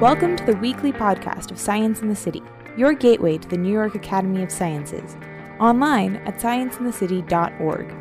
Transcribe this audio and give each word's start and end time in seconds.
Welcome 0.00 0.34
to 0.36 0.46
the 0.46 0.56
weekly 0.56 0.92
podcast 0.92 1.50
of 1.50 1.58
Science 1.58 2.00
in 2.00 2.08
the 2.08 2.16
City, 2.16 2.42
your 2.74 2.94
gateway 2.94 3.36
to 3.36 3.46
the 3.46 3.58
New 3.58 3.70
York 3.70 3.94
Academy 3.94 4.42
of 4.42 4.50
Sciences, 4.50 5.14
online 5.60 6.16
at 6.24 6.38
scienceinthecity.org. 6.38 7.94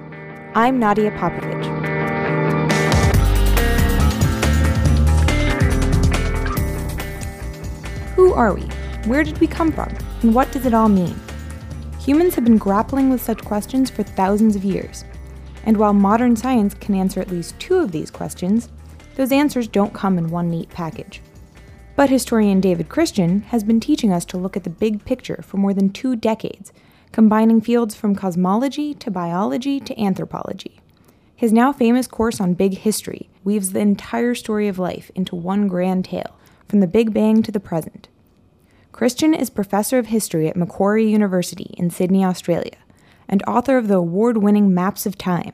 I'm 0.55 0.79
Nadia 0.79 1.11
Popovich. 1.11 1.65
Who 8.15 8.31
are 8.31 8.53
we? 8.53 8.61
Where 9.05 9.25
did 9.25 9.37
we 9.39 9.47
come 9.47 9.73
from? 9.73 9.93
And 10.21 10.33
what 10.33 10.53
does 10.53 10.65
it 10.65 10.73
all 10.73 10.87
mean? 10.87 11.19
Humans 11.99 12.33
have 12.35 12.45
been 12.45 12.57
grappling 12.57 13.09
with 13.09 13.21
such 13.21 13.43
questions 13.43 13.89
for 13.89 14.03
thousands 14.03 14.55
of 14.55 14.63
years. 14.63 15.03
And 15.65 15.75
while 15.75 15.91
modern 15.91 16.37
science 16.37 16.75
can 16.75 16.95
answer 16.95 17.19
at 17.19 17.29
least 17.29 17.59
two 17.59 17.79
of 17.79 17.91
these 17.91 18.09
questions, 18.09 18.69
those 19.15 19.33
answers 19.33 19.67
don't 19.67 19.93
come 19.93 20.17
in 20.17 20.29
one 20.29 20.49
neat 20.49 20.69
package. 20.69 21.21
But 21.99 22.09
historian 22.09 22.61
David 22.61 22.87
Christian 22.87 23.41
has 23.49 23.65
been 23.65 23.81
teaching 23.81 24.09
us 24.09 24.23
to 24.27 24.37
look 24.37 24.55
at 24.55 24.63
the 24.63 24.69
big 24.69 25.03
picture 25.03 25.41
for 25.43 25.57
more 25.57 25.73
than 25.73 25.89
two 25.89 26.15
decades, 26.15 26.71
combining 27.11 27.59
fields 27.59 27.93
from 27.93 28.15
cosmology 28.15 28.93
to 28.93 29.11
biology 29.11 29.81
to 29.81 30.01
anthropology. 30.01 30.79
His 31.35 31.51
now 31.51 31.73
famous 31.73 32.07
course 32.07 32.39
on 32.39 32.53
Big 32.53 32.77
History 32.77 33.29
weaves 33.43 33.73
the 33.73 33.81
entire 33.81 34.33
story 34.33 34.69
of 34.69 34.79
life 34.79 35.11
into 35.13 35.35
one 35.35 35.67
grand 35.67 36.05
tale, 36.05 36.37
from 36.69 36.79
the 36.79 36.87
Big 36.87 37.13
Bang 37.13 37.43
to 37.43 37.51
the 37.51 37.59
present. 37.59 38.07
Christian 38.93 39.33
is 39.33 39.49
professor 39.49 39.97
of 39.97 40.05
history 40.05 40.47
at 40.47 40.55
Macquarie 40.55 41.11
University 41.11 41.75
in 41.77 41.89
Sydney, 41.89 42.23
Australia, 42.23 42.77
and 43.27 43.43
author 43.43 43.77
of 43.77 43.89
the 43.89 43.97
award 43.97 44.37
winning 44.37 44.73
Maps 44.73 45.05
of 45.05 45.17
Time. 45.17 45.51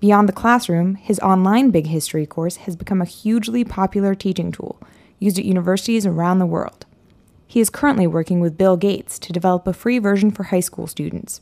Beyond 0.00 0.28
the 0.28 0.34
classroom, 0.34 0.96
his 0.96 1.18
online 1.20 1.70
Big 1.70 1.86
History 1.86 2.26
course 2.26 2.56
has 2.56 2.76
become 2.76 3.00
a 3.00 3.06
hugely 3.06 3.64
popular 3.64 4.14
teaching 4.14 4.52
tool 4.52 4.78
used 5.22 5.38
at 5.38 5.44
universities 5.44 6.04
around 6.04 6.38
the 6.38 6.46
world. 6.46 6.84
He 7.46 7.60
is 7.60 7.70
currently 7.70 8.06
working 8.06 8.40
with 8.40 8.58
Bill 8.58 8.76
Gates 8.76 9.18
to 9.20 9.32
develop 9.32 9.66
a 9.66 9.72
free 9.72 9.98
version 9.98 10.30
for 10.30 10.44
high 10.44 10.60
school 10.60 10.86
students. 10.86 11.40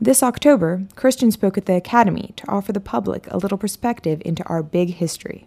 This 0.00 0.22
October, 0.22 0.86
Christian 0.96 1.30
spoke 1.30 1.58
at 1.58 1.66
the 1.66 1.74
Academy 1.74 2.32
to 2.36 2.50
offer 2.50 2.72
the 2.72 2.80
public 2.80 3.30
a 3.30 3.36
little 3.36 3.58
perspective 3.58 4.22
into 4.24 4.42
our 4.44 4.62
big 4.62 4.94
history. 4.94 5.46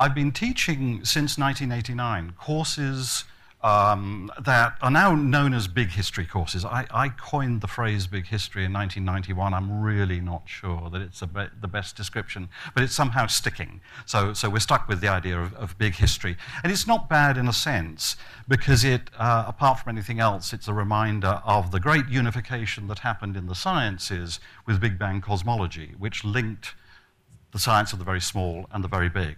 I've 0.00 0.14
been 0.14 0.32
teaching 0.32 1.04
since 1.04 1.38
1989 1.38 2.32
courses 2.36 3.24
um, 3.62 4.30
that 4.40 4.76
are 4.80 4.90
now 4.90 5.14
known 5.14 5.52
as 5.52 5.68
big 5.68 5.90
history 5.90 6.24
courses. 6.24 6.64
I, 6.64 6.86
I, 6.90 7.10
coined 7.10 7.60
the 7.60 7.68
phrase 7.68 8.06
big 8.06 8.26
history 8.26 8.64
in 8.64 8.72
1991. 8.72 9.52
I'm 9.52 9.82
really 9.82 10.18
not 10.18 10.44
sure 10.46 10.88
that 10.88 11.02
it's 11.02 11.20
be 11.20 11.44
the 11.60 11.68
best 11.68 11.94
description, 11.94 12.48
but 12.74 12.82
it's 12.82 12.94
somehow 12.94 13.26
sticking. 13.26 13.82
So, 14.06 14.32
so 14.32 14.48
we're 14.48 14.60
stuck 14.60 14.88
with 14.88 15.02
the 15.02 15.08
idea 15.08 15.38
of, 15.38 15.52
of 15.54 15.76
big 15.76 15.96
history. 15.96 16.38
And 16.62 16.72
it's 16.72 16.86
not 16.86 17.10
bad 17.10 17.36
in 17.36 17.48
a 17.48 17.52
sense, 17.52 18.16
because 18.48 18.82
it, 18.82 19.10
uh, 19.18 19.44
apart 19.46 19.80
from 19.80 19.90
anything 19.90 20.20
else, 20.20 20.54
it's 20.54 20.66
a 20.66 20.74
reminder 20.74 21.42
of 21.44 21.70
the 21.70 21.80
great 21.80 22.08
unification 22.08 22.88
that 22.88 23.00
happened 23.00 23.36
in 23.36 23.46
the 23.46 23.54
sciences 23.54 24.40
with 24.66 24.80
Big 24.80 24.98
Bang 24.98 25.20
cosmology, 25.20 25.94
which 25.98 26.24
linked 26.24 26.74
the 27.52 27.58
science 27.58 27.92
of 27.92 27.98
the 27.98 28.06
very 28.06 28.20
small 28.22 28.66
and 28.72 28.82
the 28.82 28.88
very 28.88 29.10
big. 29.10 29.36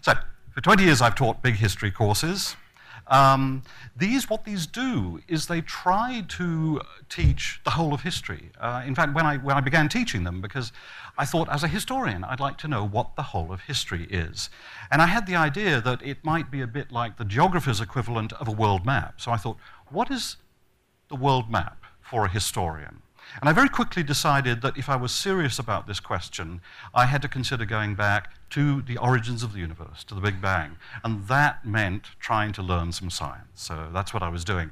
So, 0.00 0.14
for 0.54 0.60
20 0.62 0.84
years, 0.84 1.02
I've 1.02 1.16
taught 1.16 1.42
big 1.42 1.56
history 1.56 1.90
courses. 1.90 2.56
Um, 3.06 3.62
these, 3.96 4.30
what 4.30 4.44
these 4.44 4.66
do 4.66 5.20
is 5.28 5.46
they 5.46 5.60
try 5.60 6.24
to 6.28 6.80
teach 7.08 7.60
the 7.64 7.70
whole 7.70 7.92
of 7.92 8.02
history. 8.02 8.50
Uh, 8.58 8.82
in 8.86 8.94
fact, 8.94 9.14
when 9.14 9.26
I, 9.26 9.36
when 9.36 9.56
I 9.56 9.60
began 9.60 9.88
teaching 9.88 10.24
them, 10.24 10.40
because 10.40 10.72
I 11.18 11.24
thought 11.24 11.48
as 11.48 11.62
a 11.62 11.68
historian, 11.68 12.24
I'd 12.24 12.40
like 12.40 12.58
to 12.58 12.68
know 12.68 12.84
what 12.84 13.14
the 13.16 13.22
whole 13.22 13.52
of 13.52 13.62
history 13.62 14.06
is. 14.10 14.50
And 14.90 15.02
I 15.02 15.06
had 15.06 15.26
the 15.26 15.36
idea 15.36 15.80
that 15.80 16.02
it 16.02 16.24
might 16.24 16.50
be 16.50 16.60
a 16.60 16.66
bit 16.66 16.90
like 16.90 17.18
the 17.18 17.24
geographer's 17.24 17.80
equivalent 17.80 18.32
of 18.34 18.48
a 18.48 18.52
world 18.52 18.84
map. 18.86 19.20
So 19.20 19.30
I 19.30 19.36
thought, 19.36 19.58
what 19.88 20.10
is 20.10 20.36
the 21.08 21.16
world 21.16 21.50
map 21.50 21.84
for 22.00 22.24
a 22.24 22.28
historian? 22.28 23.02
And 23.40 23.48
I 23.48 23.52
very 23.52 23.68
quickly 23.68 24.02
decided 24.02 24.62
that 24.62 24.76
if 24.76 24.88
I 24.88 24.96
was 24.96 25.12
serious 25.12 25.58
about 25.58 25.86
this 25.86 26.00
question, 26.00 26.60
I 26.94 27.06
had 27.06 27.22
to 27.22 27.28
consider 27.28 27.64
going 27.64 27.94
back 27.94 28.32
to 28.50 28.82
the 28.82 28.96
origins 28.98 29.42
of 29.42 29.52
the 29.52 29.58
universe, 29.58 30.04
to 30.04 30.14
the 30.14 30.20
Big 30.20 30.40
Bang. 30.40 30.76
And 31.02 31.26
that 31.26 31.64
meant 31.64 32.04
trying 32.20 32.52
to 32.52 32.62
learn 32.62 32.92
some 32.92 33.10
science. 33.10 33.48
So 33.54 33.88
that's 33.92 34.14
what 34.14 34.22
I 34.22 34.28
was 34.28 34.44
doing. 34.44 34.70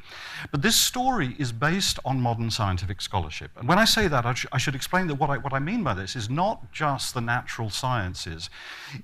But 0.53 0.63
this 0.63 0.79
story 0.79 1.35
is 1.39 1.51
based 1.51 1.99
on 2.05 2.21
modern 2.21 2.51
scientific 2.51 3.01
scholarship. 3.01 3.51
And 3.57 3.69
when 3.69 3.79
I 3.79 3.85
say 3.85 4.07
that, 4.07 4.25
I, 4.25 4.35
sh 4.35 4.47
I 4.53 4.59
should 4.59 4.77
explain 4.77 5.09
that 5.09 5.17
what 5.17 5.31
I, 5.31 5.39
what 5.39 5.53
I 5.53 5.59
mean 5.59 5.83
by 5.83 5.95
this 5.95 6.15
is 6.15 6.31
not 6.31 6.73
just 6.73 7.15
the 7.15 7.21
natural 7.21 7.71
sciences, 7.71 8.51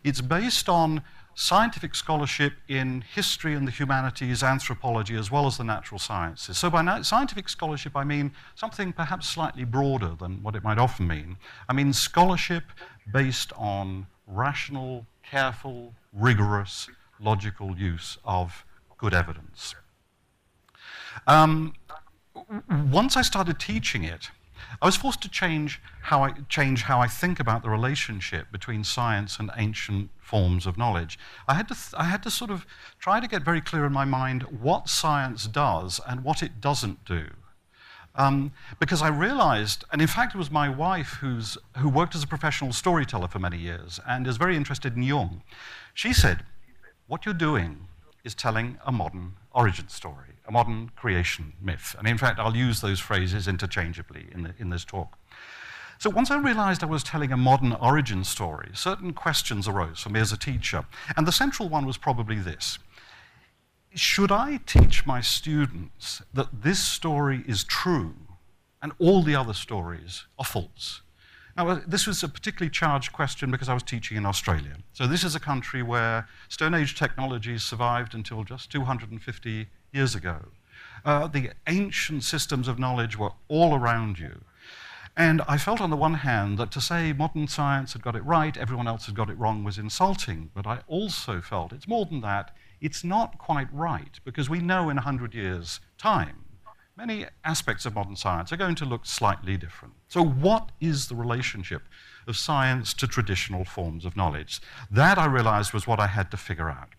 it's 0.05 0.21
based 0.21 0.69
on 0.69 1.03
scientific 1.39 1.95
scholarship 1.95 2.55
in 2.67 3.01
history 3.01 3.55
and 3.55 3.65
the 3.65 3.71
humanities, 3.71 4.43
anthropology, 4.43 5.15
as 5.15 5.31
well 5.31 5.47
as 5.47 5.57
the 5.57 5.63
natural 5.63 5.97
sciences. 6.01 6.59
So 6.59 6.69
by 6.69 7.01
scientific 7.03 7.49
scholarship, 7.49 7.95
I 7.95 8.03
mean 8.03 8.33
something 8.57 8.93
perhaps 8.93 9.29
slightly 9.29 9.63
broader 9.63 10.17
than 10.19 10.43
what 10.43 10.57
it 10.57 10.65
might 10.65 10.79
often 10.79 11.07
mean. 11.07 11.37
I 11.69 11.75
mean 11.75 11.93
scholarship 11.93 12.65
based 13.13 13.53
on 13.57 14.09
rational, 14.27 15.07
careful, 15.23 15.95
rigorous, 16.13 16.89
logical 17.21 17.79
use 17.79 18.19
of 18.25 18.65
good 18.99 19.15
evidence. 19.15 19.77
Um, 21.29 21.75
once 22.91 23.17
I 23.17 23.23
started 23.23 23.61
teaching 23.61 24.03
it, 24.03 24.33
I 24.81 24.87
was 24.87 24.97
forced 24.97 25.23
to 25.23 25.29
change 25.29 25.81
how 26.03 26.23
I, 26.23 26.33
change 26.49 26.83
how 26.83 27.01
I 27.01 27.07
think 27.07 27.41
about 27.41 27.63
the 27.63 27.71
relationship 27.71 28.51
between 28.53 28.85
science 28.85 29.39
and 29.39 29.51
ancient 29.57 30.11
forms 30.19 30.67
of 30.67 30.77
knowledge. 30.77 31.19
I 31.47 31.55
had, 31.55 31.69
to 31.69 31.77
I 31.97 32.05
had 32.05 32.23
to 32.25 32.31
sort 32.31 32.51
of 32.51 32.67
try 32.99 33.21
to 33.21 33.29
get 33.29 33.43
very 33.43 33.61
clear 33.61 33.85
in 33.85 33.93
my 33.93 34.05
mind 34.05 34.43
what 34.43 34.89
science 34.89 35.47
does 35.47 36.01
and 36.07 36.25
what 36.25 36.43
it 36.43 36.61
doesn't 36.61 37.05
do. 37.05 37.27
Um, 38.15 38.53
because 38.81 39.01
I 39.01 39.09
realized, 39.09 39.85
and 39.93 40.03
in 40.03 40.09
fact, 40.09 40.35
it 40.35 40.39
was 40.39 40.51
my 40.51 40.69
wife 40.69 41.19
who's, 41.21 41.57
who 41.77 41.89
worked 41.89 42.17
as 42.17 42.25
a 42.25 42.27
professional 42.27 42.73
storyteller 42.73 43.29
for 43.29 43.39
many 43.39 43.59
years 43.59 44.01
and 44.07 44.27
is 44.27 44.37
very 44.37 44.57
interested 44.57 44.97
in 44.97 45.05
Jung. 45.05 45.43
She 45.95 46.13
said, 46.13 46.45
What 47.07 47.25
you're 47.25 47.35
doing 47.35 47.87
is 48.25 48.35
telling 48.35 48.79
a 48.85 48.91
modern 48.91 49.35
origin 49.53 49.89
story, 49.89 50.35
a 50.49 50.53
modern 50.53 50.91
creation 50.97 51.53
myth. 51.61 51.95
And 51.99 52.09
in 52.09 52.19
fact, 52.19 52.39
I'll 52.39 52.57
use 52.57 52.81
those 52.81 52.99
phrases 52.99 53.47
interchangeably 53.47 54.27
in, 54.33 54.43
the, 54.43 54.55
in 54.59 54.71
this 54.71 54.85
talk. 54.85 55.19
So 55.99 56.11
once 56.11 56.31
I 56.31 56.39
realized 56.39 56.83
I 56.83 56.87
was 56.87 57.03
telling 57.03 57.33
a 57.33 57.37
modern 57.37 57.73
origin 57.75 58.25
story, 58.25 58.71
certain 58.73 59.13
questions 59.13 59.67
arose 59.67 60.01
for 60.01 60.11
me 60.11 60.21
as 60.21 60.33
a 60.33 60.39
teacher. 60.39 60.87
And 61.17 61.27
the 61.27 61.33
central 61.33 61.69
one 61.69 61.87
was 61.87 61.99
probably 61.99 62.37
this 62.37 62.79
Should 63.95 64.33
I 64.33 64.61
teach 64.65 65.05
my 65.05 65.21
students 65.21 66.23
that 66.33 66.63
this 66.63 66.83
story 66.83 67.45
is 67.47 67.65
true 67.65 68.15
and 68.81 68.93
all 68.99 69.23
the 69.23 69.35
other 69.35 69.55
stories 69.55 70.27
are 70.39 70.45
false? 70.45 71.03
Now, 71.57 71.69
uh, 71.69 71.81
this 71.85 72.07
was 72.07 72.23
a 72.23 72.29
particularly 72.29 72.71
charged 72.71 73.13
question 73.13 73.51
because 73.51 73.69
I 73.69 73.75
was 73.75 73.83
teaching 73.83 74.17
in 74.17 74.25
Australia. 74.25 74.77
So, 74.93 75.09
this 75.09 75.25
is 75.25 75.35
a 75.35 75.41
country 75.41 75.83
where 75.83 76.29
Stone 76.49 76.75
Age 76.75 76.95
technologies 76.95 77.65
survived 77.65 78.15
until 78.15 78.45
just 78.45 78.71
250 78.71 79.67
years 79.93 80.15
ago. 80.15 80.47
Uh, 81.05 81.27
the 81.27 81.51
ancient 81.67 82.25
systems 82.25 82.69
of 82.69 82.79
knowledge 82.79 83.19
were 83.19 83.33
all 83.49 83.75
around 83.75 84.19
you. 84.19 84.41
And 85.17 85.43
I 85.49 85.59
felt, 85.59 85.81
on 85.81 85.91
the 85.91 85.97
one 85.97 86.15
hand, 86.15 86.59
that 86.59 86.71
to 86.73 86.81
say 86.81 87.13
modern 87.13 87.49
science 87.49 87.93
had 87.93 88.03
got 88.03 88.15
it 88.15 88.25
right, 88.25 88.57
everyone 88.57 88.87
else 88.87 89.07
had 89.07 89.17
got 89.17 89.29
it 89.29 89.37
wrong, 89.39 89.65
was 89.65 89.77
insulting. 89.77 90.51
But 90.55 90.67
I 90.67 90.81
also 90.87 91.41
felt 91.41 91.73
it's 91.73 91.89
more 91.89 92.07
than 92.07 92.21
that, 92.21 92.55
it's 92.81 93.03
not 93.03 93.37
quite 93.37 93.67
right, 93.73 94.21
because 94.25 94.49
we 94.49 94.61
know 94.61 94.89
in 94.89 94.97
100 94.97 95.35
years' 95.35 95.81
time, 95.99 96.45
many 96.97 97.27
aspects 97.45 97.85
of 97.85 97.97
modern 97.97 98.15
science 98.15 98.53
are 98.53 98.57
going 98.57 98.77
to 98.77 98.85
look 98.85 99.07
slightly 99.07 99.57
different. 99.57 99.95
So, 100.09 100.23
what 100.23 100.71
is 100.81 101.09
the 101.09 101.17
relationship 101.17 101.83
of 102.29 102.37
science 102.37 102.95
to 102.95 103.09
traditional 103.09 103.65
forms 103.65 104.05
of 104.05 104.17
knowledge? 104.17 104.61
That 104.89 105.19
I 105.19 105.27
realized 105.27 105.73
was 105.73 105.87
what 105.87 105.99
I 105.99 106.07
had 106.07 106.31
to 106.31 106.37
figure 106.37 106.71
out. 106.71 106.91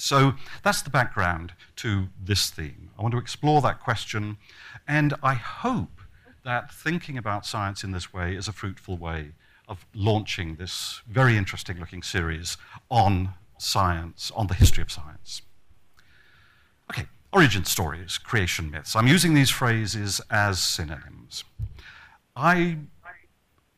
So, 0.00 0.34
that's 0.62 0.80
the 0.80 0.90
background 0.90 1.54
to 1.76 2.06
this 2.22 2.50
theme. 2.50 2.90
I 2.96 3.02
want 3.02 3.12
to 3.12 3.18
explore 3.18 3.60
that 3.62 3.80
question, 3.80 4.36
and 4.86 5.12
I 5.24 5.34
hope 5.34 6.00
that 6.44 6.72
thinking 6.72 7.18
about 7.18 7.44
science 7.44 7.82
in 7.82 7.90
this 7.90 8.12
way 8.12 8.36
is 8.36 8.46
a 8.46 8.52
fruitful 8.52 8.96
way 8.96 9.32
of 9.66 9.84
launching 9.92 10.54
this 10.54 11.02
very 11.08 11.36
interesting 11.36 11.80
looking 11.80 12.04
series 12.04 12.56
on 12.88 13.34
science, 13.58 14.30
on 14.36 14.46
the 14.46 14.54
history 14.54 14.82
of 14.82 14.92
science. 14.92 15.42
Okay, 16.92 17.06
origin 17.32 17.64
stories, 17.64 18.18
creation 18.18 18.70
myths. 18.70 18.94
I'm 18.94 19.08
using 19.08 19.34
these 19.34 19.50
phrases 19.50 20.20
as 20.30 20.60
synonyms. 20.60 21.42
I 22.36 22.78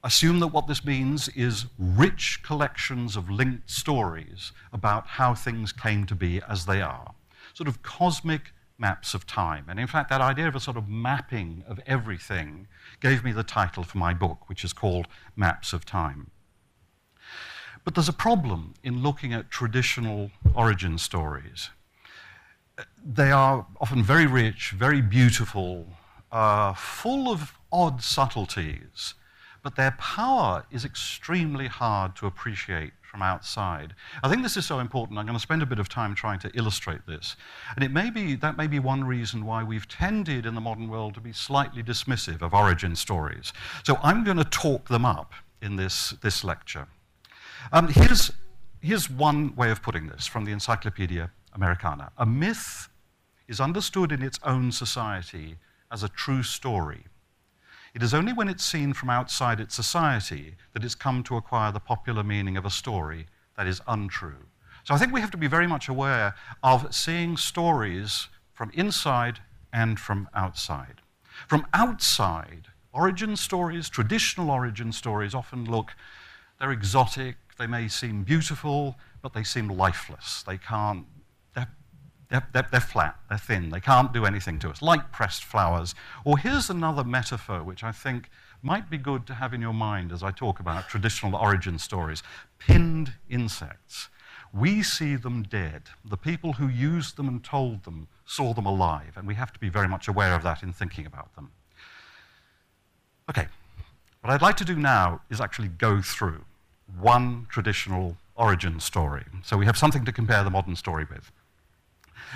assume 0.02 0.40
that 0.40 0.48
what 0.48 0.66
this 0.66 0.84
means 0.84 1.28
is 1.28 1.66
rich 1.78 2.40
collections 2.42 3.16
of 3.16 3.28
linked 3.30 3.70
stories 3.70 4.52
about 4.72 5.06
how 5.06 5.34
things 5.34 5.72
came 5.72 6.06
to 6.06 6.14
be 6.14 6.40
as 6.48 6.66
they 6.66 6.80
are, 6.80 7.14
sort 7.52 7.68
of 7.68 7.82
cosmic 7.82 8.52
maps 8.78 9.12
of 9.12 9.26
time. 9.26 9.66
And 9.68 9.78
in 9.78 9.86
fact, 9.86 10.08
that 10.08 10.22
idea 10.22 10.48
of 10.48 10.56
a 10.56 10.60
sort 10.60 10.78
of 10.78 10.88
mapping 10.88 11.62
of 11.68 11.78
everything 11.86 12.66
gave 13.00 13.22
me 13.22 13.32
the 13.32 13.42
title 13.42 13.84
for 13.84 13.98
my 13.98 14.14
book, 14.14 14.48
which 14.48 14.64
is 14.64 14.72
called 14.72 15.06
Maps 15.36 15.72
of 15.74 15.84
Time. 15.84 16.30
But 17.84 17.94
there's 17.94 18.08
a 18.08 18.14
problem 18.14 18.74
in 18.82 19.02
looking 19.02 19.32
at 19.34 19.50
traditional 19.50 20.30
origin 20.54 20.96
stories. 20.98 21.70
They 23.04 23.30
are 23.30 23.66
often 23.80 24.02
very 24.02 24.26
rich, 24.26 24.70
very 24.70 25.02
beautiful, 25.02 25.86
uh, 26.32 26.72
full 26.72 27.30
of 27.30 27.58
odd 27.70 28.02
subtleties, 28.02 29.14
but 29.62 29.76
their 29.76 29.92
power 29.92 30.64
is 30.70 30.84
extremely 30.84 31.66
hard 31.66 32.16
to 32.16 32.26
appreciate 32.26 32.92
from 33.02 33.22
outside. 33.22 33.94
I 34.22 34.28
think 34.28 34.42
this 34.42 34.56
is 34.56 34.64
so 34.64 34.78
important. 34.78 35.18
I'm 35.18 35.26
going 35.26 35.36
to 35.36 35.42
spend 35.42 35.62
a 35.62 35.66
bit 35.66 35.80
of 35.80 35.88
time 35.88 36.14
trying 36.14 36.38
to 36.40 36.50
illustrate 36.54 37.06
this. 37.06 37.34
And 37.74 37.84
it 37.84 37.90
may 37.90 38.08
be, 38.08 38.36
that 38.36 38.56
may 38.56 38.68
be 38.68 38.78
one 38.78 39.02
reason 39.04 39.44
why 39.44 39.64
we've 39.64 39.88
tended 39.88 40.46
in 40.46 40.54
the 40.54 40.60
modern 40.60 40.88
world 40.88 41.14
to 41.14 41.20
be 41.20 41.32
slightly 41.32 41.82
dismissive 41.82 42.40
of 42.40 42.54
origin 42.54 42.94
stories. 42.94 43.52
So 43.84 43.98
I'm 44.02 44.22
going 44.22 44.36
to 44.36 44.44
talk 44.44 44.88
them 44.88 45.04
up 45.04 45.32
in 45.60 45.76
this, 45.76 46.10
this 46.22 46.44
lecture. 46.44 46.86
Um, 47.72 47.88
here's, 47.88 48.30
here's 48.80 49.10
one 49.10 49.56
way 49.56 49.70
of 49.70 49.82
putting 49.82 50.06
this 50.06 50.26
from 50.26 50.44
the 50.44 50.52
Encyclopedia 50.52 51.30
Americana. 51.52 52.12
A 52.16 52.24
myth 52.24 52.88
is 53.48 53.60
understood 53.60 54.12
in 54.12 54.22
its 54.22 54.38
own 54.44 54.70
society 54.70 55.56
as 55.90 56.04
a 56.04 56.08
true 56.08 56.44
story. 56.44 57.04
It 57.94 58.02
is 58.02 58.14
only 58.14 58.32
when 58.32 58.48
it's 58.48 58.64
seen 58.64 58.92
from 58.92 59.10
outside 59.10 59.58
its 59.58 59.74
society 59.74 60.56
that 60.72 60.84
it's 60.84 60.94
come 60.94 61.22
to 61.24 61.36
acquire 61.36 61.72
the 61.72 61.80
popular 61.80 62.22
meaning 62.22 62.56
of 62.56 62.64
a 62.64 62.70
story 62.70 63.26
that 63.56 63.66
is 63.66 63.80
untrue. 63.88 64.46
So 64.84 64.94
I 64.94 64.98
think 64.98 65.12
we 65.12 65.20
have 65.20 65.30
to 65.32 65.36
be 65.36 65.46
very 65.46 65.66
much 65.66 65.88
aware 65.88 66.34
of 66.62 66.94
seeing 66.94 67.36
stories 67.36 68.28
from 68.52 68.70
inside 68.74 69.40
and 69.72 69.98
from 69.98 70.28
outside. 70.34 71.00
From 71.48 71.66
outside, 71.72 72.68
origin 72.92 73.36
stories, 73.36 73.88
traditional 73.88 74.50
origin 74.50 74.92
stories, 74.92 75.34
often 75.34 75.64
look, 75.64 75.92
they're 76.58 76.72
exotic, 76.72 77.36
they 77.58 77.66
may 77.66 77.88
seem 77.88 78.22
beautiful, 78.22 78.96
but 79.22 79.32
they 79.32 79.44
seem 79.44 79.68
lifeless. 79.68 80.42
They 80.42 80.58
can't 80.58 81.06
they're, 82.30 82.46
they're, 82.52 82.80
flat, 82.80 83.18
they're 83.28 83.38
thin, 83.38 83.70
they 83.70 83.80
can't 83.80 84.12
do 84.12 84.24
anything 84.24 84.58
to 84.60 84.70
us, 84.70 84.80
like 84.80 85.10
pressed 85.10 85.44
flowers. 85.44 85.94
Or 86.24 86.38
here's 86.38 86.70
another 86.70 87.02
metaphor 87.02 87.62
which 87.62 87.82
I 87.82 87.92
think 87.92 88.30
might 88.62 88.88
be 88.88 88.98
good 88.98 89.26
to 89.26 89.34
have 89.34 89.52
in 89.52 89.60
your 89.60 89.74
mind 89.74 90.12
as 90.12 90.22
I 90.22 90.30
talk 90.30 90.60
about 90.60 90.88
traditional 90.88 91.34
origin 91.34 91.78
stories 91.78 92.22
pinned 92.58 93.14
insects. 93.28 94.08
We 94.52 94.82
see 94.82 95.16
them 95.16 95.42
dead. 95.42 95.82
The 96.04 96.16
people 96.16 96.54
who 96.54 96.68
used 96.68 97.16
them 97.16 97.28
and 97.28 97.42
told 97.42 97.84
them 97.84 98.08
saw 98.24 98.52
them 98.52 98.66
alive, 98.66 99.12
and 99.16 99.26
we 99.26 99.34
have 99.34 99.52
to 99.52 99.60
be 99.60 99.68
very 99.68 99.88
much 99.88 100.08
aware 100.08 100.34
of 100.34 100.42
that 100.42 100.62
in 100.62 100.72
thinking 100.72 101.06
about 101.06 101.34
them. 101.34 101.50
Okay, 103.28 103.46
what 104.20 104.32
I'd 104.32 104.42
like 104.42 104.56
to 104.58 104.64
do 104.64 104.76
now 104.76 105.20
is 105.30 105.40
actually 105.40 105.68
go 105.68 106.02
through 106.02 106.44
one 106.98 107.46
traditional 107.48 108.16
origin 108.34 108.80
story. 108.80 109.24
So 109.42 109.56
we 109.56 109.66
have 109.66 109.76
something 109.76 110.04
to 110.04 110.12
compare 110.12 110.42
the 110.42 110.50
modern 110.50 110.74
story 110.74 111.06
with. 111.08 111.30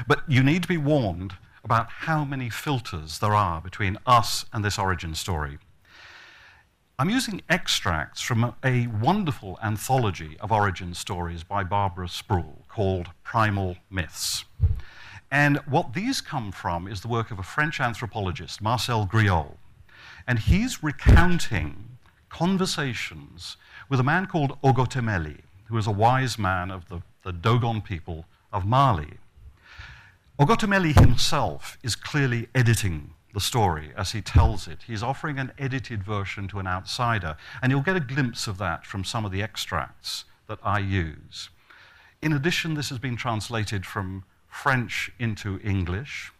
But 0.07 0.23
you 0.29 0.43
need 0.43 0.63
to 0.63 0.69
be 0.69 0.77
warned 0.77 1.35
about 1.63 1.89
how 1.89 2.25
many 2.25 2.51
filters 2.51 3.19
there 3.19 3.35
are 3.35 3.61
between 3.61 3.99
us 4.07 4.45
and 4.53 4.65
this 4.65 4.79
origin 4.79 5.15
story. 5.15 5.59
I'm 6.97 7.11
using 7.11 7.43
extracts 7.49 8.21
from 8.21 8.55
a 8.63 8.87
wonderful 8.87 9.59
anthology 9.63 10.37
of 10.39 10.53
origin 10.53 10.95
stories 10.95 11.43
by 11.43 11.65
Barbara 11.65 12.09
Sproul 12.09 12.65
called 12.69 13.09
Primal 13.25 13.77
Myths. 13.91 14.45
And 15.29 15.57
what 15.67 15.95
these 15.95 16.21
come 16.21 16.53
from 16.53 16.87
is 16.87 17.01
the 17.01 17.09
work 17.09 17.33
of 17.33 17.41
a 17.41 17.43
French 17.43 17.81
anthropologist, 17.81 18.63
Marcel 18.63 19.07
Griaule. 19.07 19.57
And 20.29 20.39
he's 20.39 20.85
recounting 20.85 21.99
conversations 22.29 23.57
with 23.89 23.99
a 23.99 24.05
man 24.05 24.27
called 24.27 24.57
Ogotemmeli, 24.63 25.41
who 25.65 25.77
is 25.77 25.89
a 25.89 25.93
wise 25.93 26.39
man 26.39 26.71
of 26.71 26.89
the, 26.89 27.01
the 27.25 27.33
Dogon 27.33 27.81
people 27.81 28.27
of 28.53 28.65
Mali. 28.65 29.19
Ogotemmeli 30.37 30.99
himself 30.99 31.79
is 31.85 31.95
clearly 31.95 32.49
editing 32.57 33.15
the 33.35 33.41
story 33.41 33.93
as 33.97 34.11
he 34.11 34.21
tells 34.21 34.67
it. 34.67 34.81
He's 34.85 35.03
offering 35.03 35.39
an 35.39 35.53
edited 35.61 36.03
version 36.03 36.49
to 36.49 36.59
an 36.59 36.67
outsider, 36.67 37.37
and 37.63 37.71
you'll 37.71 37.83
get 37.83 37.95
a 37.95 38.01
glimpse 38.01 38.49
of 38.49 38.59
that 38.59 38.85
from 38.85 39.05
some 39.05 39.25
of 39.25 39.31
the 39.31 39.45
extracts 39.45 40.25
that 40.49 40.59
I 40.65 40.81
use. 40.81 41.51
In 42.21 42.33
addition, 42.33 42.75
this 42.75 42.89
has 42.89 42.99
been 42.99 43.15
translated 43.15 43.87
from 43.87 44.25
French 44.49 45.13
into 45.21 45.61
English, 45.63 46.33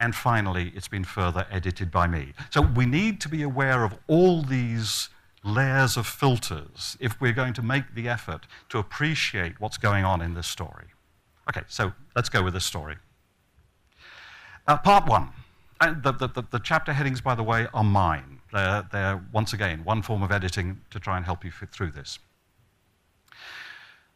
and 0.00 0.14
finally, 0.14 0.72
it's 0.74 0.88
been 0.88 1.04
further 1.04 1.46
edited 1.50 1.90
by 1.90 2.06
me. 2.06 2.32
So 2.48 2.62
we 2.62 2.86
need 2.86 3.20
to 3.20 3.28
be 3.28 3.42
aware 3.42 3.84
of 3.84 3.98
all 4.06 4.40
these 4.40 5.10
layers 5.44 5.98
of 5.98 6.06
filters 6.06 6.96
if 6.98 7.20
we're 7.20 7.32
going 7.32 7.52
to 7.54 7.62
make 7.62 7.94
the 7.94 8.08
effort 8.08 8.46
to 8.70 8.78
appreciate 8.78 9.60
what's 9.60 9.76
going 9.76 10.06
on 10.06 10.22
in 10.22 10.32
this 10.32 10.46
story. 10.46 10.86
Okay, 11.48 11.62
so 11.68 11.92
let's 12.14 12.28
go 12.28 12.42
with 12.42 12.54
this 12.54 12.64
story. 12.64 12.96
Uh, 14.66 14.76
part 14.78 15.06
one. 15.06 15.30
Uh, 15.80 15.94
the, 16.02 16.12
the, 16.12 16.44
the, 16.50 16.58
chapter 16.58 16.92
headings, 16.92 17.20
by 17.20 17.34
the 17.34 17.42
way, 17.42 17.66
are 17.74 17.84
mine. 17.84 18.40
They're, 18.52 18.88
they're, 18.90 19.22
once 19.32 19.52
again, 19.52 19.84
one 19.84 20.00
form 20.00 20.22
of 20.22 20.32
editing 20.32 20.80
to 20.90 20.98
try 20.98 21.16
and 21.16 21.24
help 21.26 21.44
you 21.44 21.50
fit 21.50 21.70
through 21.70 21.90
this. 21.90 22.18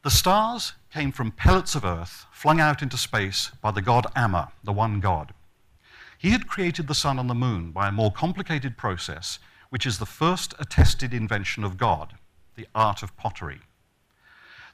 The 0.03 0.11
stars 0.11 0.73
came 0.91 1.12
from 1.12 1.32
pellets 1.32 1.75
of 1.75 1.85
earth 1.85 2.25
flung 2.32 2.59
out 2.59 2.81
into 2.81 2.97
space 2.97 3.50
by 3.61 3.71
the 3.71 3.82
god 3.82 4.06
Amma, 4.17 4.53
the 4.65 4.73
one 4.73 4.99
god. 4.99 5.35
He 6.17 6.31
had 6.31 6.47
created 6.47 6.87
the 6.87 6.94
sun 6.94 7.19
and 7.19 7.29
the 7.29 7.35
moon 7.35 7.71
by 7.71 7.88
a 7.88 7.93
more 7.93 8.11
complicated 8.11 8.79
process, 8.79 9.38
which 9.69 9.87
is 9.87 9.99
the 9.99 10.06
first 10.06 10.55
attested 10.59 11.12
invention 11.12 11.65
of 11.65 11.77
God, 11.77 12.15
the 12.56 12.67
art 12.75 13.03
of 13.03 13.17
pottery. 13.19 13.61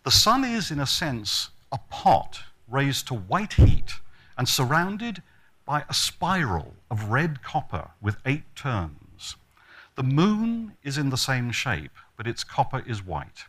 The 0.05 0.11
sun 0.13 0.45
is, 0.45 0.71
in 0.71 0.79
a 0.79 0.87
sense, 0.87 1.51
a 1.73 1.79
pot 1.91 2.41
raised 2.69 3.07
to 3.09 3.15
white 3.15 3.55
heat 3.55 3.95
and 4.37 4.49
surrounded 4.49 5.23
by 5.65 5.85
a 5.89 5.95
spiral 5.95 6.75
of 6.91 7.11
red 7.11 7.43
copper 7.43 7.91
with 8.01 8.17
eight 8.25 8.45
turns. 8.55 9.37
The 9.97 10.03
moon 10.03 10.77
is 10.83 10.99
in 10.99 11.11
the 11.11 11.17
same 11.17 11.51
shape, 11.51 11.93
but 12.17 12.27
its 12.27 12.45
copper 12.45 12.83
is 12.87 13.05
white. 13.05 13.45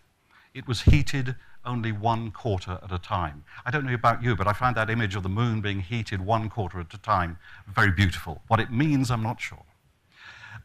It 0.54 0.68
was 0.68 0.84
heated 0.84 1.36
only 1.66 1.92
one 1.92 2.32
quarter 2.32 2.80
at 2.82 2.92
a 2.92 2.98
time. 2.98 3.44
I 3.66 3.72
don't 3.72 3.86
know 3.86 3.94
about 3.94 4.24
you, 4.24 4.36
but 4.36 4.48
I 4.48 4.54
find 4.54 4.76
that 4.78 4.90
image 4.90 5.16
of 5.16 5.24
the 5.24 5.30
moon 5.30 5.62
being 5.62 5.82
heated 5.82 6.26
one 6.26 6.50
quarter 6.50 6.80
at 6.80 6.94
a 6.94 6.98
time 6.98 7.38
very 7.68 7.92
beautiful. 7.92 8.42
What 8.48 8.60
it 8.60 8.72
means, 8.72 9.12
I'm 9.12 9.22
not 9.22 9.42
sure. 9.42 9.64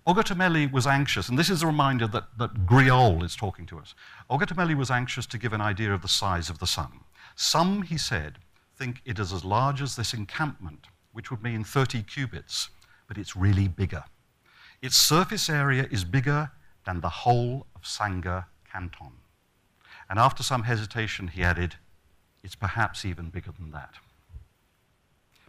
Ogotemmeli 0.07 0.71
was 0.73 0.87
anxious, 0.87 1.29
and 1.29 1.39
this 1.39 1.51
is 1.51 1.63
a 1.63 1.67
reminder 1.67 2.07
that, 2.09 2.25
that 2.39 2.67
Griaule 2.67 3.23
is 3.23 3.37
talking 3.37 3.67
to 3.67 3.79
us. 3.79 3.95
Ogotemmeli 4.31 4.77
was 4.77 4.91
anxious 4.91 5.27
to 5.27 5.39
give 5.39 5.53
an 5.53 5.61
idea 5.61 5.93
of 5.93 6.03
the 6.03 6.09
size 6.09 6.49
of 6.49 6.59
the 6.59 6.67
sun. 6.67 7.01
Some, 7.43 7.83
he 7.83 7.99
said, 7.99 8.39
think 8.77 9.03
it 9.05 9.19
is 9.19 9.33
as 9.33 9.45
large 9.45 9.83
as 9.83 9.97
this 9.97 10.15
encampment, 10.15 10.87
which 11.11 11.29
would 11.29 11.43
mean 11.43 11.65
30 11.65 12.05
cubits, 12.05 12.69
but 13.09 13.19
it's 13.19 13.35
really 13.35 13.67
bigger. 13.67 14.05
Its 14.81 14.97
surface 14.97 15.51
area 15.51 15.89
is 15.91 16.05
bigger 16.05 16.53
than 16.87 17.01
the 17.01 17.09
whole 17.09 17.67
of 17.75 17.83
Sangha 17.83 18.45
Canton. 18.71 19.15
And 20.09 20.21
after 20.21 20.45
some 20.45 20.63
hesitation, 20.63 21.27
he 21.27 21.43
added, 21.43 21.75
it's 22.45 22.55
perhaps 22.55 23.05
even 23.05 23.29
bigger 23.29 23.51
than 23.51 23.73
that. 23.73 23.95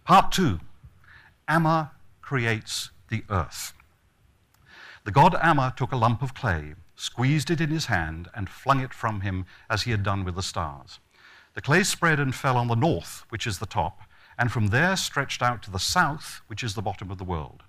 Part 0.04 0.32
two 0.32 0.62
Amma 1.48 1.92
creates 2.24 2.90
the 3.10 3.24
earth. 3.30 3.72
The 5.04 5.12
god 5.12 5.36
Amma 5.36 5.72
took 5.78 5.92
a 5.92 5.98
lump 5.98 6.24
of 6.24 6.34
clay, 6.34 6.74
squeezed 6.96 7.52
it 7.52 7.62
in 7.62 7.70
his 7.70 7.86
hand, 7.86 8.30
and 8.34 8.50
flung 8.50 8.80
it 8.80 8.96
from 8.96 9.22
him 9.22 9.46
as 9.70 9.84
he 9.84 9.92
had 9.92 10.02
done 10.02 10.24
with 10.26 10.34
the 10.34 10.42
stars. 10.42 11.00
The 11.54 11.62
clay 11.62 11.84
spread 11.84 12.20
and 12.20 12.34
fell 12.34 12.58
on 12.58 12.68
the 12.68 12.76
north, 12.76 13.26
which 13.30 13.46
is 13.46 13.60
the 13.60 13.66
top, 13.66 14.02
and 14.38 14.52
from 14.52 14.68
there 14.68 14.96
stretched 14.96 15.42
out 15.42 15.62
to 15.64 15.72
the 15.72 15.80
south, 15.80 16.42
which 16.48 16.64
is 16.64 16.74
the 16.74 16.82
bottom 16.82 17.12
of 17.12 17.20
the 17.20 17.24
world. 17.24 17.64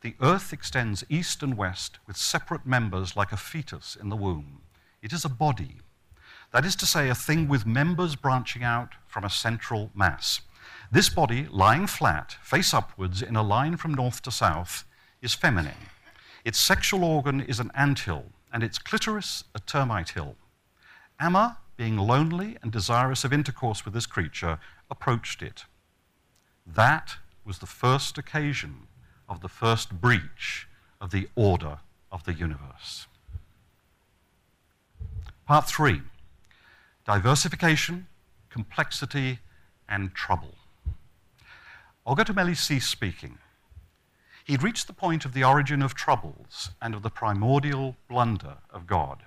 The 0.00 0.14
earth 0.20 0.52
extends 0.52 1.04
east 1.08 1.42
and 1.42 1.56
west 1.56 1.98
with 2.06 2.16
separate 2.16 2.64
members 2.64 3.16
like 3.16 3.32
a 3.32 3.36
fetus 3.36 3.96
in 4.00 4.08
the 4.08 4.16
womb. 4.16 4.62
It 5.02 5.12
is 5.12 5.24
a 5.24 5.28
body. 5.28 5.76
That 6.52 6.64
is 6.64 6.76
to 6.76 6.86
say, 6.86 7.10
a 7.10 7.14
thing 7.14 7.48
with 7.48 7.66
members 7.66 8.16
branching 8.16 8.62
out 8.62 8.94
from 9.06 9.24
a 9.24 9.30
central 9.30 9.90
mass. 9.94 10.40
This 10.90 11.10
body, 11.10 11.46
lying 11.50 11.86
flat, 11.86 12.36
face 12.42 12.72
upwards 12.72 13.20
in 13.20 13.36
a 13.36 13.42
line 13.42 13.76
from 13.76 13.92
north 13.92 14.22
to 14.22 14.30
south, 14.30 14.84
is 15.20 15.34
feminine. 15.34 15.90
Its 16.44 16.58
sexual 16.58 17.04
organ 17.04 17.42
is 17.42 17.60
an 17.60 17.70
anthill, 17.74 18.26
and 18.52 18.62
its 18.62 18.78
clitoris 18.78 19.44
a 19.54 19.58
termite 19.58 20.10
hill. 20.10 20.36
Amma 21.20 21.58
being 21.78 21.96
lonely 21.96 22.58
and 22.60 22.72
desirous 22.72 23.24
of 23.24 23.32
intercourse 23.32 23.84
with 23.84 23.94
this 23.94 24.04
creature, 24.04 24.58
approached 24.90 25.42
it. 25.42 25.64
That 26.66 27.16
was 27.46 27.60
the 27.60 27.66
first 27.66 28.18
occasion 28.18 28.88
of 29.28 29.40
the 29.40 29.48
first 29.48 30.00
breach 30.00 30.66
of 31.00 31.12
the 31.12 31.28
order 31.36 31.78
of 32.10 32.24
the 32.24 32.34
universe. 32.34 33.06
Part 35.46 35.66
three 35.66 36.02
diversification, 37.06 38.06
complexity, 38.50 39.38
and 39.88 40.12
trouble. 40.14 40.56
Ogotemmeli 42.06 42.56
ceased 42.56 42.90
speaking. 42.90 43.38
He'd 44.44 44.62
reached 44.62 44.88
the 44.88 44.92
point 44.92 45.24
of 45.24 45.32
the 45.32 45.44
origin 45.44 45.80
of 45.80 45.94
troubles 45.94 46.70
and 46.82 46.94
of 46.94 47.02
the 47.02 47.10
primordial 47.10 47.96
blunder 48.08 48.56
of 48.70 48.86
God. 48.86 49.22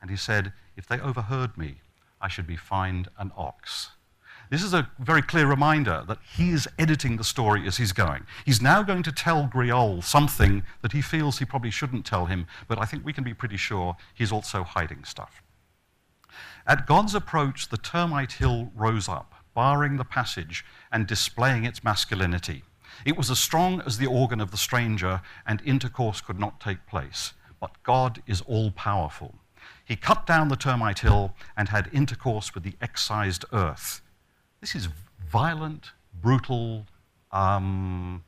And 0.00 0.10
he 0.10 0.16
said, 0.16 0.52
If 0.80 0.86
they 0.86 0.98
overheard 0.98 1.58
me, 1.58 1.82
I 2.22 2.28
should 2.28 2.46
be 2.46 2.56
fined 2.56 3.08
an 3.18 3.32
ox. 3.36 3.90
This 4.48 4.62
is 4.62 4.72
a 4.72 4.88
very 4.98 5.20
clear 5.20 5.46
reminder 5.46 6.04
that 6.08 6.20
he 6.34 6.52
is 6.52 6.66
editing 6.78 7.18
the 7.18 7.22
story 7.22 7.66
as 7.66 7.76
he's 7.76 7.92
going. 7.92 8.24
He's 8.46 8.62
now 8.62 8.82
going 8.82 9.02
to 9.02 9.12
tell 9.12 9.46
Griaule 9.46 10.02
something 10.02 10.62
that 10.80 10.92
he 10.92 11.02
feels 11.02 11.38
he 11.38 11.44
probably 11.44 11.70
shouldn't 11.70 12.06
tell 12.06 12.24
him, 12.24 12.46
but 12.66 12.78
I 12.78 12.86
think 12.86 13.04
we 13.04 13.12
can 13.12 13.24
be 13.24 13.34
pretty 13.34 13.58
sure 13.58 13.94
he's 14.14 14.32
also 14.32 14.62
hiding 14.62 15.04
stuff. 15.04 15.42
At 16.66 16.86
God's 16.86 17.14
approach, 17.14 17.68
the 17.68 17.76
termite 17.76 18.32
hill 18.32 18.72
rose 18.74 19.06
up, 19.06 19.34
barring 19.54 19.98
the 19.98 20.04
passage 20.06 20.64
and 20.90 21.06
displaying 21.06 21.66
its 21.66 21.84
masculinity. 21.84 22.64
It 23.04 23.18
was 23.18 23.30
as 23.30 23.38
strong 23.38 23.82
as 23.82 23.98
the 23.98 24.06
organ 24.06 24.40
of 24.40 24.50
the 24.50 24.56
stranger, 24.56 25.20
and 25.46 25.60
intercourse 25.60 26.22
could 26.22 26.40
not 26.40 26.58
take 26.58 26.86
place. 26.86 27.34
But 27.60 27.82
God 27.82 28.22
is 28.26 28.40
all 28.40 28.70
powerful. 28.70 29.39
He 29.90 29.96
cut 29.96 30.24
down 30.24 30.46
the 30.46 30.54
termite 30.54 31.00
hill 31.00 31.34
and 31.56 31.68
had 31.68 31.90
intercourse 31.92 32.54
with 32.54 32.62
the 32.62 32.74
excised 32.80 33.44
earth. 33.52 34.02
This 34.60 34.76
is 34.76 34.86
violent, 35.28 35.90
brutal. 36.22 36.86
Um, 37.32 38.22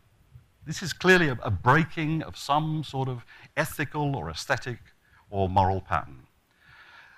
this 0.66 0.82
is 0.82 0.92
clearly 0.92 1.28
a, 1.28 1.38
a 1.40 1.52
breaking 1.52 2.24
of 2.24 2.36
some 2.36 2.82
sort 2.82 3.08
of 3.08 3.24
ethical 3.56 4.16
or 4.16 4.28
aesthetic 4.28 4.78
or 5.30 5.48
moral 5.48 5.80
pattern. 5.80 6.26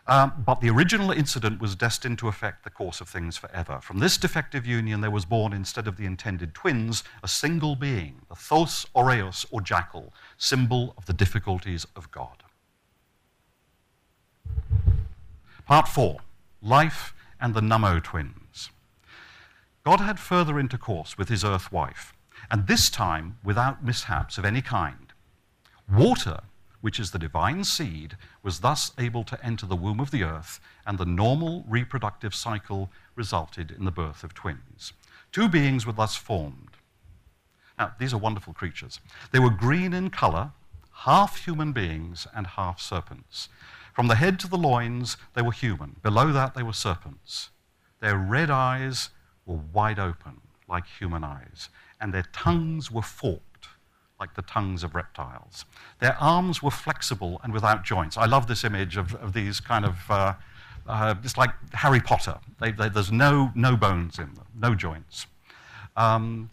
Um, 0.07 0.45
but 0.45 0.61
the 0.61 0.69
original 0.69 1.11
incident 1.11 1.59
was 1.59 1.75
destined 1.75 2.19
to 2.19 2.29
affect 2.29 2.65
the 2.65 2.71
course 2.71 3.01
of 3.01 3.09
things 3.09 3.39
forever. 3.39 3.81
From 3.81 3.99
this 3.99 4.19
defective 4.19 4.67
union, 4.67 5.01
there 5.01 5.11
was 5.11 5.25
born, 5.25 5.55
instead 5.55 5.89
of 5.89 5.97
the 5.97 6.05
intended 6.05 6.53
twins, 6.53 7.03
a 7.23 7.29
single 7.29 7.77
being, 7.77 8.21
the 8.29 8.35
Thos 8.35 8.85
aureus, 8.95 9.47
or 9.51 9.63
jackal, 9.63 10.13
symbol 10.37 10.93
of 10.99 11.07
the 11.07 11.15
difficulties 11.15 11.87
of 11.97 12.11
God. 12.11 12.44
Part 15.67 15.89
4 15.89 16.19
Life 16.63 17.15
and 17.41 17.55
the 17.55 17.61
Nummo 17.61 18.03
twins. 18.03 18.71
God 19.85 20.01
had 20.01 20.19
further 20.19 20.59
intercourse 20.59 21.19
with 21.19 21.29
his 21.29 21.45
earth 21.45 21.71
wife, 21.73 22.13
and 22.51 22.67
this 22.67 22.89
time 22.89 23.39
without 23.45 23.85
mishaps 23.85 24.39
of 24.39 24.45
any 24.45 24.63
kind. 24.63 25.13
Water 25.91 26.41
which 26.85 27.01
is 27.01 27.13
the 27.13 27.19
divine 27.19 27.65
seed, 27.65 28.15
was 28.43 28.61
thus 28.61 28.93
able 28.99 29.25
to 29.25 29.43
enter 29.43 29.65
the 29.65 29.75
womb 29.75 29.99
of 29.99 30.11
the 30.11 30.23
earth, 30.23 30.61
and 30.87 30.99
the 30.99 31.07
normal 31.07 31.65
reproductive 31.67 32.35
cycle 32.35 32.91
resulted 33.15 33.71
in 33.71 33.87
the 33.87 33.91
birth 33.91 34.23
of 34.23 34.35
twins. 34.35 34.93
Two 35.33 35.49
beings 35.49 35.87
were 35.87 35.95
thus 35.95 36.15
formed. 36.15 36.77
Now, 37.79 37.95
these 37.99 38.13
are 38.13 38.19
wonderful 38.19 38.53
creatures. 38.53 39.01
They 39.33 39.39
were 39.39 39.49
green 39.49 39.95
in 39.95 40.11
color, 40.11 40.53
half 40.93 41.43
human 41.47 41.73
beings 41.73 42.27
and 42.37 42.49
half 42.49 42.83
serpents. 42.83 43.49
From 43.95 44.09
the 44.09 44.17
head 44.17 44.39
to 44.41 44.49
the 44.49 44.59
loins, 44.59 45.17
they 45.35 45.43
were 45.43 45.53
human. 45.53 45.97
Below 46.03 46.33
that, 46.33 46.55
they 46.55 46.63
were 46.63 46.73
serpents. 46.73 47.51
Their 48.01 48.19
red 48.19 48.51
eyes 48.51 49.11
were 49.47 49.61
wide 49.73 49.99
open, 49.99 50.41
like 50.69 50.85
human 50.87 51.25
eyes, 51.25 51.71
and 52.01 52.13
their 52.13 52.27
tongues 52.33 52.91
were 52.91 53.03
forked 53.03 53.45
like 54.21 54.35
the 54.35 54.43
tongues 54.43 54.83
of 54.85 54.95
reptiles. 54.95 55.65
Their 56.01 56.17
arms 56.21 56.63
were 56.63 56.71
flexible 56.71 57.41
and 57.43 57.53
without 57.53 57.85
joints. 57.85 58.17
I 58.17 58.27
love 58.27 58.47
this 58.47 58.65
image 58.65 58.97
of, 58.97 59.15
of 59.17 59.33
these 59.33 59.61
kind 59.61 59.85
of, 59.85 59.97
uh, 60.09 60.35
uh, 60.87 61.15
like 61.37 61.51
Harry 61.73 62.01
Potter. 62.01 62.39
They, 62.61 62.73
they, 62.73 62.89
there's 62.89 63.13
no, 63.13 63.51
no 63.55 63.77
bones 63.77 64.19
in 64.19 64.33
them, 64.35 64.47
no 64.55 64.75
joints. 64.75 65.27
Um, 65.97 66.51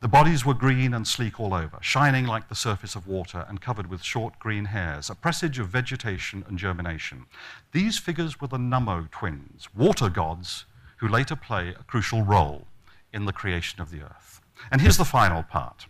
the 0.00 0.08
bodies 0.08 0.44
were 0.44 0.54
green 0.54 0.94
and 0.94 1.06
sleek 1.06 1.40
all 1.40 1.52
over, 1.52 1.78
shining 1.80 2.24
like 2.24 2.48
the 2.48 2.54
surface 2.54 2.94
of 2.94 3.08
water 3.08 3.44
and 3.48 3.60
covered 3.60 3.88
with 3.88 4.02
short 4.02 4.38
green 4.38 4.66
hairs, 4.66 5.10
a 5.10 5.14
presage 5.14 5.58
of 5.58 5.68
vegetation 5.68 6.44
and 6.46 6.56
germination. 6.56 7.26
These 7.72 7.98
figures 7.98 8.40
were 8.40 8.46
the 8.46 8.58
Nummo 8.58 9.10
twins, 9.10 9.68
water 9.74 10.08
gods, 10.08 10.66
who 10.98 11.08
later 11.08 11.34
play 11.34 11.70
a 11.70 11.82
crucial 11.82 12.22
role 12.22 12.66
in 13.12 13.24
the 13.24 13.32
creation 13.32 13.80
of 13.80 13.90
the 13.90 14.02
earth. 14.02 14.40
And 14.70 14.80
here's 14.80 14.98
the 14.98 15.04
final 15.04 15.42
part. 15.42 15.86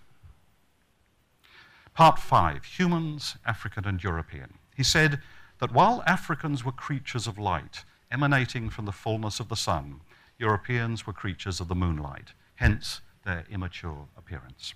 Part 1.93 2.19
5 2.19 2.65
Humans, 2.65 3.37
African 3.45 3.87
and 3.87 4.03
European. 4.03 4.55
He 4.75 4.85
said 4.85 5.21
that 5.59 5.73
while 5.73 6.03
Africans 6.07 6.65
were 6.65 6.73
creatures 6.73 7.27
of 7.27 7.39
light, 7.39 7.85
emanating 8.11 8.71
from 8.71 8.87
the 8.87 8.93
fullness 8.93 9.39
of 9.39 9.49
the 9.49 9.57
sun, 9.57 10.01
Europeans 10.39 11.07
were 11.07 11.13
creatures 11.13 11.61
of 11.61 11.69
the 11.69 11.75
moonlight, 11.75 12.33
hence 12.55 13.01
their 13.25 13.45
immature 13.51 14.07
appearance. 14.17 14.75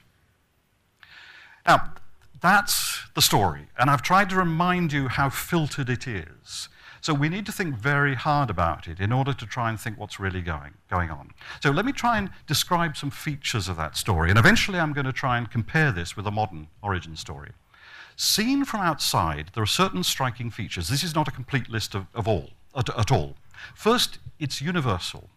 Now, 1.66 1.94
that's 2.40 3.02
the 3.14 3.22
story, 3.22 3.68
and 3.78 3.88
I've 3.88 4.02
tried 4.02 4.30
to 4.30 4.36
remind 4.36 4.92
you 4.92 5.08
how 5.08 5.30
filtered 5.30 5.88
it 5.88 6.06
is. 6.08 6.68
So 7.00 7.12
we 7.12 7.28
need 7.28 7.46
to 7.46 7.52
think 7.52 7.76
very 7.76 8.14
hard 8.14 8.48
about 8.48 8.86
it 8.86 9.00
in 9.00 9.12
order 9.12 9.32
to 9.32 9.46
try 9.46 9.68
and 9.68 9.78
think 9.78 9.98
what's 9.98 10.20
really 10.20 10.40
going, 10.40 10.74
going 10.88 11.10
on. 11.10 11.30
So 11.60 11.70
let 11.70 11.84
me 11.84 11.92
try 11.92 12.16
and 12.18 12.30
describe 12.46 12.96
some 12.96 13.10
features 13.10 13.68
of 13.68 13.76
that 13.76 13.96
story, 13.96 14.30
and 14.30 14.38
eventually 14.38 14.78
I'm 14.78 14.92
going 14.92 15.06
to 15.06 15.12
try 15.12 15.36
and 15.38 15.50
compare 15.50 15.90
this 15.92 16.16
with 16.16 16.26
a 16.26 16.30
modern 16.30 16.68
origin 16.82 17.16
story. 17.16 17.50
Seen 18.16 18.64
from 18.64 18.80
outside, 18.80 19.50
there 19.54 19.62
are 19.62 19.66
certain 19.66 20.04
striking 20.04 20.50
features. 20.50 20.88
This 20.88 21.02
is 21.02 21.14
not 21.14 21.26
a 21.28 21.32
complete 21.32 21.68
list 21.68 21.94
of, 21.94 22.06
of 22.14 22.28
all, 22.28 22.50
at, 22.76 22.88
at 22.96 23.10
all. 23.10 23.34
First, 23.74 24.18
it's 24.38 24.60
universal. 24.60 25.28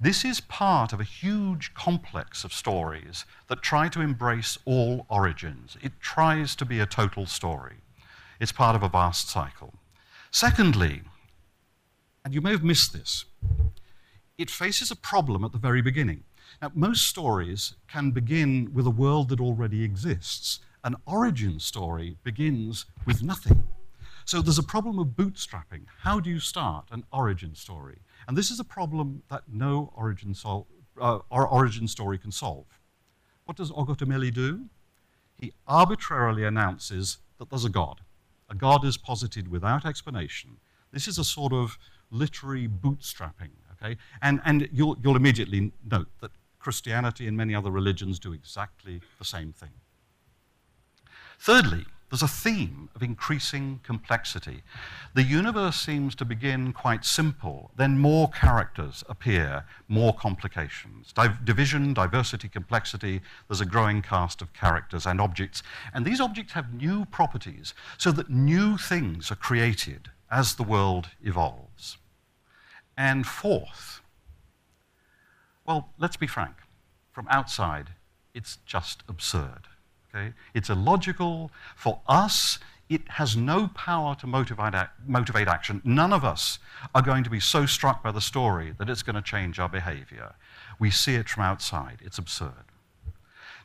This 0.00 0.24
is 0.24 0.40
part 0.40 0.92
of 0.92 1.00
a 1.00 1.04
huge 1.04 1.74
complex 1.74 2.44
of 2.44 2.52
stories 2.52 3.24
that 3.48 3.62
try 3.62 3.88
to 3.88 4.00
embrace 4.00 4.56
all 4.64 5.04
origins. 5.08 5.76
It 5.82 5.98
tries 5.98 6.54
to 6.56 6.64
be 6.64 6.78
a 6.78 6.86
total 6.86 7.26
story. 7.26 7.78
It's 8.38 8.52
part 8.52 8.76
of 8.76 8.84
a 8.84 8.88
vast 8.88 9.28
cycle. 9.28 9.74
Secondly, 10.30 11.02
and 12.24 12.32
you 12.32 12.40
may 12.40 12.52
have 12.52 12.62
missed 12.62 12.92
this, 12.92 13.24
it 14.36 14.50
faces 14.50 14.92
a 14.92 14.96
problem 14.96 15.44
at 15.44 15.50
the 15.50 15.58
very 15.58 15.82
beginning. 15.82 16.22
Now, 16.62 16.70
most 16.74 17.08
stories 17.08 17.74
can 17.88 18.12
begin 18.12 18.72
with 18.72 18.86
a 18.86 18.90
world 18.90 19.30
that 19.30 19.40
already 19.40 19.82
exists. 19.82 20.60
An 20.84 20.94
origin 21.06 21.58
story 21.58 22.18
begins 22.22 22.86
with 23.04 23.24
nothing. 23.24 23.64
So 24.24 24.42
there's 24.42 24.58
a 24.58 24.62
problem 24.62 25.00
of 25.00 25.08
bootstrapping. 25.08 25.86
How 26.02 26.20
do 26.20 26.30
you 26.30 26.38
start 26.38 26.84
an 26.92 27.02
origin 27.12 27.56
story? 27.56 27.98
And 28.28 28.36
this 28.36 28.50
is 28.50 28.60
a 28.60 28.64
problem 28.64 29.22
that 29.30 29.44
no 29.50 29.90
origin, 29.96 30.34
sol- 30.34 30.66
uh, 31.00 31.20
origin 31.30 31.88
story 31.88 32.18
can 32.18 32.30
solve. 32.30 32.66
What 33.46 33.56
does 33.56 33.72
Ogotemmeli 33.72 34.32
do? 34.32 34.66
He 35.34 35.54
arbitrarily 35.66 36.44
announces 36.44 37.18
that 37.38 37.48
there's 37.48 37.64
a 37.64 37.70
God. 37.70 38.02
A 38.50 38.54
God 38.54 38.84
is 38.84 38.98
posited 38.98 39.48
without 39.48 39.86
explanation. 39.86 40.58
This 40.92 41.08
is 41.08 41.18
a 41.18 41.24
sort 41.24 41.54
of 41.54 41.78
literary 42.10 42.68
bootstrapping, 42.68 43.52
okay? 43.72 43.96
And, 44.20 44.40
and 44.44 44.68
you'll, 44.72 44.98
you'll 45.02 45.16
immediately 45.16 45.72
note 45.90 46.08
that 46.20 46.32
Christianity 46.58 47.26
and 47.28 47.36
many 47.36 47.54
other 47.54 47.70
religions 47.70 48.18
do 48.18 48.34
exactly 48.34 49.00
the 49.18 49.24
same 49.24 49.52
thing. 49.52 49.70
Thirdly, 51.38 51.86
there's 52.10 52.22
a 52.22 52.28
theme 52.28 52.88
of 52.94 53.02
increasing 53.02 53.80
complexity. 53.82 54.62
The 55.14 55.22
universe 55.22 55.76
seems 55.76 56.14
to 56.16 56.24
begin 56.24 56.72
quite 56.72 57.04
simple, 57.04 57.70
then 57.76 57.98
more 57.98 58.30
characters 58.30 59.04
appear, 59.08 59.64
more 59.88 60.14
complications. 60.14 61.12
Div- 61.12 61.44
division, 61.44 61.92
diversity, 61.92 62.48
complexity, 62.48 63.20
there's 63.46 63.60
a 63.60 63.66
growing 63.66 64.00
cast 64.00 64.40
of 64.40 64.52
characters 64.54 65.06
and 65.06 65.20
objects. 65.20 65.62
And 65.92 66.04
these 66.04 66.20
objects 66.20 66.54
have 66.54 66.72
new 66.72 67.04
properties, 67.06 67.74
so 67.98 68.10
that 68.12 68.30
new 68.30 68.78
things 68.78 69.30
are 69.30 69.36
created 69.36 70.10
as 70.30 70.54
the 70.54 70.62
world 70.62 71.08
evolves. 71.22 71.98
And 72.96 73.26
fourth, 73.26 74.00
well, 75.66 75.90
let's 75.98 76.16
be 76.16 76.26
frank, 76.26 76.56
from 77.12 77.28
outside, 77.30 77.90
it's 78.32 78.58
just 78.64 79.02
absurd. 79.08 79.68
Okay? 80.14 80.32
It's 80.54 80.70
illogical. 80.70 81.50
For 81.76 82.00
us, 82.08 82.58
it 82.88 83.08
has 83.08 83.36
no 83.36 83.68
power 83.68 84.14
to 84.16 84.26
motivate, 84.26 84.74
motivate 85.06 85.48
action. 85.48 85.82
None 85.84 86.12
of 86.12 86.24
us 86.24 86.58
are 86.94 87.02
going 87.02 87.24
to 87.24 87.30
be 87.30 87.40
so 87.40 87.66
struck 87.66 88.02
by 88.02 88.12
the 88.12 88.20
story 88.20 88.74
that 88.78 88.88
it's 88.88 89.02
going 89.02 89.16
to 89.16 89.22
change 89.22 89.58
our 89.58 89.68
behavior. 89.68 90.34
We 90.78 90.90
see 90.90 91.14
it 91.14 91.28
from 91.28 91.42
outside. 91.42 91.98
It's 92.02 92.18
absurd. 92.18 92.64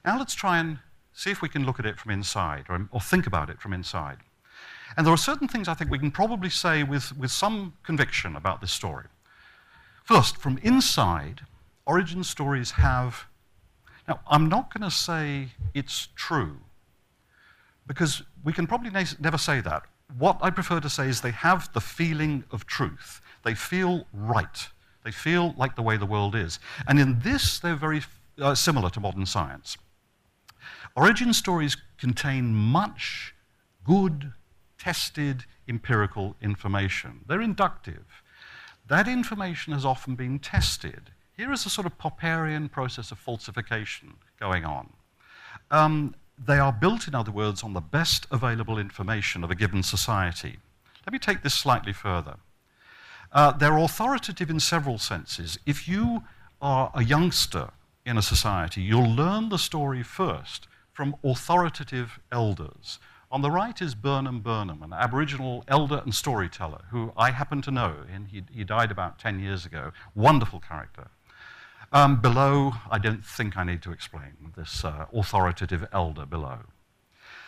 Now 0.03 0.17
let's 0.19 0.35
try 0.35 0.59
and 0.59 0.79
see 1.13 1.31
if 1.31 1.41
we 1.41 1.47
can 1.47 1.65
look 1.65 1.79
at 1.79 1.85
it 1.85 1.97
from 1.97 2.11
inside 2.11 2.65
or, 2.67 2.87
or 2.91 2.99
think 2.99 3.25
about 3.25 3.49
it 3.49 3.61
from 3.61 3.71
inside. 3.71 4.17
And 4.97 5.05
there 5.05 5.13
are 5.13 5.17
certain 5.17 5.47
things 5.47 5.67
I 5.67 5.73
think 5.73 5.89
we 5.89 5.99
can 5.99 6.11
probably 6.11 6.49
say 6.49 6.83
with, 6.83 7.17
with 7.17 7.31
some 7.31 7.73
conviction 7.83 8.35
about 8.35 8.61
this 8.61 8.71
story. 8.71 9.05
First, 10.03 10.37
from 10.37 10.59
inside, 10.61 11.41
origin 11.85 12.23
stories 12.23 12.71
have 12.71 13.25
now, 14.07 14.19
I'm 14.27 14.49
not 14.49 14.73
going 14.73 14.89
to 14.89 14.95
say 14.95 15.49
it's 15.73 16.09
true, 16.15 16.57
because 17.87 18.23
we 18.43 18.53
can 18.53 18.67
probably 18.67 18.91
never 19.19 19.37
say 19.37 19.61
that. 19.61 19.83
What 20.17 20.37
I 20.41 20.49
prefer 20.49 20.79
to 20.79 20.89
say 20.89 21.07
is 21.07 21.21
they 21.21 21.31
have 21.31 21.71
the 21.73 21.81
feeling 21.81 22.43
of 22.51 22.65
truth. 22.65 23.21
They 23.43 23.55
feel 23.55 24.05
right. 24.13 24.67
They 25.03 25.11
feel 25.11 25.53
like 25.57 25.75
the 25.75 25.81
way 25.81 25.97
the 25.97 26.05
world 26.05 26.35
is. 26.35 26.59
And 26.87 26.99
in 26.99 27.19
this, 27.19 27.59
they're 27.59 27.75
very 27.75 28.01
uh, 28.39 28.55
similar 28.55 28.89
to 28.91 28.99
modern 28.99 29.25
science. 29.25 29.77
Origin 30.95 31.33
stories 31.33 31.75
contain 31.97 32.53
much 32.53 33.33
good, 33.83 34.33
tested, 34.77 35.45
empirical 35.67 36.35
information. 36.41 37.21
They're 37.27 37.41
inductive. 37.41 38.21
That 38.87 39.07
information 39.07 39.73
has 39.73 39.85
often 39.85 40.15
been 40.15 40.39
tested. 40.39 41.11
Here 41.35 41.51
is 41.51 41.65
a 41.65 41.69
sort 41.69 41.87
of 41.87 41.97
Popperian 41.97 42.69
process 42.69 43.11
of 43.11 43.17
falsification 43.17 44.13
going 44.39 44.65
on. 44.65 44.93
Um, 45.71 46.13
they 46.37 46.59
are 46.59 46.71
built, 46.71 47.07
in 47.07 47.15
other 47.15 47.31
words, 47.31 47.63
on 47.63 47.73
the 47.73 47.81
best 47.81 48.27
available 48.29 48.77
information 48.77 49.43
of 49.43 49.49
a 49.49 49.55
given 49.55 49.81
society. 49.81 50.59
Let 51.05 51.13
me 51.13 51.19
take 51.19 51.41
this 51.41 51.55
slightly 51.55 51.93
further. 51.93 52.35
Uh, 53.31 53.51
they're 53.51 53.77
authoritative 53.77 54.51
in 54.51 54.59
several 54.59 54.99
senses. 54.99 55.57
If 55.65 55.87
you 55.87 56.23
are 56.61 56.91
a 56.93 57.03
youngster 57.03 57.71
in 58.05 58.17
a 58.17 58.21
society, 58.21 58.81
you'll 58.81 59.11
learn 59.11 59.49
the 59.49 59.57
story 59.57 60.03
first 60.03 60.67
from 60.91 61.15
authoritative 61.23 62.19
elders. 62.31 62.99
On 63.31 63.41
the 63.41 63.49
right 63.49 63.81
is 63.81 63.95
Burnham 63.95 64.41
Burnham, 64.41 64.83
an 64.83 64.93
Aboriginal 64.93 65.63
elder 65.67 66.03
and 66.03 66.13
storyteller 66.13 66.81
who 66.91 67.11
I 67.17 67.31
happen 67.31 67.63
to 67.63 67.71
know. 67.71 67.95
And 68.13 68.27
he, 68.27 68.43
he 68.53 68.63
died 68.63 68.91
about 68.91 69.17
10 69.17 69.39
years 69.39 69.65
ago. 69.65 69.91
Wonderful 70.13 70.59
character. 70.59 71.07
Um, 71.93 72.19
below, 72.19 72.73
I 72.89 72.97
don't 72.97 73.23
think 73.23 73.55
I 73.55 73.63
need 73.63 73.83
to 73.83 73.91
explain 73.91 74.51
this 74.57 74.83
uh, 74.83 75.05
authoritative 75.13 75.85
elder 75.93 76.25
below. 76.25 76.61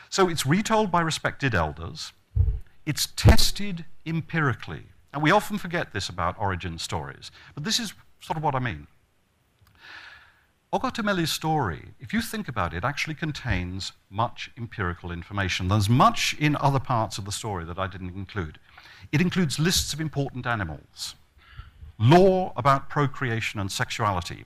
So 0.10 0.30
it's 0.30 0.46
retold 0.46 0.92
by 0.92 1.02
respected 1.02 1.56
elders. 1.56 2.14
It's 2.86 3.08
tested 3.16 3.86
empirically. 4.06 4.84
And 5.12 5.24
we 5.24 5.32
often 5.32 5.58
forget 5.58 5.94
this 5.94 6.10
about 6.10 6.36
origin 6.40 6.78
stories. 6.78 7.32
But 7.56 7.64
this 7.64 7.80
is 7.80 7.94
sort 8.20 8.38
of 8.38 8.44
what 8.44 8.54
I 8.54 8.60
mean. 8.60 8.86
Ogotemmeli's 10.72 11.32
story, 11.32 11.90
if 12.00 12.14
you 12.14 12.22
think 12.22 12.48
about 12.48 12.74
it, 12.74 12.84
actually 12.84 13.16
contains 13.16 13.94
much 14.12 14.52
empirical 14.58 15.12
information. 15.12 15.70
There's 15.70 15.90
much 15.90 16.36
in 16.38 16.56
other 16.58 16.80
parts 16.80 17.18
of 17.18 17.26
the 17.26 17.32
story 17.32 17.66
that 17.66 17.80
I 17.80 17.88
didn't 17.88 18.14
include. 18.14 18.60
It 19.12 19.22
includes 19.22 19.58
lists 19.58 19.92
of 19.94 20.02
important 20.02 20.46
animals, 20.46 21.16
law 21.98 22.54
about 22.56 22.90
procreation 22.90 23.60
and 23.60 23.72
sexuality, 23.72 24.46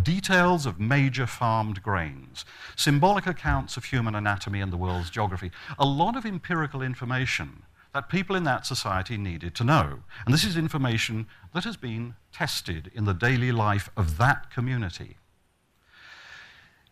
details 0.00 0.66
of 0.66 0.80
major 0.80 1.26
farmed 1.26 1.82
grains, 1.82 2.44
symbolic 2.76 3.26
accounts 3.26 3.76
of 3.76 3.84
human 3.84 4.14
anatomy 4.14 4.60
and 4.60 4.72
the 4.72 4.76
world's 4.76 5.10
geography, 5.10 5.50
a 5.78 5.86
lot 5.86 6.16
of 6.16 6.26
empirical 6.26 6.82
information 6.82 7.62
that 7.94 8.08
people 8.08 8.36
in 8.36 8.44
that 8.44 8.66
society 8.66 9.16
needed 9.16 9.54
to 9.54 9.64
know. 9.64 10.00
And 10.24 10.34
this 10.34 10.44
is 10.44 10.56
information 10.56 11.26
that 11.54 11.64
has 11.64 11.76
been 11.76 12.14
tested 12.32 12.90
in 12.94 13.06
the 13.06 13.14
daily 13.14 13.50
life 13.50 13.88
of 13.96 14.18
that 14.18 14.50
community. 14.50 15.16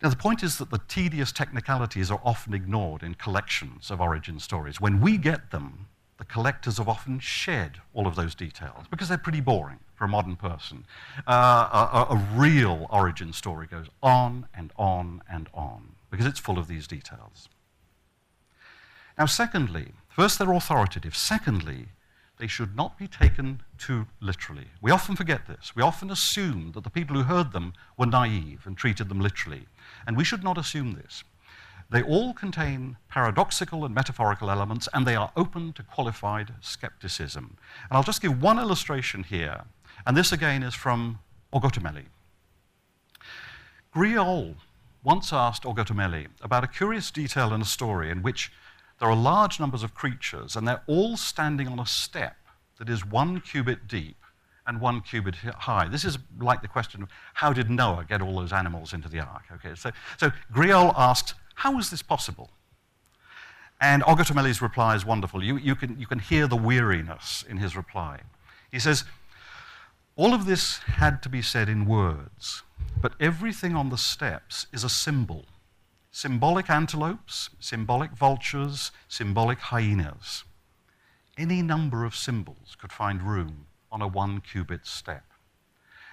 Now, 0.01 0.09
the 0.09 0.15
point 0.15 0.43
is 0.43 0.57
that 0.57 0.69
the 0.69 0.81
tedious 0.87 1.31
technicalities 1.31 2.11
are 2.11 2.21
often 2.23 2.53
ignored 2.53 3.03
in 3.03 3.15
collections 3.15 3.89
of 3.89 3.99
origin 3.99 4.39
stories. 4.39 4.79
When 4.79 5.01
we 5.01 5.17
get 5.17 5.51
them, 5.51 5.87
the 6.17 6.25
collectors 6.25 6.77
have 6.77 6.87
often 6.87 7.19
shed 7.19 7.79
all 7.93 8.07
of 8.07 8.15
those 8.15 8.35
details 8.35 8.85
because 8.89 9.07
they're 9.07 9.17
pretty 9.17 9.41
boring 9.41 9.79
for 9.97 10.05
a 10.05 10.07
modern 10.07 10.35
person. 10.35 10.85
Uh, 11.27 12.05
a, 12.09 12.13
a 12.13 12.27
real 12.35 12.87
origin 12.89 13.33
story 13.33 13.67
goes 13.67 13.87
on 14.01 14.45
and 14.53 14.71
on 14.77 15.21
and 15.29 15.49
on 15.53 15.95
because 16.11 16.25
it's 16.25 16.39
full 16.39 16.57
of 16.59 16.67
these 16.67 16.87
details. 16.87 17.49
Now, 19.17 19.25
secondly, 19.25 19.93
first 20.07 20.37
they're 20.37 20.53
authoritative. 20.53 21.17
Secondly, 21.17 21.87
they 22.37 22.47
should 22.47 22.75
not 22.75 22.99
be 22.99 23.07
taken 23.07 23.63
too 23.79 24.05
literally. 24.21 24.67
We 24.79 24.91
often 24.91 25.15
forget 25.15 25.47
this. 25.47 25.75
We 25.75 25.81
often 25.81 26.11
assume 26.11 26.71
that 26.73 26.83
the 26.83 26.91
people 26.91 27.15
who 27.15 27.23
heard 27.23 27.51
them 27.51 27.73
were 27.97 28.05
naive 28.05 28.61
and 28.65 28.77
treated 28.77 29.09
them 29.09 29.19
literally. 29.19 29.65
And 30.05 30.15
we 30.15 30.23
should 30.23 30.43
not 30.43 30.59
assume 30.59 30.93
this. 30.93 31.23
They 31.89 32.03
all 32.03 32.33
contain 32.33 32.97
paradoxical 33.09 33.85
and 33.85 33.95
metaphorical 33.95 34.51
elements, 34.51 34.89
and 34.93 35.07
they 35.07 35.15
are 35.15 35.31
open 35.37 35.71
to 35.73 35.83
qualified 35.83 36.53
skepticism. 36.59 37.57
And 37.89 37.97
I'll 37.97 38.03
just 38.03 38.21
give 38.21 38.41
one 38.41 38.59
illustration 38.59 39.23
here, 39.23 39.63
and 40.07 40.15
this 40.15 40.31
again 40.31 40.63
is 40.63 40.73
from 40.73 41.19
Ogotemmeli. 41.53 42.05
Griaule 43.93 44.55
once 45.03 45.33
asked 45.33 45.63
Ogotemmeli 45.63 46.27
about 46.41 46.63
a 46.63 46.67
curious 46.67 47.11
detail 47.11 47.53
in 47.53 47.61
a 47.61 47.65
story 47.65 48.09
in 48.09 48.23
which 48.23 48.49
there 48.99 49.09
are 49.09 49.15
large 49.15 49.59
numbers 49.59 49.83
of 49.83 49.93
creatures, 49.93 50.55
and 50.55 50.65
they're 50.65 50.81
all 50.87 51.17
standing 51.17 51.67
on 51.67 51.77
a 51.77 51.85
step 51.85 52.37
that 52.79 52.87
is 52.87 53.05
one 53.05 53.41
cubit 53.41 53.85
deep 53.87 54.15
and 54.65 54.79
one 54.79 55.01
cubit 55.01 55.35
high. 55.35 55.89
This 55.89 56.05
is 56.05 56.17
like 56.39 56.61
the 56.61 56.67
question 56.69 57.03
of 57.03 57.09
how 57.33 57.51
did 57.51 57.69
Noah 57.69 58.05
get 58.07 58.21
all 58.21 58.39
those 58.39 58.53
animals 58.53 58.93
into 58.93 59.09
the 59.09 59.19
ark? 59.19 59.43
Okay, 59.55 59.75
so, 59.75 59.91
so 60.17 60.31
Griaule 60.53 60.93
asked, 60.95 61.33
how 61.55 61.77
is 61.79 61.89
this 61.89 62.01
possible? 62.01 62.49
And 63.81 64.03
Ogotemmeli's 64.03 64.61
reply 64.61 64.95
is 64.95 65.05
wonderful. 65.05 65.43
You, 65.43 65.57
you, 65.57 65.75
can, 65.75 65.99
you 65.99 66.07
can 66.07 66.19
hear 66.19 66.47
the 66.47 66.55
weariness 66.55 67.43
in 67.47 67.57
his 67.57 67.75
reply. 67.75 68.21
He 68.71 68.79
says, 68.79 69.03
all 70.17 70.33
of 70.33 70.45
this 70.45 70.79
had 70.79 71.21
to 71.21 71.29
be 71.29 71.43
said 71.43 71.69
in 71.69 71.85
words, 71.85 72.63
but 72.99 73.13
everything 73.19 73.75
on 73.75 73.89
the 73.89 73.99
steps 73.99 74.65
is 74.73 74.83
a 74.83 74.89
symbol. 74.89 75.45
Symbolic 76.11 76.71
antelopes, 76.71 77.51
symbolic 77.59 78.11
vultures, 78.13 78.91
symbolic 79.07 79.59
hyenas. 79.59 80.43
Any 81.37 81.61
number 81.61 82.03
of 82.03 82.15
symbols 82.15 82.75
could 82.79 82.91
find 82.91 83.21
room 83.21 83.67
on 83.91 84.01
a 84.01 84.07
one 84.07 84.41
cubit 84.41 84.87
step. 84.87 85.23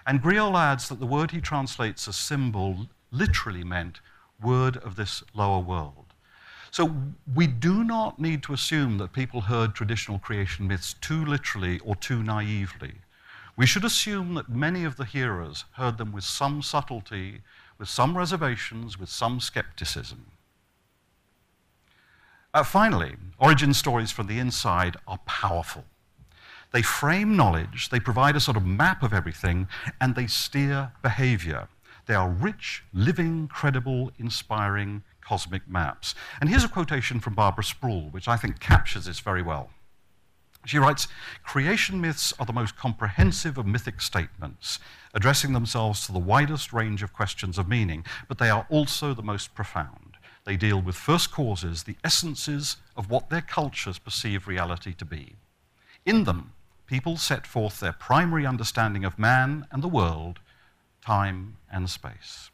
And 0.06 0.20
Griaule 0.20 0.58
adds 0.58 0.90
that 0.90 1.00
the 1.00 1.06
word 1.06 1.30
he 1.30 1.40
translates 1.40 2.06
as 2.06 2.16
symbol 2.16 2.88
literally 3.10 3.64
meant 3.64 4.00
word 4.38 4.76
of 4.76 4.96
this 4.96 5.22
lower 5.32 5.60
world. 5.60 6.12
So 6.70 6.94
we 7.34 7.46
do 7.46 7.82
not 7.82 8.18
need 8.18 8.42
to 8.42 8.52
assume 8.52 8.98
that 8.98 9.14
people 9.14 9.40
heard 9.40 9.74
traditional 9.74 10.18
creation 10.18 10.66
myths 10.66 10.94
too 11.00 11.24
literally 11.24 11.78
or 11.78 11.96
too 11.96 12.22
naively. 12.22 12.96
We 13.56 13.66
should 13.66 13.84
assume 13.84 14.34
that 14.34 14.48
many 14.48 14.84
of 14.84 14.96
the 14.96 15.04
hearers 15.04 15.64
heard 15.72 15.96
them 15.98 16.12
with 16.12 16.24
some 16.24 16.60
subtlety, 16.60 17.42
with 17.78 17.88
some 17.88 18.16
reservations, 18.16 18.98
with 18.98 19.08
some 19.08 19.40
skepticism. 19.40 20.32
Uh, 22.52 22.62
finally, 22.62 23.16
origin 23.38 23.74
stories 23.74 24.10
from 24.10 24.26
the 24.26 24.38
inside 24.38 24.96
are 25.06 25.18
powerful. 25.26 25.84
They 26.72 26.82
frame 26.82 27.36
knowledge, 27.36 27.90
they 27.90 28.00
provide 28.00 28.34
a 28.34 28.40
sort 28.40 28.56
of 28.56 28.66
map 28.66 29.02
of 29.04 29.12
everything, 29.12 29.68
and 30.00 30.14
they 30.14 30.26
steer 30.26 30.92
behavior. 31.02 31.68
They 32.06 32.14
are 32.14 32.28
rich, 32.28 32.84
living, 32.92 33.48
credible, 33.48 34.10
inspiring 34.18 35.04
cosmic 35.20 35.68
maps. 35.68 36.14
And 36.40 36.50
here's 36.50 36.64
a 36.64 36.68
quotation 36.68 37.20
from 37.20 37.34
Barbara 37.34 37.64
Sproul, 37.64 38.08
which 38.10 38.28
I 38.28 38.36
think 38.36 38.60
captures 38.60 39.06
this 39.06 39.20
very 39.20 39.42
well. 39.42 39.70
She 40.64 40.78
writes 40.78 41.08
Creation 41.42 42.00
myths 42.00 42.32
are 42.38 42.46
the 42.46 42.52
most 42.52 42.76
comprehensive 42.76 43.58
of 43.58 43.66
mythic 43.66 44.00
statements, 44.00 44.78
addressing 45.12 45.52
themselves 45.52 46.06
to 46.06 46.12
the 46.12 46.18
widest 46.18 46.72
range 46.72 47.02
of 47.02 47.12
questions 47.12 47.58
of 47.58 47.68
meaning, 47.68 48.04
but 48.28 48.38
they 48.38 48.50
are 48.50 48.66
also 48.70 49.12
the 49.12 49.22
most 49.22 49.54
profound. 49.54 50.16
They 50.44 50.56
deal 50.56 50.80
with 50.80 50.96
first 50.96 51.30
causes, 51.30 51.82
the 51.82 51.96
essences 52.04 52.76
of 52.96 53.10
what 53.10 53.30
their 53.30 53.40
cultures 53.40 53.98
perceive 53.98 54.46
reality 54.46 54.92
to 54.94 55.04
be. 55.04 55.36
In 56.04 56.24
them, 56.24 56.52
people 56.86 57.16
set 57.16 57.46
forth 57.46 57.80
their 57.80 57.92
primary 57.92 58.46
understanding 58.46 59.04
of 59.04 59.18
man 59.18 59.66
and 59.70 59.82
the 59.82 59.88
world, 59.88 60.40
time 61.00 61.56
and 61.70 61.88
space. 61.88 62.50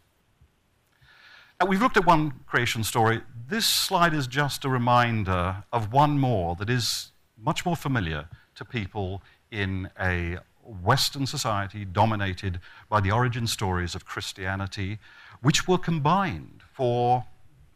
Now, 1.61 1.67
we've 1.67 1.83
looked 1.83 1.97
at 1.97 2.07
one 2.07 2.41
creation 2.47 2.85
story. 2.85 3.23
This 3.49 3.67
slide 3.67 4.15
is 4.15 4.27
just 4.27 4.65
a 4.65 4.69
reminder 4.69 5.65
of 5.73 5.93
one 5.93 6.19
more 6.19 6.55
that 6.57 6.71
is 6.71 7.10
much 7.43 7.65
more 7.65 7.77
familiar 7.77 8.29
to 8.55 8.65
people 8.65 9.23
in 9.51 9.91
a 9.99 10.39
Western 10.83 11.27
society 11.27 11.85
dominated 11.85 12.61
by 12.89 13.01
the 13.01 13.11
origin 13.11 13.47
stories 13.47 13.95
of 13.95 14.05
Christianity, 14.05 14.99
which 15.43 15.67
were 15.67 15.79
combined 15.79 16.63
for 16.73 17.25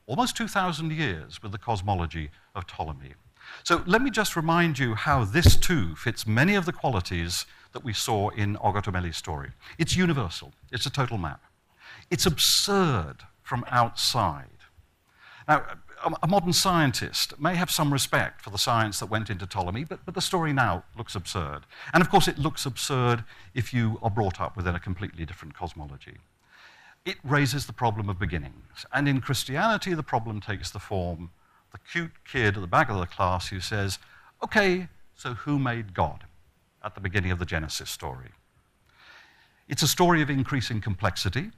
almost 0.06 0.36
2,000 0.36 0.92
years 0.92 1.42
with 1.42 1.52
the 1.52 1.58
cosmology 1.58 2.30
of 2.54 2.66
Ptolemy. 2.66 3.14
So 3.62 3.82
let 3.86 4.02
me 4.02 4.10
just 4.10 4.36
remind 4.36 4.78
you 4.78 4.94
how 4.94 5.24
this 5.24 5.56
too 5.56 5.94
fits 5.96 6.26
many 6.26 6.54
of 6.54 6.66
the 6.66 6.72
qualities 6.72 7.46
that 7.72 7.84
we 7.84 7.92
saw 7.92 8.28
in 8.30 8.56
Ogotemmeli's 8.56 9.16
story. 9.16 9.50
It's 9.78 9.96
universal, 9.96 10.52
it's 10.72 10.86
a 10.86 10.90
total 10.90 11.18
map. 11.18 11.42
It's 12.10 12.26
absurd 12.26 13.16
from 13.42 13.64
outside. 13.70 14.48
Now, 15.48 15.64
a 16.22 16.26
modern 16.26 16.52
scientist 16.52 17.40
may 17.40 17.54
have 17.54 17.70
some 17.70 17.92
respect 17.92 18.42
for 18.42 18.50
the 18.50 18.58
science 18.58 19.00
that 19.00 19.06
went 19.06 19.30
into 19.30 19.46
Ptolemy, 19.46 19.84
but, 19.84 20.04
but 20.04 20.14
the 20.14 20.20
story 20.20 20.52
now 20.52 20.84
looks 20.96 21.14
absurd. 21.14 21.60
And 21.92 22.02
of 22.02 22.10
course, 22.10 22.28
it 22.28 22.38
looks 22.38 22.66
absurd 22.66 23.24
if 23.54 23.72
you 23.72 23.98
are 24.02 24.10
brought 24.10 24.40
up 24.40 24.56
within 24.56 24.74
a 24.74 24.80
completely 24.80 25.24
different 25.24 25.54
cosmology. 25.54 26.18
It 27.04 27.16
raises 27.24 27.66
the 27.66 27.72
problem 27.72 28.08
of 28.08 28.18
beginnings. 28.18 28.86
And 28.92 29.08
in 29.08 29.20
Christianity, 29.20 29.94
the 29.94 30.02
problem 30.02 30.40
takes 30.40 30.70
the 30.70 30.78
form 30.78 31.30
the 31.72 31.78
cute 31.90 32.12
kid 32.24 32.56
at 32.56 32.60
the 32.60 32.68
back 32.68 32.88
of 32.88 32.98
the 32.98 33.06
class 33.06 33.48
who 33.48 33.58
says, 33.58 33.98
Okay, 34.42 34.88
so 35.16 35.34
who 35.34 35.58
made 35.58 35.92
God? 35.92 36.24
at 36.84 36.94
the 36.94 37.00
beginning 37.00 37.30
of 37.30 37.38
the 37.38 37.46
Genesis 37.46 37.90
story. 37.90 38.30
It's 39.68 39.82
a 39.82 39.88
story 39.88 40.20
of 40.20 40.28
increasing 40.28 40.80
complexity. 40.82 41.50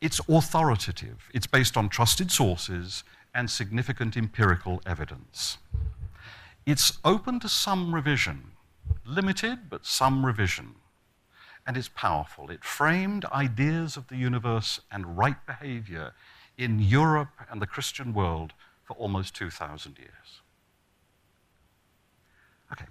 It's 0.00 0.20
authoritative. 0.28 1.28
It's 1.34 1.46
based 1.46 1.76
on 1.76 1.88
trusted 1.88 2.30
sources 2.30 3.04
and 3.34 3.50
significant 3.50 4.16
empirical 4.16 4.80
evidence. 4.86 5.58
It's 6.66 6.98
open 7.04 7.40
to 7.40 7.48
some 7.48 7.94
revision, 7.94 8.52
limited, 9.04 9.68
but 9.68 9.86
some 9.86 10.24
revision. 10.24 10.74
And 11.66 11.76
it's 11.76 11.88
powerful. 11.88 12.50
It 12.50 12.64
framed 12.64 13.24
ideas 13.26 13.96
of 13.96 14.08
the 14.08 14.16
universe 14.16 14.80
and 14.90 15.18
right 15.18 15.44
behavior 15.46 16.14
in 16.56 16.78
Europe 16.78 17.28
and 17.50 17.60
the 17.60 17.66
Christian 17.66 18.12
world 18.14 18.52
for 18.84 18.94
almost 18.94 19.34
2,000 19.34 19.98
years. 19.98 20.40
Okay. 22.72 22.86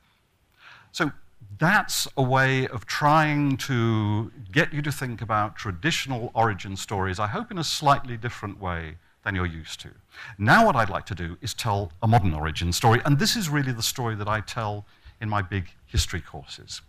So 0.92 1.12
that's 1.60 2.08
a 2.16 2.24
way 2.24 2.68
of 2.68 2.86
trying 2.86 3.58
to 3.58 4.32
get 4.52 4.74
you 4.74 4.82
to 4.82 4.92
think 4.92 5.22
about 5.22 5.58
traditional 5.58 6.32
origin 6.34 6.78
stories, 6.78 7.20
I 7.20 7.28
hope 7.28 7.52
in 7.52 7.58
a 7.58 7.64
slightly 7.64 8.16
different 8.16 8.60
way 8.62 8.96
than 9.24 9.36
you're 9.36 9.46
used 9.46 9.82
to. 9.82 9.90
Now, 10.38 10.66
what 10.66 10.78
I'd 10.78 10.90
like 10.90 11.06
to 11.08 11.16
do 11.16 11.38
is 11.42 11.54
tell 11.54 11.92
a 12.02 12.08
modern 12.08 12.34
origin 12.34 12.72
story, 12.72 13.02
and 13.06 13.20
this 13.20 13.36
is 13.36 13.50
really 13.50 13.74
the 13.74 13.84
story 13.84 14.16
that 14.16 14.28
I 14.28 14.40
tell 14.40 14.86
in 15.22 15.28
my 15.28 15.42
big 15.42 15.70
history 15.86 16.22
courses. 16.22 16.82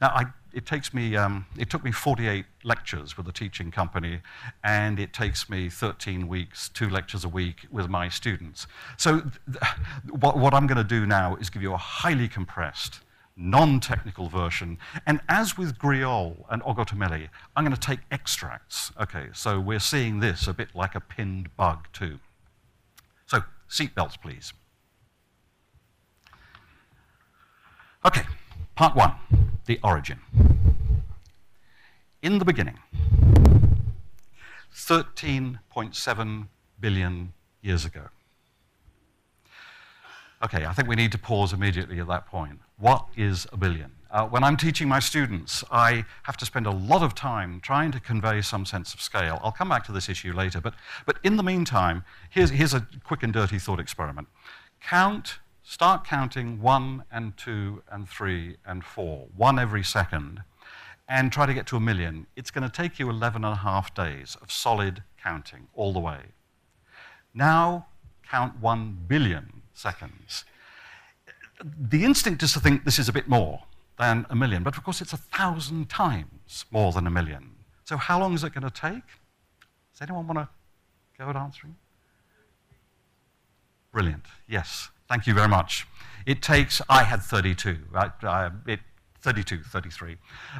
Now, 0.00 0.08
I, 0.08 0.26
it 0.52 0.66
takes 0.66 0.94
me, 0.94 1.16
um, 1.16 1.46
it 1.58 1.68
took 1.68 1.82
me 1.82 1.90
48 1.90 2.44
lectures 2.62 3.16
with 3.16 3.26
the 3.26 3.32
teaching 3.32 3.70
company, 3.70 4.20
and 4.62 5.00
it 5.00 5.12
takes 5.12 5.50
me 5.50 5.68
13 5.68 6.28
weeks, 6.28 6.68
two 6.68 6.88
lectures 6.88 7.24
a 7.24 7.28
week 7.28 7.66
with 7.70 7.88
my 7.88 8.08
students. 8.08 8.66
So, 8.96 9.22
what, 10.10 10.38
what 10.38 10.54
I'm 10.54 10.66
going 10.66 10.78
to 10.78 10.84
do 10.84 11.06
now 11.06 11.36
is 11.36 11.50
give 11.50 11.62
you 11.62 11.72
a 11.72 11.78
highly 11.78 12.28
compressed, 12.28 13.00
non-technical 13.36 14.28
version. 14.28 14.78
And 15.06 15.20
as 15.28 15.56
with 15.56 15.78
Griaule 15.78 16.44
and 16.50 16.62
Ogotemmeli, 16.62 17.28
I'm 17.56 17.64
going 17.64 17.74
to 17.74 17.80
take 17.80 18.00
extracts. 18.10 18.92
Okay, 19.00 19.28
so 19.32 19.60
we're 19.60 19.80
seeing 19.80 20.20
this 20.20 20.46
a 20.46 20.52
bit 20.52 20.68
like 20.74 20.94
a 20.94 21.00
pinned 21.00 21.56
bug 21.56 21.88
too. 21.92 22.18
So, 23.26 23.42
seatbelts, 23.68 24.20
please. 24.20 24.52
Okay, 28.04 28.22
part 28.74 28.96
one, 28.96 29.14
the 29.66 29.78
origin. 29.82 30.18
In 32.20 32.38
the 32.38 32.44
beginning, 32.44 32.78
13.7 34.74 36.48
billion 36.80 37.32
years 37.60 37.84
ago. 37.84 38.08
Okay, 40.44 40.66
I 40.66 40.72
think 40.72 40.88
we 40.88 40.96
need 40.96 41.12
to 41.12 41.18
pause 41.18 41.52
immediately 41.52 42.00
at 42.00 42.08
that 42.08 42.26
point. 42.26 42.58
What 42.76 43.06
is 43.16 43.46
a 43.52 43.56
billion? 43.56 43.92
Uh, 44.10 44.26
when 44.26 44.42
I'm 44.42 44.56
teaching 44.56 44.88
my 44.88 44.98
students, 44.98 45.62
I 45.70 46.04
have 46.24 46.36
to 46.38 46.44
spend 46.44 46.66
a 46.66 46.72
lot 46.72 47.04
of 47.04 47.14
time 47.14 47.60
trying 47.60 47.92
to 47.92 48.00
convey 48.00 48.42
some 48.42 48.66
sense 48.66 48.92
of 48.92 49.00
scale. 49.00 49.38
I'll 49.44 49.52
come 49.52 49.68
back 49.68 49.84
to 49.84 49.92
this 49.92 50.08
issue 50.08 50.32
later, 50.32 50.60
but, 50.60 50.74
but 51.06 51.18
in 51.22 51.36
the 51.36 51.44
meantime, 51.44 52.02
here's, 52.28 52.50
here's 52.50 52.74
a 52.74 52.88
quick 53.04 53.22
and 53.22 53.32
dirty 53.32 53.60
thought 53.60 53.78
experiment. 53.78 54.26
Count, 54.80 55.38
start 55.62 56.04
counting 56.04 56.60
one 56.60 57.04
and 57.12 57.36
two 57.36 57.84
and 57.88 58.08
three 58.08 58.56
and 58.66 58.84
four, 58.84 59.28
one 59.36 59.60
every 59.60 59.84
second, 59.84 60.42
and 61.08 61.30
try 61.30 61.46
to 61.46 61.54
get 61.54 61.68
to 61.68 61.76
a 61.76 61.80
million. 61.80 62.26
It's 62.34 62.50
going 62.50 62.68
to 62.68 62.72
take 62.72 62.98
you 62.98 63.08
11 63.08 63.44
and 63.44 63.52
a 63.52 63.58
half 63.58 63.94
days 63.94 64.36
of 64.42 64.50
solid 64.50 65.04
counting 65.22 65.68
all 65.72 65.92
the 65.92 66.00
way. 66.00 66.20
Now, 67.32 67.86
count 68.28 68.60
one 68.60 68.98
billion 69.06 69.61
seconds 69.82 70.44
the 71.90 72.04
instinct 72.04 72.42
is 72.42 72.52
to 72.52 72.60
think 72.60 72.84
this 72.84 72.98
is 72.98 73.08
a 73.08 73.12
bit 73.12 73.28
more 73.28 73.62
than 73.98 74.26
a 74.30 74.34
million, 74.34 74.62
but 74.62 74.76
of 74.76 74.84
course 74.84 75.00
it's 75.00 75.12
a 75.12 75.16
thousand 75.16 75.88
times 75.88 76.64
more 76.70 76.92
than 76.92 77.06
a 77.06 77.10
million. 77.10 77.50
So 77.84 77.96
how 77.96 78.18
long 78.18 78.34
is 78.34 78.44
it 78.44 78.52
going 78.54 78.64
to 78.64 78.70
take? 78.70 79.06
Does 79.92 80.02
anyone 80.02 80.26
want 80.26 80.38
to 80.38 80.48
go 81.18 81.28
at 81.28 81.36
answering? 81.36 81.76
Brilliant. 83.92 84.24
Yes. 84.48 84.88
Thank 85.08 85.26
you 85.26 85.34
very 85.34 85.48
much. 85.48 85.86
It 86.24 86.40
takes, 86.40 86.80
I 86.88 87.02
had 87.02 87.22
32, 87.22 87.78
right? 87.90 88.10
It, 88.66 88.80
32, 89.20 89.62
33. 89.62 90.16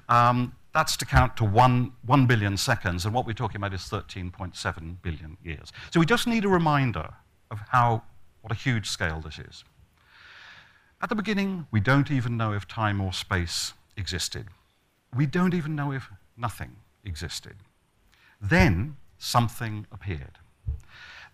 Um, 0.09 0.55
that's 0.75 0.97
to 0.99 1.07
count 1.07 1.37
to 1.39 1.45
one, 1.45 1.93
1 2.07 2.27
billion 2.27 2.57
seconds, 2.57 3.05
and 3.05 3.15
what 3.15 3.27
we're 3.27 3.33
talking 3.33 3.57
about 3.57 3.75
is 3.75 3.83
13.7 3.83 4.97
billion 5.03 5.37
years. 5.43 5.73
So 5.93 6.01
we 6.01 6.07
just 6.07 6.27
need 6.27 6.45
a 6.45 6.49
reminder 6.49 7.09
of 7.51 7.61
how, 7.71 8.03
what 8.43 8.53
a 8.53 8.57
huge 8.57 8.89
scale 8.89 9.21
this 9.21 9.39
is. 9.39 9.65
At 11.01 11.09
the 11.09 11.15
beginning, 11.15 11.67
we 11.71 11.81
don't 11.81 12.11
even 12.11 12.37
know 12.37 12.53
if 12.53 12.69
time 12.69 13.01
or 13.01 13.13
space 13.13 13.73
existed. 13.97 14.47
We 15.15 15.27
don't 15.27 15.55
even 15.55 15.75
know 15.75 15.93
if 15.93 16.11
nothing 16.37 16.77
existed. 17.05 17.57
Then 18.41 18.97
something 19.19 19.87
appeared. 19.91 20.39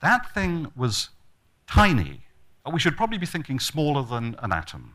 That 0.01 0.33
thing 0.33 0.73
was 0.77 1.11
tiny. 1.67 2.23
We 2.71 2.81
should 2.81 2.97
probably 2.97 3.19
be 3.19 3.27
thinking 3.27 3.59
smaller 3.61 4.03
than 4.03 4.37
an 4.41 4.53
atom. 4.53 4.95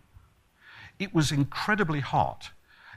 It 0.99 1.13
was 1.13 1.31
incredibly 1.31 1.99
hot. 1.99 2.51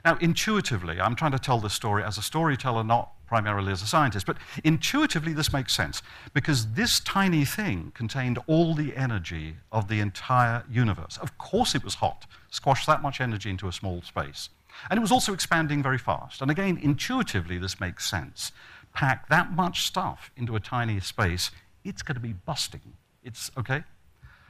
Now, 0.07 0.17
intuitively, 0.21 1.01
I'm 1.01 1.17
trying 1.17 1.33
to 1.33 1.37
tell 1.37 1.59
this 1.59 1.73
story 1.73 2.01
as 2.01 2.17
a 2.17 2.21
storyteller, 2.21 2.81
not 2.81 3.11
primarily 3.27 3.73
as 3.73 3.81
a 3.81 3.85
scientist, 3.85 4.25
but 4.25 4.37
intuitively 4.63 5.33
this 5.33 5.51
makes 5.51 5.75
sense 5.75 6.01
because 6.33 6.71
this 6.75 7.01
tiny 7.01 7.43
thing 7.43 7.91
contained 7.93 8.39
all 8.47 8.73
the 8.73 8.95
energy 8.95 9.57
of 9.69 9.89
the 9.89 9.99
entire 9.99 10.63
universe. 10.71 11.17
Of 11.17 11.37
course, 11.37 11.75
it 11.75 11.83
was 11.83 11.95
hot, 11.95 12.25
squashed 12.49 12.87
that 12.87 13.01
much 13.01 13.19
energy 13.19 13.49
into 13.49 13.67
a 13.67 13.73
small 13.73 14.01
space. 14.01 14.47
And 14.89 14.97
it 14.97 15.01
was 15.01 15.11
also 15.11 15.33
expanding 15.33 15.83
very 15.83 15.97
fast. 15.97 16.41
And 16.41 16.49
again, 16.49 16.79
intuitively, 16.81 17.57
this 17.57 17.81
makes 17.81 18.09
sense. 18.09 18.53
Pack 18.93 19.27
that 19.27 19.51
much 19.51 19.85
stuff 19.85 20.31
into 20.37 20.55
a 20.55 20.61
tiny 20.61 21.01
space, 21.01 21.51
it's 21.83 22.01
going 22.01 22.15
to 22.15 22.21
be 22.21 22.31
busting. 22.31 22.93
It's 23.25 23.51
okay? 23.57 23.83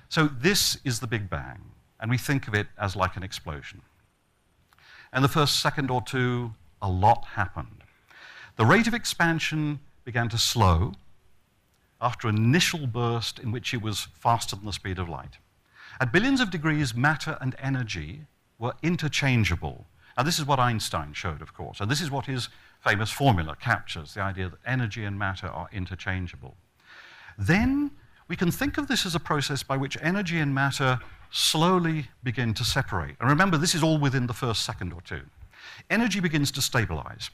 So, 0.07 0.27
this 0.27 0.77
is 0.83 0.99
the 0.99 1.07
Big 1.07 1.31
Bang, 1.31 1.71
and 1.99 2.11
we 2.11 2.19
think 2.19 2.47
of 2.47 2.53
it 2.53 2.67
as 2.77 2.95
like 2.95 3.17
an 3.17 3.23
explosion. 3.23 3.81
And 5.11 5.23
the 5.23 5.29
first 5.29 5.59
second 5.59 5.89
or 5.89 6.01
two, 6.01 6.53
a 6.81 6.89
lot 6.89 7.25
happened. 7.25 7.83
The 8.55 8.65
rate 8.65 8.87
of 8.87 8.93
expansion 8.93 9.79
began 10.03 10.29
to 10.29 10.37
slow 10.37 10.93
after 11.99 12.27
an 12.27 12.37
initial 12.37 12.87
burst 12.87 13.39
in 13.39 13.51
which 13.51 13.73
it 13.73 13.81
was 13.81 14.07
faster 14.13 14.55
than 14.55 14.65
the 14.65 14.73
speed 14.73 14.99
of 14.99 15.09
light. 15.09 15.37
At 15.99 16.11
billions 16.11 16.41
of 16.41 16.51
degrees, 16.51 16.93
matter 16.93 17.37
and 17.41 17.55
energy 17.59 18.21
were 18.59 18.73
interchangeable. 18.83 19.87
Now, 20.15 20.23
this 20.23 20.39
is 20.39 20.45
what 20.45 20.59
Einstein 20.59 21.13
showed, 21.13 21.41
of 21.41 21.53
course, 21.53 21.79
and 21.79 21.89
this 21.89 22.01
is 22.01 22.11
what 22.11 22.25
his 22.25 22.49
famous 22.81 23.11
formula 23.11 23.55
captures 23.59 24.13
the 24.13 24.21
idea 24.21 24.49
that 24.49 24.59
energy 24.65 25.03
and 25.03 25.17
matter 25.17 25.47
are 25.47 25.69
interchangeable. 25.71 26.57
Then 27.37 27.91
we 28.27 28.35
can 28.35 28.51
think 28.51 28.77
of 28.77 28.87
this 28.87 29.05
as 29.05 29.15
a 29.15 29.19
process 29.19 29.63
by 29.63 29.77
which 29.77 29.97
energy 30.01 30.39
and 30.39 30.53
matter 30.53 30.99
slowly 31.31 32.07
begin 32.23 32.53
to 32.55 32.63
separate. 32.63 33.15
And 33.19 33.29
remember, 33.29 33.57
this 33.57 33.75
is 33.75 33.83
all 33.83 33.97
within 33.97 34.27
the 34.27 34.33
first 34.33 34.63
second 34.63 34.93
or 34.93 35.01
two. 35.01 35.21
Energy 35.89 36.19
begins 36.19 36.51
to 36.51 36.61
stabilize. 36.61 37.29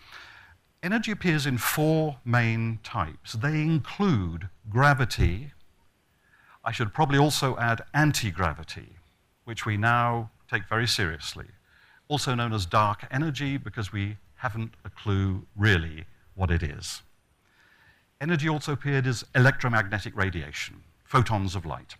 Energy 0.81 1.11
appears 1.11 1.45
in 1.45 1.57
four 1.57 2.17
main 2.25 2.79
types. 2.83 3.33
They 3.33 3.61
include 3.61 4.49
gravity. 4.69 5.53
I 6.63 6.71
should 6.71 6.93
probably 6.93 7.17
also 7.17 7.57
add 7.57 7.81
anti 7.93 8.31
gravity, 8.31 8.97
which 9.45 9.65
we 9.65 9.77
now 9.77 10.31
take 10.49 10.67
very 10.67 10.87
seriously, 10.87 11.47
also 12.07 12.35
known 12.35 12.53
as 12.53 12.65
dark 12.65 13.07
energy 13.11 13.57
because 13.57 13.93
we 13.93 14.17
haven't 14.35 14.73
a 14.83 14.89
clue 14.89 15.45
really 15.55 16.05
what 16.35 16.51
it 16.51 16.61
is. 16.61 17.01
Energy 18.23 18.47
also 18.47 18.71
appeared 18.71 19.05
as 19.05 19.25
electromagnetic 19.35 20.15
radiation, 20.15 20.81
photons 21.03 21.57
of 21.57 21.65
light. 21.65 21.97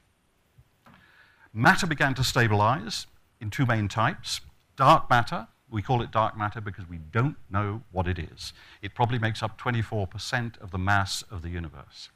Matter 1.52 1.86
began 1.86 2.14
to 2.14 2.24
stabilize 2.24 3.08
in 3.42 3.50
two 3.50 3.66
main 3.66 3.90
types 3.90 4.40
dark 4.78 5.10
matter, 5.10 5.50
we 5.70 5.82
call 5.82 6.02
it 6.02 6.12
dark 6.12 6.38
matter 6.38 6.62
because 6.62 6.88
we 6.88 6.98
don't 6.98 7.36
know 7.50 7.84
what 7.92 8.08
it 8.08 8.18
is. 8.18 8.54
It 8.82 8.96
probably 8.96 9.20
makes 9.20 9.44
up 9.44 9.60
24% 9.60 10.58
of 10.62 10.72
the 10.72 10.78
mass 10.78 11.24
of 11.30 11.42
the 11.42 11.50
universe. 11.50 12.08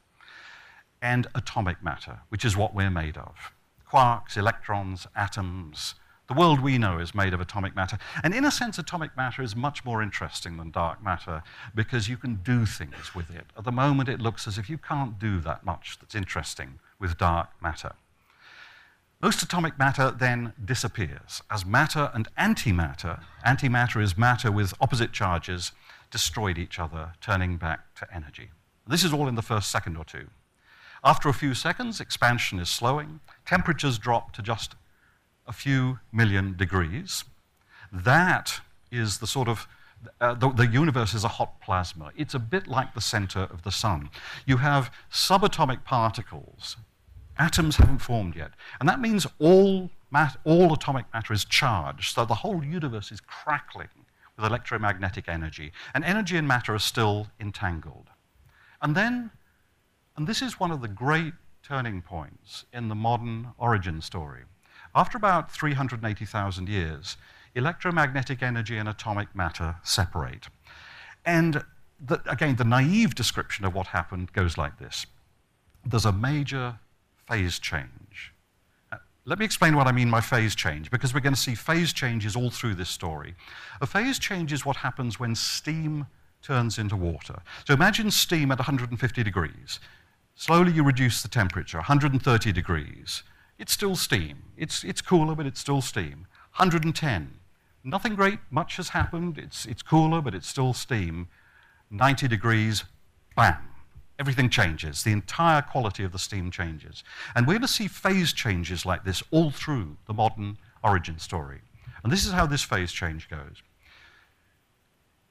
And 1.01 1.27
atomic 1.35 1.83
matter, 1.83 2.19
which 2.29 2.45
is 2.45 2.55
what 2.55 2.73
we're 2.73 2.89
made 2.89 3.17
of. 3.17 3.51
Quarks, 3.91 4.37
electrons, 4.37 5.05
atoms. 5.17 5.95
The 6.27 6.33
world 6.33 6.59
we 6.59 6.77
know 6.77 6.99
is 6.99 7.15
made 7.15 7.33
of 7.33 7.39
atomic 7.39 7.73
matter. 7.73 7.97
And 8.21 8.33
in 8.35 8.43
a 8.43 8.51
sense, 8.51 8.77
atomic 8.77 9.15
matter 9.15 9.41
is 9.41 9.55
much 9.55 9.85
more 9.85 10.01
interesting 10.01 10.57
than 10.57 10.71
dark 10.71 11.01
matter 11.01 11.41
because 11.73 12.09
you 12.09 12.17
can 12.17 12.35
do 12.43 12.65
things 12.65 13.15
with 13.15 13.29
it. 13.29 13.45
At 13.57 13.63
the 13.63 13.71
moment, 13.71 14.09
it 14.09 14.19
looks 14.19 14.45
as 14.45 14.57
if 14.57 14.69
you 14.69 14.77
can't 14.77 15.17
do 15.17 15.39
that 15.41 15.65
much 15.65 15.97
that's 15.99 16.15
interesting 16.15 16.79
with 16.99 17.17
dark 17.17 17.49
matter. 17.61 17.93
Most 19.21 19.41
atomic 19.41 19.79
matter 19.79 20.11
then 20.11 20.53
disappears 20.63 21.41
as 21.49 21.65
matter 21.65 22.11
and 22.13 22.27
antimatter, 22.37 23.23
antimatter 23.45 24.01
is 24.01 24.17
matter 24.17 24.51
with 24.51 24.75
opposite 24.79 25.11
charges, 25.11 25.71
destroyed 26.11 26.57
each 26.57 26.77
other, 26.77 27.13
turning 27.21 27.57
back 27.57 27.95
to 27.95 28.07
energy. 28.13 28.49
This 28.85 29.03
is 29.03 29.13
all 29.13 29.27
in 29.27 29.35
the 29.35 29.41
first 29.41 29.71
second 29.71 29.95
or 29.97 30.05
two. 30.05 30.27
After 31.03 31.29
a 31.29 31.33
few 31.33 31.53
seconds, 31.53 31.99
expansion 31.99 32.59
is 32.59 32.69
slowing, 32.69 33.21
temperatures 33.45 33.97
drop 33.97 34.33
to 34.33 34.41
just 34.41 34.75
a 35.47 35.53
few 35.53 35.99
million 36.11 36.55
degrees. 36.55 37.23
That 37.91 38.61
is 38.91 39.19
the 39.19 39.27
sort 39.27 39.47
of 39.47 39.67
uh, 40.21 40.35
the, 40.35 40.51
the, 40.51 40.67
universe 40.67 41.15
is 41.15 41.23
a 41.23 41.27
hot 41.27 41.59
plasma. 41.59 42.11
It's 42.15 42.35
a 42.35 42.39
bit 42.39 42.67
like 42.67 42.93
the 42.93 43.01
center 43.01 43.39
of 43.39 43.63
the 43.63 43.71
sun. 43.71 44.11
You 44.45 44.57
have 44.57 44.91
subatomic 45.11 45.83
particles 45.85 46.77
Atoms 47.39 47.75
haven't 47.75 47.99
formed 47.99 48.35
yet. 48.35 48.51
And 48.79 48.89
that 48.89 48.99
means 48.99 49.27
all, 49.39 49.91
mat- 50.11 50.37
all 50.43 50.73
atomic 50.73 51.05
matter 51.13 51.33
is 51.33 51.45
charged, 51.45 52.15
so 52.15 52.25
the 52.25 52.35
whole 52.35 52.63
universe 52.63 53.11
is 53.11 53.21
crackling 53.21 53.89
with 54.35 54.45
electromagnetic 54.45 55.27
energy. 55.27 55.71
And 55.93 56.03
energy 56.03 56.37
and 56.37 56.47
matter 56.47 56.73
are 56.73 56.79
still 56.79 57.27
entangled. 57.39 58.09
And 58.81 58.95
then, 58.95 59.31
and 60.15 60.27
this 60.27 60.41
is 60.41 60.59
one 60.59 60.71
of 60.71 60.81
the 60.81 60.87
great 60.87 61.33
turning 61.61 62.01
points 62.01 62.65
in 62.73 62.87
the 62.87 62.95
modern 62.95 63.49
origin 63.57 64.01
story. 64.01 64.43
After 64.97 65.15
about 65.15 65.51
380,000 65.51 66.67
years, 66.67 67.17
electromagnetic 67.53 68.41
energy 68.41 68.77
and 68.77 68.89
atomic 68.89 69.35
matter 69.35 69.75
separate. 69.83 70.47
And 71.23 71.63
the, 72.03 72.19
again, 72.25 72.55
the 72.55 72.63
naive 72.63 73.13
description 73.13 73.63
of 73.63 73.75
what 73.75 73.85
happened 73.87 74.33
goes 74.33 74.57
like 74.57 74.79
this 74.79 75.05
there's 75.85 76.05
a 76.05 76.11
major 76.11 76.79
phase 77.29 77.59
change. 77.59 78.33
Uh, 78.91 78.97
let 79.25 79.37
me 79.37 79.45
explain 79.45 79.75
what 79.75 79.85
I 79.85 79.91
mean 79.91 80.09
by 80.09 80.19
phase 80.19 80.55
change, 80.55 80.89
because 80.89 81.13
we're 81.13 81.19
going 81.19 81.35
to 81.35 81.39
see 81.39 81.53
phase 81.53 81.93
changes 81.93 82.35
all 82.35 82.49
through 82.49 82.73
this 82.73 82.89
story. 82.89 83.35
A 83.79 83.85
phase 83.85 84.17
change 84.17 84.51
is 84.51 84.65
what 84.65 84.77
happens 84.77 85.19
when 85.19 85.35
steam 85.35 86.07
turns 86.41 86.79
into 86.79 86.95
water. 86.95 87.43
So 87.67 87.75
imagine 87.75 88.09
steam 88.09 88.51
at 88.51 88.57
150 88.57 89.23
degrees. 89.23 89.79
Slowly 90.33 90.71
you 90.71 90.83
reduce 90.83 91.21
the 91.21 91.29
temperature, 91.29 91.77
130 91.77 92.51
degrees. 92.51 93.21
It's 93.59 93.73
still 93.73 93.95
steam. 93.95 94.43
It's, 94.55 94.83
it's 94.83 95.01
cooler, 95.01 95.35
but 95.35 95.45
it's 95.45 95.59
still 95.59 95.81
steam. 95.81 96.27
110. 96.55 97.39
Nothing 97.83 98.15
great, 98.15 98.39
much 98.51 98.77
has 98.77 98.89
happened. 98.89 99.37
It's, 99.37 99.65
it's 99.65 99.81
cooler, 99.81 100.21
but 100.21 100.35
it's 100.35 100.47
still 100.47 100.73
steam. 100.73 101.27
90 101.89 102.27
degrees, 102.27 102.83
bam. 103.35 103.57
Everything 104.19 104.49
changes. 104.49 105.03
The 105.03 105.11
entire 105.11 105.61
quality 105.61 106.03
of 106.03 106.11
the 106.11 106.19
steam 106.19 106.51
changes. 106.51 107.03
And 107.35 107.45
we're 107.45 107.53
going 107.53 107.61
to 107.61 107.67
see 107.67 107.87
phase 107.87 108.33
changes 108.33 108.85
like 108.85 109.03
this 109.03 109.23
all 109.31 109.51
through 109.51 109.97
the 110.07 110.13
modern 110.13 110.57
origin 110.83 111.19
story. 111.19 111.61
And 112.03 112.11
this 112.11 112.25
is 112.25 112.31
how 112.31 112.45
this 112.45 112.63
phase 112.63 112.91
change 112.91 113.29
goes. 113.29 113.61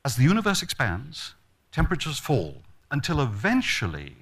As 0.05 0.17
the 0.17 0.23
universe 0.23 0.63
expands, 0.63 1.35
temperatures 1.73 2.19
fall 2.19 2.63
until 2.91 3.21
eventually 3.21 4.17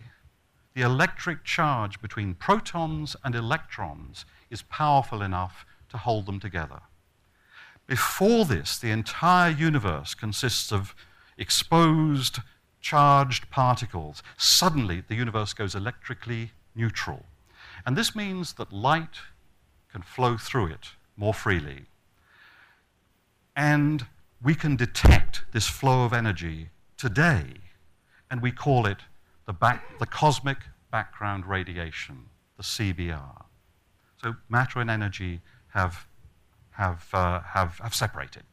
the 0.74 0.82
electric 0.82 1.44
charge 1.44 2.00
between 2.00 2.34
protons 2.34 3.16
and 3.24 3.34
electrons 3.34 4.24
is 4.50 4.62
powerful 4.62 5.22
enough 5.22 5.64
to 5.88 5.96
hold 5.96 6.26
them 6.26 6.40
together. 6.40 6.80
Before 7.86 8.44
this, 8.44 8.78
the 8.78 8.90
entire 8.90 9.50
universe 9.50 10.14
consists 10.14 10.72
of 10.72 10.94
exposed, 11.38 12.38
charged 12.80 13.50
particles. 13.50 14.22
Suddenly, 14.36 15.04
the 15.06 15.14
universe 15.14 15.52
goes 15.52 15.74
electrically 15.74 16.52
neutral. 16.74 17.24
And 17.86 17.96
this 17.96 18.16
means 18.16 18.54
that 18.54 18.72
light 18.72 19.18
can 19.92 20.02
flow 20.02 20.36
through 20.36 20.66
it 20.66 20.88
more 21.16 21.34
freely. 21.34 21.86
And 23.54 24.06
we 24.42 24.54
can 24.54 24.74
detect 24.74 25.44
this 25.52 25.68
flow 25.68 26.04
of 26.04 26.12
energy 26.12 26.70
today, 26.96 27.44
and 28.30 28.42
we 28.42 28.50
call 28.50 28.86
it 28.86 28.98
the, 29.46 29.52
back, 29.52 29.98
the 29.98 30.06
cosmic 30.06 30.58
background 30.90 31.46
radiation, 31.46 32.26
the 32.56 32.62
CBR. 32.62 33.44
So 34.22 34.34
matter 34.48 34.80
and 34.80 34.90
energy 34.90 35.40
have, 35.68 36.06
have, 36.70 37.08
uh, 37.12 37.40
have, 37.40 37.78
have 37.78 37.94
separated. 37.94 38.44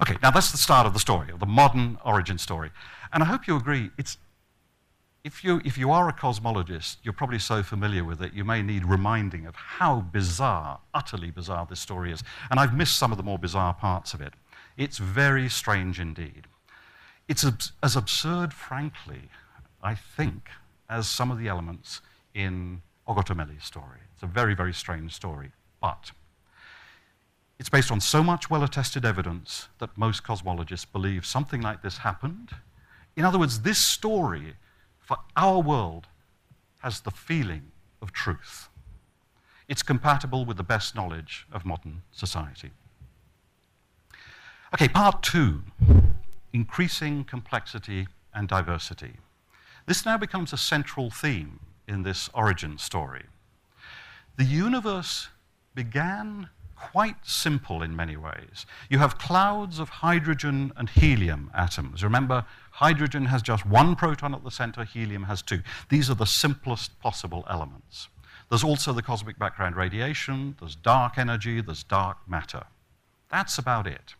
Okay, 0.00 0.16
now 0.22 0.30
that's 0.30 0.52
the 0.52 0.58
start 0.58 0.86
of 0.86 0.92
the 0.92 0.98
story, 0.98 1.30
of 1.32 1.40
the 1.40 1.46
modern 1.46 1.98
origin 2.04 2.38
story. 2.38 2.70
And 3.12 3.22
I 3.22 3.26
hope 3.26 3.46
you 3.46 3.56
agree, 3.56 3.90
it's, 3.98 4.18
if, 5.24 5.42
you, 5.42 5.60
if 5.64 5.78
you 5.78 5.90
are 5.90 6.08
a 6.08 6.12
cosmologist, 6.12 6.98
you're 7.02 7.14
probably 7.14 7.38
so 7.38 7.62
familiar 7.62 8.04
with 8.04 8.20
it, 8.22 8.32
you 8.34 8.44
may 8.44 8.62
need 8.62 8.84
reminding 8.84 9.46
of 9.46 9.56
how 9.56 10.00
bizarre, 10.00 10.80
utterly 10.92 11.30
bizarre 11.30 11.66
this 11.68 11.80
story 11.80 12.12
is. 12.12 12.22
And 12.50 12.60
I've 12.60 12.74
missed 12.74 12.98
some 12.98 13.10
of 13.10 13.16
the 13.16 13.24
more 13.24 13.38
bizarre 13.38 13.74
parts 13.74 14.12
of 14.12 14.20
it. 14.20 14.34
It's 14.76 14.98
very 14.98 15.48
strange 15.48 15.98
indeed. 15.98 16.46
It's 17.28 17.44
as 17.82 17.96
absurd, 17.96 18.52
frankly, 18.52 19.30
I 19.82 19.94
think, 19.94 20.48
as 20.88 21.08
some 21.08 21.30
of 21.30 21.38
the 21.38 21.48
elements 21.48 22.00
in 22.34 22.82
Ogotemmeli's 23.08 23.64
story. 23.64 24.00
It's 24.14 24.22
a 24.22 24.26
very, 24.26 24.54
very 24.54 24.72
strange 24.72 25.14
story. 25.14 25.52
But 25.80 26.12
it's 27.58 27.68
based 27.68 27.90
on 27.90 28.00
so 28.00 28.22
much 28.22 28.50
well 28.50 28.62
attested 28.62 29.04
evidence 29.04 29.68
that 29.78 29.96
most 29.96 30.24
cosmologists 30.24 30.90
believe 30.90 31.24
something 31.24 31.60
like 31.60 31.82
this 31.82 31.98
happened. 31.98 32.50
In 33.16 33.24
other 33.24 33.38
words, 33.38 33.60
this 33.60 33.78
story 33.78 34.54
for 34.98 35.18
our 35.36 35.60
world 35.60 36.08
has 36.80 37.00
the 37.00 37.10
feeling 37.10 37.70
of 38.02 38.12
truth. 38.12 38.68
It's 39.68 39.82
compatible 39.82 40.44
with 40.44 40.56
the 40.56 40.62
best 40.62 40.94
knowledge 40.94 41.46
of 41.52 41.64
modern 41.64 42.02
society. 42.12 42.70
Okay, 44.74 44.88
part 44.88 45.22
two 45.22 45.62
increasing 46.52 47.24
complexity 47.24 48.06
and 48.34 48.48
diversity. 48.48 49.16
This 49.86 50.04
now 50.04 50.18
becomes 50.18 50.52
a 50.52 50.56
central 50.56 51.10
theme 51.10 51.60
in 51.86 52.02
this 52.02 52.28
origin 52.34 52.78
story. 52.78 53.24
The 54.36 54.44
universe 54.44 55.28
began 55.74 56.50
quite 56.74 57.16
simple 57.22 57.82
in 57.82 57.96
many 57.96 58.16
ways. 58.16 58.66
You 58.90 58.98
have 58.98 59.18
clouds 59.18 59.78
of 59.78 59.88
hydrogen 59.88 60.72
and 60.76 60.88
helium 60.88 61.50
atoms. 61.54 62.04
Remember, 62.04 62.44
hydrogen 62.72 63.26
has 63.26 63.42
just 63.42 63.64
one 63.64 63.96
proton 63.96 64.34
at 64.34 64.44
the 64.44 64.50
center, 64.50 64.84
helium 64.84 65.24
has 65.24 65.40
two. 65.40 65.62
These 65.88 66.10
are 66.10 66.14
the 66.14 66.26
simplest 66.26 66.98
possible 67.00 67.44
elements. 67.48 68.08
There's 68.50 68.64
also 68.64 68.92
the 68.92 69.02
cosmic 69.02 69.38
background 69.38 69.76
radiation, 69.76 70.56
there's 70.60 70.76
dark 70.76 71.18
energy, 71.18 71.60
there's 71.60 71.82
dark 71.82 72.18
matter. 72.28 72.64
That's 73.30 73.58
about 73.58 73.86
it. 73.86 74.14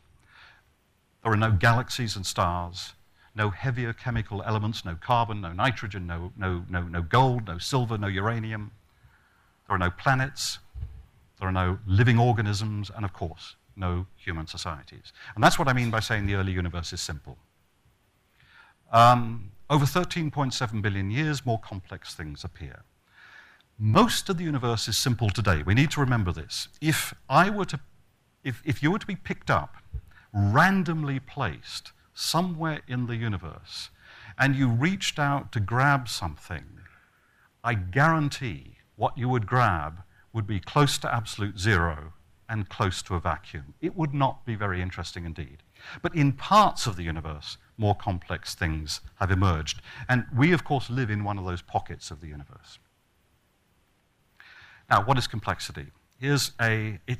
There 1.22 1.32
are 1.32 1.36
no 1.36 1.52
galaxies 1.52 2.16
and 2.16 2.26
stars, 2.26 2.94
no 3.36 3.50
heavier 3.50 3.92
chemical 3.92 4.42
elements, 4.42 4.84
no 4.84 4.96
carbon, 4.96 5.42
no 5.42 5.52
nitrogen, 5.52 6.06
no, 6.06 6.32
no, 6.36 6.64
no, 6.70 6.82
no 6.82 7.02
gold, 7.02 7.46
no 7.46 7.58
silver, 7.58 7.98
no 7.98 8.06
uranium. 8.06 8.70
There 9.68 9.76
are 9.76 9.78
no 9.78 9.90
planets, 9.90 10.58
there 11.38 11.48
are 11.48 11.52
no 11.52 11.78
living 11.86 12.18
organisms, 12.18 12.90
and 12.94 13.04
of 13.04 13.12
course, 13.12 13.56
no 13.76 14.06
human 14.16 14.46
societies. 14.46 15.12
And 15.34 15.44
that's 15.44 15.58
what 15.58 15.68
I 15.68 15.74
mean 15.74 15.90
by 15.90 16.00
saying 16.00 16.26
the 16.26 16.34
early 16.34 16.52
universe 16.52 16.92
is 16.94 17.00
simple. 17.00 17.36
Um, 18.90 19.50
over 19.68 19.84
13.7 19.84 20.80
billion 20.80 21.10
years, 21.10 21.44
more 21.44 21.58
complex 21.58 22.14
things 22.14 22.42
appear. 22.42 22.84
Most 23.78 24.30
of 24.30 24.38
the 24.38 24.44
universe 24.44 24.88
is 24.88 24.96
simple 24.96 25.28
today. 25.28 25.62
We 25.62 25.74
need 25.74 25.90
to 25.90 26.00
remember 26.00 26.32
this. 26.32 26.68
If 26.80 27.12
I 27.28 27.50
were 27.50 27.66
to, 27.66 27.80
if, 28.42 28.62
if 28.64 28.82
you 28.82 28.90
were 28.90 28.98
to 28.98 29.06
be 29.06 29.16
picked 29.16 29.50
up, 29.50 29.76
randomly 30.32 31.20
placed 31.20 31.92
somewhere 32.16 32.80
in 32.88 33.06
the 33.06 33.16
universe, 33.16 33.90
and 34.38 34.56
you 34.56 34.68
reached 34.68 35.18
out 35.18 35.52
to 35.52 35.60
grab 35.60 36.08
something, 36.08 36.64
I 37.62 37.74
guarantee 37.74 38.78
what 38.96 39.16
you 39.18 39.28
would 39.28 39.46
grab 39.46 40.02
would 40.32 40.46
be 40.46 40.58
close 40.58 40.98
to 40.98 41.14
absolute 41.14 41.58
zero 41.58 42.14
and 42.48 42.68
close 42.68 43.02
to 43.02 43.14
a 43.16 43.20
vacuum. 43.20 43.74
It 43.80 43.96
would 43.96 44.14
not 44.14 44.46
be 44.46 44.54
very 44.54 44.80
interesting 44.80 45.26
indeed. 45.26 45.58
But 46.00 46.14
in 46.14 46.32
parts 46.32 46.86
of 46.86 46.96
the 46.96 47.02
universe, 47.02 47.58
more 47.76 47.94
complex 47.94 48.54
things 48.54 49.00
have 49.16 49.30
emerged. 49.30 49.82
And 50.08 50.24
we, 50.34 50.52
of 50.52 50.64
course, 50.64 50.88
live 50.88 51.10
in 51.10 51.24
one 51.24 51.38
of 51.38 51.44
those 51.44 51.62
pockets 51.62 52.10
of 52.10 52.20
the 52.20 52.28
universe. 52.28 52.78
Now, 54.88 55.04
what 55.04 55.18
is 55.18 55.26
complexity? 55.26 55.86
Here's 56.18 56.52
a. 56.60 56.98
It, 57.06 57.18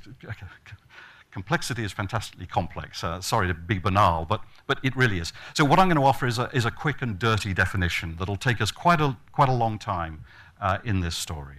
complexity 1.37 1.85
is 1.85 1.93
fantastically 1.93 2.47
complex. 2.47 3.05
Uh, 3.05 3.21
sorry 3.21 3.47
to 3.47 3.53
be 3.53 3.79
banal, 3.79 4.25
but, 4.25 4.41
but 4.67 4.79
it 4.83 4.97
really 4.97 5.19
is. 5.19 5.35
So, 5.53 5.67
what 5.67 5.79
I'm 5.79 5.87
going 5.87 5.99
to 5.99 6.03
offer 6.03 6.27
is 6.27 6.39
a, 6.39 6.49
is 6.55 6.65
a 6.65 6.71
quick 6.71 7.03
and 7.03 7.19
dirty 7.19 7.53
definition 7.53 8.17
that'll 8.19 8.37
take 8.49 8.59
us 8.63 8.71
quite 8.71 9.03
a, 9.03 9.19
quite 9.33 9.51
a 9.51 9.53
long 9.53 9.79
time 9.79 10.25
uh, 10.63 10.79
in 10.83 11.01
this 11.01 11.15
story. 11.15 11.57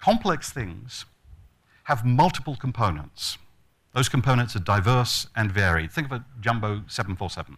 Complex 0.00 0.50
things 0.50 1.04
have 1.84 2.04
multiple 2.04 2.56
components. 2.56 3.38
Those 3.94 4.08
components 4.08 4.56
are 4.56 4.64
diverse 4.76 5.28
and 5.36 5.52
varied. 5.52 5.92
Think 5.92 6.08
of 6.08 6.12
a 6.12 6.24
jumbo 6.40 6.82
747. 6.88 7.56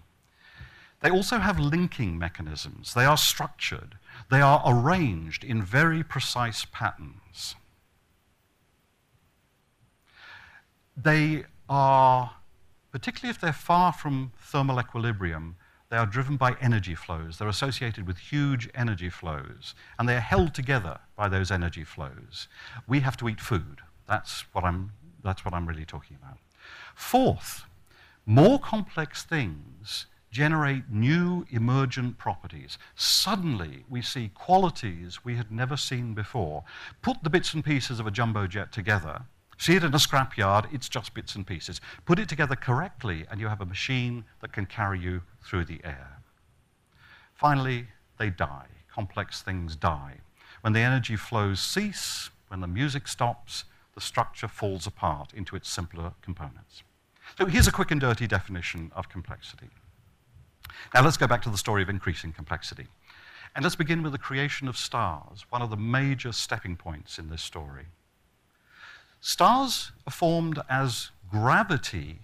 They 1.00 1.08
also 1.08 1.38
have 1.38 1.58
linking 1.58 2.18
mechanisms. 2.18 2.92
They 2.92 3.06
are 3.06 3.16
structured. 3.16 3.96
They 4.30 4.42
are 4.42 4.62
arranged 4.66 5.42
in 5.42 5.62
very 5.62 6.02
precise 6.04 6.66
patterns. 6.70 7.56
They 10.96 11.44
are, 11.68 12.36
particularly 12.92 13.30
if 13.30 13.40
they're 13.40 13.52
far 13.52 13.92
from 13.92 14.32
thermal 14.38 14.80
equilibrium, 14.80 15.56
they 15.90 15.96
are 15.96 16.06
driven 16.06 16.36
by 16.36 16.56
energy 16.60 16.94
flows. 16.94 17.38
They're 17.38 17.48
associated 17.48 18.06
with 18.06 18.18
huge 18.18 18.68
energy 18.74 19.10
flows, 19.10 19.74
and 19.98 20.08
they 20.08 20.16
are 20.16 20.20
held 20.20 20.54
together 20.54 20.98
by 21.16 21.28
those 21.28 21.50
energy 21.50 21.84
flows. 21.84 22.48
We 22.86 23.00
have 23.00 23.16
to 23.18 23.28
eat 23.28 23.40
food. 23.40 23.80
That's 24.08 24.44
what 24.52 24.64
I'm, 24.64 24.92
that's 25.22 25.44
what 25.44 25.54
I'm 25.54 25.66
really 25.66 25.84
talking 25.84 26.16
about. 26.20 26.38
Fourth, 26.94 27.64
more 28.26 28.58
complex 28.58 29.22
things 29.22 30.06
generate 30.30 30.90
new 30.90 31.46
emergent 31.50 32.18
properties. 32.18 32.76
Suddenly, 32.96 33.84
we 33.88 34.02
see 34.02 34.32
qualities 34.34 35.24
we 35.24 35.36
had 35.36 35.52
never 35.52 35.76
seen 35.76 36.12
before. 36.12 36.64
Put 37.02 37.22
the 37.22 37.30
bits 37.30 37.54
and 37.54 37.64
pieces 37.64 38.00
of 38.00 38.06
a 38.08 38.10
jumbo 38.10 38.48
jet 38.48 38.72
together, 38.72 39.22
see 39.58 39.76
it 39.76 39.84
in 39.84 39.94
a 39.94 39.98
scrapyard, 39.98 40.72
it's 40.72 40.88
just 40.88 41.14
bits 41.14 41.34
and 41.34 41.46
pieces. 41.46 41.80
Put 42.04 42.18
it 42.18 42.28
together 42.28 42.56
correctly, 42.56 43.26
and 43.30 43.40
you 43.40 43.48
have 43.48 43.60
a 43.60 43.66
machine 43.66 44.24
that 44.40 44.52
can 44.52 44.66
carry 44.66 44.98
you 44.98 45.22
through 45.42 45.64
the 45.64 45.80
air. 45.84 46.18
Finally, 47.34 47.88
they 48.18 48.30
die. 48.30 48.66
Complex 48.92 49.42
things 49.42 49.76
die. 49.76 50.18
When 50.60 50.72
the 50.72 50.80
energy 50.80 51.16
flows 51.16 51.60
cease, 51.60 52.30
when 52.48 52.60
the 52.60 52.66
music 52.66 53.08
stops, 53.08 53.64
the 53.94 54.00
structure 54.00 54.48
falls 54.48 54.86
apart 54.86 55.32
into 55.34 55.56
its 55.56 55.68
simpler 55.68 56.12
components. 56.22 56.82
So 57.38 57.46
here's 57.46 57.66
a 57.66 57.72
quick 57.72 57.90
and 57.90 58.00
dirty 58.00 58.26
definition 58.26 58.92
of 58.94 59.08
complexity. 59.08 59.68
Now 60.94 61.02
let's 61.02 61.16
go 61.16 61.26
back 61.26 61.42
to 61.42 61.50
the 61.50 61.58
story 61.58 61.82
of 61.82 61.88
increasing 61.88 62.32
complexity. 62.32 62.86
And 63.54 63.62
let's 63.62 63.76
begin 63.76 64.02
with 64.02 64.12
the 64.12 64.18
creation 64.18 64.68
of 64.68 64.76
stars, 64.76 65.46
one 65.50 65.62
of 65.62 65.70
the 65.70 65.76
major 65.76 66.32
stepping 66.32 66.76
points 66.76 67.18
in 67.18 67.28
this 67.28 67.42
story. 67.42 67.86
Stars 69.26 69.90
are 70.06 70.12
formed 70.12 70.60
as 70.68 71.10
gravity 71.30 72.18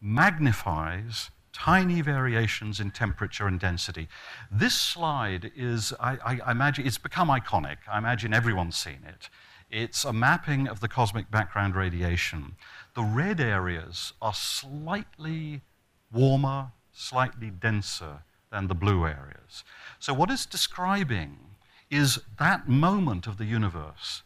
magnifies 0.00 1.28
tiny 1.52 2.00
variations 2.00 2.80
in 2.80 2.90
temperature 2.90 3.46
and 3.46 3.60
density. 3.60 4.08
This 4.50 4.72
slide 4.72 5.52
is, 5.54 5.92
I, 6.00 6.12
I, 6.24 6.40
I, 6.46 6.50
imagine, 6.52 6.86
it's 6.86 6.96
become 6.96 7.28
iconic. 7.28 7.76
I 7.86 7.98
imagine 7.98 8.32
everyone's 8.32 8.78
seen 8.78 9.00
it. 9.06 9.28
It's 9.70 10.06
a 10.06 10.12
mapping 10.14 10.66
of 10.66 10.80
the 10.80 10.88
cosmic 10.88 11.30
background 11.30 11.76
radiation. 11.76 12.56
The 12.94 13.02
red 13.02 13.40
areas 13.40 14.14
are 14.22 14.32
slightly 14.32 15.60
warmer, 16.10 16.72
slightly 16.94 17.50
denser 17.50 18.22
than 18.50 18.68
the 18.68 18.74
blue 18.74 19.04
areas. 19.04 19.64
So, 19.98 20.14
what 20.14 20.30
it's 20.30 20.46
describing 20.46 21.36
is 21.90 22.20
that 22.38 22.70
moment 22.70 23.26
of 23.26 23.36
the 23.36 23.44
universe, 23.44 24.22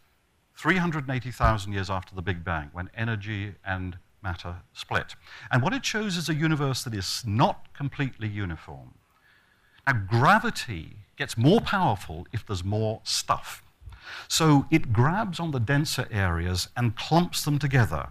380,000 0.62 1.72
years 1.72 1.90
after 1.90 2.14
the 2.14 2.22
Big 2.22 2.44
Bang, 2.44 2.70
when 2.72 2.88
energy 2.96 3.57
and 3.66 3.98
matter 4.22 4.59
split. 4.72 5.16
And 5.51 5.61
what 5.61 5.72
it 5.72 5.85
shows 5.85 6.16
is 6.16 6.29
a 6.29 6.35
universe 6.35 6.85
that 6.85 6.94
is 6.94 7.25
not 7.27 7.75
completely 7.75 8.29
uniform. 8.29 8.94
Now, 9.88 9.94
gravity 9.94 10.98
gets 11.16 11.37
more 11.37 11.61
powerful 11.61 12.29
if 12.33 12.46
there's 12.46 12.62
more 12.62 13.01
stuff. 13.03 13.64
So 14.29 14.66
it 14.70 14.92
grabs 14.92 15.40
on 15.40 15.51
the 15.51 15.59
denser 15.59 16.07
areas 16.12 16.68
and 16.77 16.94
clumps 16.94 17.44
them 17.44 17.59
together. 17.59 18.11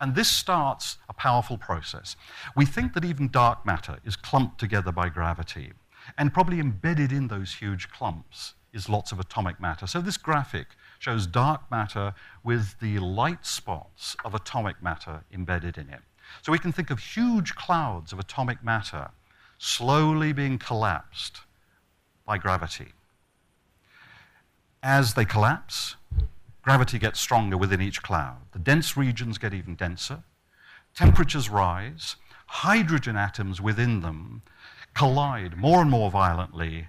And 0.00 0.14
this 0.14 0.28
starts 0.28 0.98
a 1.08 1.12
powerful 1.12 1.58
process. 1.58 2.14
We 2.54 2.66
think 2.66 2.94
that 2.94 3.04
even 3.04 3.30
dark 3.30 3.66
matter 3.66 3.98
is 4.04 4.14
clumped 4.14 4.60
together 4.60 4.92
by 4.92 5.08
gravity. 5.08 5.72
And 6.16 6.32
probably 6.32 6.60
embedded 6.60 7.10
in 7.10 7.26
those 7.26 7.54
huge 7.54 7.90
clumps 7.90 8.54
is 8.72 8.88
lots 8.88 9.10
of 9.10 9.18
atomic 9.18 9.60
matter. 9.60 9.88
So 9.88 10.00
this 10.00 10.16
graphic 10.16 10.68
shows 11.00 11.26
dark 11.26 11.62
matter 11.70 12.14
with 12.44 12.78
the 12.78 12.98
light 12.98 13.44
spots 13.44 14.14
of 14.22 14.34
atomic 14.34 14.82
matter 14.82 15.24
embedded 15.32 15.78
in 15.78 15.88
it. 15.88 16.00
So 16.42 16.52
we 16.52 16.58
can 16.58 16.72
think 16.72 16.90
of 16.90 17.00
huge 17.00 17.54
clouds 17.54 18.12
of 18.12 18.18
atomic 18.18 18.62
matter 18.62 19.10
slowly 19.58 20.32
being 20.32 20.58
collapsed 20.58 21.40
by 22.26 22.36
gravity. 22.36 22.92
As 24.82 25.14
they 25.14 25.24
collapse, 25.24 25.96
gravity 26.62 26.98
gets 26.98 27.18
stronger 27.18 27.56
within 27.56 27.80
each 27.80 28.02
cloud. 28.02 28.36
The 28.52 28.58
dense 28.58 28.94
regions 28.96 29.38
get 29.38 29.54
even 29.54 29.76
denser, 29.76 30.22
temperatures 30.94 31.48
rise, 31.48 32.16
hydrogen 32.46 33.16
atoms 33.16 33.58
within 33.58 34.00
them 34.00 34.42
collide 34.94 35.56
more 35.56 35.80
and 35.80 35.90
more 35.90 36.10
violently 36.10 36.88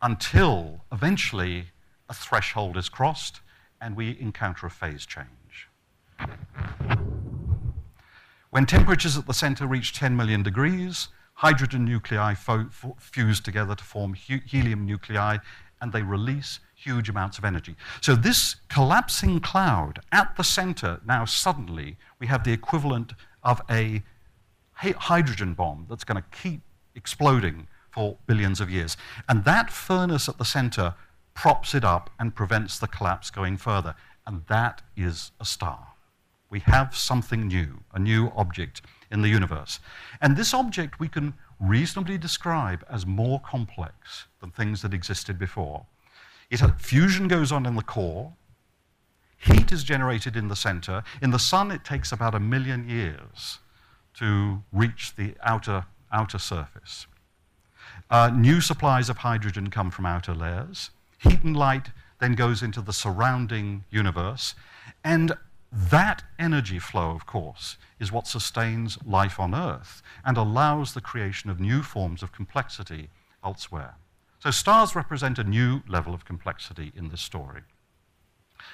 until 0.00 0.84
eventually 0.90 1.66
a 2.08 2.14
threshold 2.14 2.76
is 2.76 2.88
crossed 2.88 3.40
and 3.82 3.96
we 3.96 4.16
encounter 4.20 4.66
a 4.66 4.70
phase 4.70 5.04
change. 5.04 5.68
When 8.50 8.64
temperatures 8.64 9.18
at 9.18 9.26
the 9.26 9.34
center 9.34 9.66
reach 9.66 9.92
10 9.92 10.16
million 10.16 10.42
degrees, 10.42 11.08
hydrogen 11.34 11.84
nuclei 11.84 12.34
fuse 12.34 13.40
together 13.40 13.74
to 13.74 13.84
form 13.84 14.14
helium 14.14 14.86
nuclei, 14.86 15.38
and 15.80 15.92
they 15.92 16.02
release 16.02 16.60
huge 16.74 17.08
amounts 17.08 17.38
of 17.38 17.44
energy. 17.44 17.74
So, 18.00 18.14
this 18.14 18.56
collapsing 18.68 19.40
cloud 19.40 20.00
at 20.12 20.36
the 20.36 20.44
center, 20.44 21.00
now 21.04 21.24
suddenly, 21.24 21.96
we 22.20 22.28
have 22.28 22.44
the 22.44 22.52
equivalent 22.52 23.14
of 23.42 23.60
a 23.68 24.02
hydrogen 24.74 25.54
bomb 25.54 25.86
that's 25.88 26.04
going 26.04 26.22
to 26.22 26.28
keep 26.42 26.60
exploding 26.94 27.66
for 27.90 28.18
billions 28.26 28.60
of 28.60 28.70
years. 28.70 28.96
And 29.28 29.44
that 29.44 29.70
furnace 29.70 30.28
at 30.28 30.38
the 30.38 30.44
center 30.44 30.94
props 31.34 31.74
it 31.74 31.84
up 31.84 32.10
and 32.18 32.34
prevents 32.34 32.78
the 32.78 32.88
collapse 32.88 33.30
going 33.30 33.56
further. 33.56 33.94
And 34.26 34.42
that 34.48 34.82
is 34.96 35.32
a 35.40 35.44
star. 35.44 35.88
We 36.50 36.60
have 36.60 36.94
something 36.94 37.48
new, 37.48 37.80
a 37.94 37.98
new 37.98 38.30
object 38.36 38.82
in 39.10 39.22
the 39.22 39.28
universe. 39.28 39.80
And 40.20 40.36
this 40.36 40.52
object 40.52 41.00
we 41.00 41.08
can 41.08 41.34
reasonably 41.58 42.18
describe 42.18 42.84
as 42.90 43.06
more 43.06 43.40
complex 43.40 44.26
than 44.40 44.50
things 44.50 44.82
that 44.82 44.92
existed 44.92 45.38
before. 45.38 45.86
It, 46.50 46.60
fusion 46.78 47.28
goes 47.28 47.52
on 47.52 47.64
in 47.64 47.76
the 47.76 47.82
core, 47.82 48.34
heat 49.38 49.72
is 49.72 49.82
generated 49.84 50.36
in 50.36 50.48
the 50.48 50.56
center. 50.56 51.02
In 51.20 51.30
the 51.30 51.38
sun, 51.38 51.70
it 51.70 51.84
takes 51.84 52.12
about 52.12 52.34
a 52.34 52.40
million 52.40 52.88
years 52.88 53.58
to 54.14 54.62
reach 54.72 55.14
the 55.16 55.34
outer, 55.42 55.86
outer 56.12 56.38
surface. 56.38 57.06
Uh, 58.10 58.30
new 58.32 58.60
supplies 58.60 59.08
of 59.08 59.18
hydrogen 59.18 59.70
come 59.70 59.90
from 59.90 60.06
outer 60.06 60.34
layers. 60.34 60.90
Heat 61.22 61.44
and 61.44 61.56
light 61.56 61.90
then 62.18 62.34
goes 62.34 62.62
into 62.62 62.80
the 62.80 62.92
surrounding 62.92 63.84
universe. 63.90 64.54
And 65.04 65.32
that 65.72 66.24
energy 66.38 66.78
flow, 66.78 67.12
of 67.12 67.26
course, 67.26 67.76
is 68.00 68.12
what 68.12 68.26
sustains 68.26 68.98
life 69.06 69.38
on 69.38 69.54
Earth 69.54 70.02
and 70.24 70.36
allows 70.36 70.92
the 70.92 71.00
creation 71.00 71.48
of 71.48 71.60
new 71.60 71.82
forms 71.82 72.22
of 72.22 72.32
complexity 72.32 73.08
elsewhere. 73.44 73.94
So 74.40 74.50
stars 74.50 74.96
represent 74.96 75.38
a 75.38 75.44
new 75.44 75.82
level 75.88 76.12
of 76.12 76.24
complexity 76.24 76.92
in 76.96 77.08
this 77.08 77.22
story. 77.22 77.62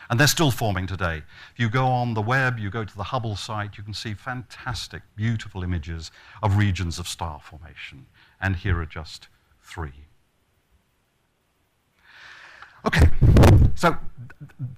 And 0.09 0.19
they're 0.19 0.27
still 0.27 0.51
forming 0.51 0.87
today. 0.87 1.23
If 1.53 1.59
you 1.59 1.69
go 1.69 1.87
on 1.87 2.15
the 2.15 2.23
web, 2.23 2.59
you 2.59 2.71
go 2.71 2.85
to 2.85 2.97
the 2.97 3.05
Hubble 3.05 3.37
site, 3.37 3.77
you 3.77 3.85
can 3.85 3.95
see 3.95 4.15
fantastic, 4.15 5.03
beautiful 5.17 5.63
images 5.63 6.11
of 6.43 6.57
regions 6.57 6.99
of 6.99 7.07
star 7.07 7.41
formation. 7.41 8.07
And 8.41 8.57
here 8.57 8.81
are 8.81 8.87
just 8.87 9.29
three. 9.63 10.08
Okay, 12.89 13.11
so 13.75 13.99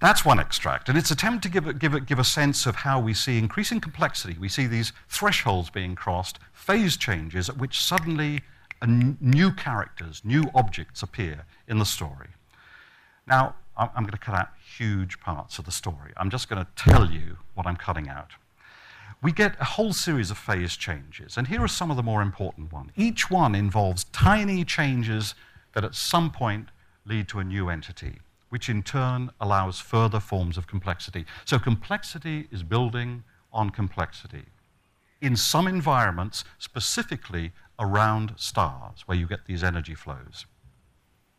that's 0.01 0.25
one 0.25 0.41
extract, 0.41 0.89
and 0.89 0.99
it's 0.99 1.13
attempt 1.13 1.45
to 1.45 1.49
give 1.49 1.69
a, 1.69 1.73
give, 1.73 1.95
a, 1.95 2.01
give 2.01 2.19
a 2.19 2.25
sense 2.25 2.67
of 2.67 2.75
how 2.75 2.99
we 2.99 3.15
see 3.15 3.39
increasing 3.39 3.81
complexity. 3.81 4.37
We 4.37 4.49
see 4.49 4.67
these 4.67 4.93
thresholds 5.09 5.71
being 5.71 5.95
crossed, 5.95 6.41
phase 6.53 6.97
changes 6.97 7.49
at 7.49 7.57
which 7.57 7.81
suddenly 7.81 8.41
new 8.85 9.53
characters, 9.53 10.23
new 10.25 10.51
objects 10.57 11.05
appear 11.05 11.45
in 11.69 11.79
the 11.79 11.85
story. 11.85 12.31
Now, 13.29 13.55
I'm 13.77 14.03
going 14.03 14.11
to 14.11 14.19
cut 14.19 14.35
out 14.35 14.49
huge 14.77 15.21
parts 15.21 15.61
of 15.61 15.65
the 15.65 15.71
story. 15.71 16.13
I'm 16.17 16.31
just 16.31 16.49
going 16.49 16.65
to 16.65 16.71
tell 16.75 17.09
you 17.09 17.37
what 17.55 17.65
I'm 17.65 17.77
cutting 17.77 18.09
out. 18.09 18.33
We 19.23 19.31
get 19.31 19.55
a 19.61 19.65
whole 19.65 19.93
series 19.93 20.33
of 20.33 20.39
phase 20.39 20.77
changes, 20.77 21.37
and 21.37 21.47
here 21.47 21.63
are 21.63 21.69
some 21.69 21.93
of 21.93 21.97
the 21.97 22.03
more 22.03 22.23
important 22.23 22.73
ones. 22.73 22.91
Each 22.97 23.31
one 23.31 23.55
involves 23.55 24.03
tiny 24.05 24.65
changes 24.65 25.37
that 25.75 25.85
at 25.85 25.95
some 25.95 26.33
point 26.33 26.71
lead 27.05 27.29
to 27.29 27.39
a 27.39 27.45
new 27.45 27.69
entity, 27.69 28.19
which 28.49 28.69
in 28.69 28.83
turn 28.83 29.31
allows 29.41 29.79
further 29.79 30.21
forms 30.21 30.57
of 30.57 30.67
complexity. 30.67 31.25
So 31.45 31.59
complexity 31.59 32.49
is 32.51 32.63
building 32.63 33.25
on 33.53 33.71
complexity. 33.71 34.45
In 35.21 35.37
some 35.37 35.67
environments, 35.67 36.45
specifically 36.59 37.53
around 37.79 38.35
stars, 38.37 39.03
where 39.07 39.17
you 39.17 39.27
get 39.27 39.47
these 39.47 39.65
energy 39.65 39.95
flows. 39.95 40.47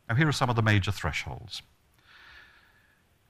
Now, 0.08 0.14
here 0.16 0.28
are 0.28 0.32
some 0.32 0.50
of 0.50 0.56
the 0.56 0.62
major 0.62 0.92
thresholds. 0.92 1.62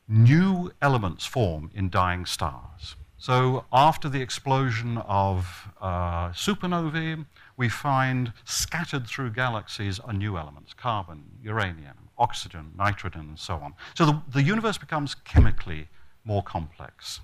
New 0.09 0.73
elements 0.83 1.25
form 1.25 1.71
in 1.75 1.91
dying 1.91 2.27
stars. 2.27 2.97
So, 3.19 3.67
after 3.73 4.09
the 4.09 4.21
explosion 4.21 4.99
of 4.99 5.69
uh, 5.81 6.31
supernovae, 6.31 7.25
we 7.57 7.69
find 7.69 8.33
scattered 8.45 9.07
through 9.07 9.31
galaxies 9.31 10.01
are 10.01 10.13
new 10.13 10.37
elements 10.37 10.75
carbon, 10.75 11.23
uranium, 11.41 12.02
oxygen, 12.19 12.73
nitrogen, 12.77 13.21
and 13.21 13.39
so 13.39 13.55
on. 13.55 13.75
So 13.95 14.07
the, 14.07 14.23
the 14.29 14.43
universe 14.43 14.79
becomes 14.79 15.15
chemically 15.15 15.89
more 16.25 16.43
complex. 16.43 17.21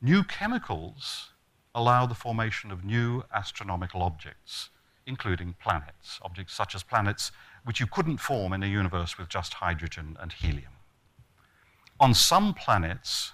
New 0.00 0.24
chemicals 0.24 1.30
allow 1.74 2.06
the 2.06 2.14
formation 2.14 2.70
of 2.70 2.84
new 2.84 3.22
astronomical 3.34 4.02
objects, 4.02 4.70
including 5.06 5.54
planets, 5.62 6.18
objects 6.22 6.54
such 6.54 6.74
as 6.74 6.82
planets 6.82 7.32
which 7.64 7.80
you 7.80 7.86
couldn't 7.86 8.18
form 8.18 8.52
in 8.52 8.62
a 8.62 8.66
universe 8.66 9.16
with 9.18 9.28
just 9.28 9.54
hydrogen 9.54 10.16
and 10.20 10.32
helium. 10.32 10.72
On 12.00 12.12
some 12.14 12.52
planets, 12.52 13.32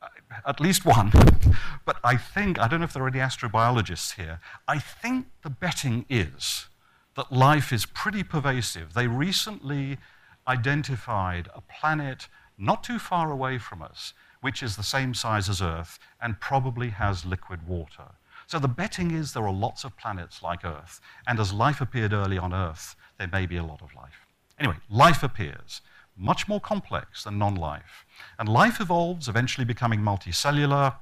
uh, 0.00 0.08
at 0.46 0.60
least 0.60 0.84
one. 0.84 1.12
but 1.84 1.98
I 2.02 2.16
think, 2.16 2.58
I 2.58 2.66
don't 2.68 2.80
know 2.80 2.84
if 2.84 2.92
there 2.92 3.02
are 3.02 3.08
any 3.08 3.18
astrobiologists 3.18 4.14
here, 4.14 4.40
I 4.66 4.78
think 4.78 5.26
the 5.42 5.50
betting 5.50 6.06
is 6.08 6.68
that 7.16 7.32
life 7.32 7.72
is 7.72 7.86
pretty 7.86 8.22
pervasive. 8.22 8.94
They 8.94 9.06
recently 9.06 9.98
identified 10.46 11.48
a 11.54 11.60
planet 11.60 12.28
not 12.58 12.84
too 12.84 12.98
far 12.98 13.30
away 13.30 13.58
from 13.58 13.82
us, 13.82 14.12
which 14.40 14.62
is 14.62 14.76
the 14.76 14.82
same 14.82 15.14
size 15.14 15.48
as 15.48 15.60
Earth 15.60 15.98
and 16.20 16.40
probably 16.40 16.90
has 16.90 17.24
liquid 17.24 17.66
water. 17.66 18.12
So 18.46 18.58
the 18.58 18.68
betting 18.68 19.10
is 19.10 19.32
there 19.32 19.46
are 19.46 19.52
lots 19.52 19.82
of 19.82 19.96
planets 19.96 20.42
like 20.42 20.64
Earth, 20.64 21.00
and 21.26 21.40
as 21.40 21.52
life 21.52 21.80
appeared 21.80 22.12
early 22.12 22.38
on 22.38 22.54
Earth, 22.54 22.94
there 23.18 23.28
may 23.28 23.46
be 23.46 23.56
a 23.56 23.64
lot 23.64 23.82
of 23.82 23.94
life. 23.94 24.26
Anyway, 24.58 24.76
life 24.88 25.22
appears, 25.22 25.80
much 26.16 26.46
more 26.46 26.60
complex 26.60 27.24
than 27.24 27.38
non 27.38 27.54
life. 27.56 28.06
And 28.38 28.48
life 28.48 28.80
evolves, 28.80 29.28
eventually 29.28 29.64
becoming 29.64 30.00
multicellular. 30.00 30.96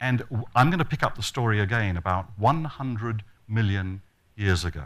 And 0.00 0.24
I'm 0.54 0.68
going 0.68 0.80
to 0.80 0.84
pick 0.84 1.02
up 1.02 1.14
the 1.14 1.22
story 1.22 1.60
again 1.60 1.96
about 1.96 2.26
100 2.36 3.22
million 3.46 4.02
years 4.34 4.64
ago. 4.64 4.84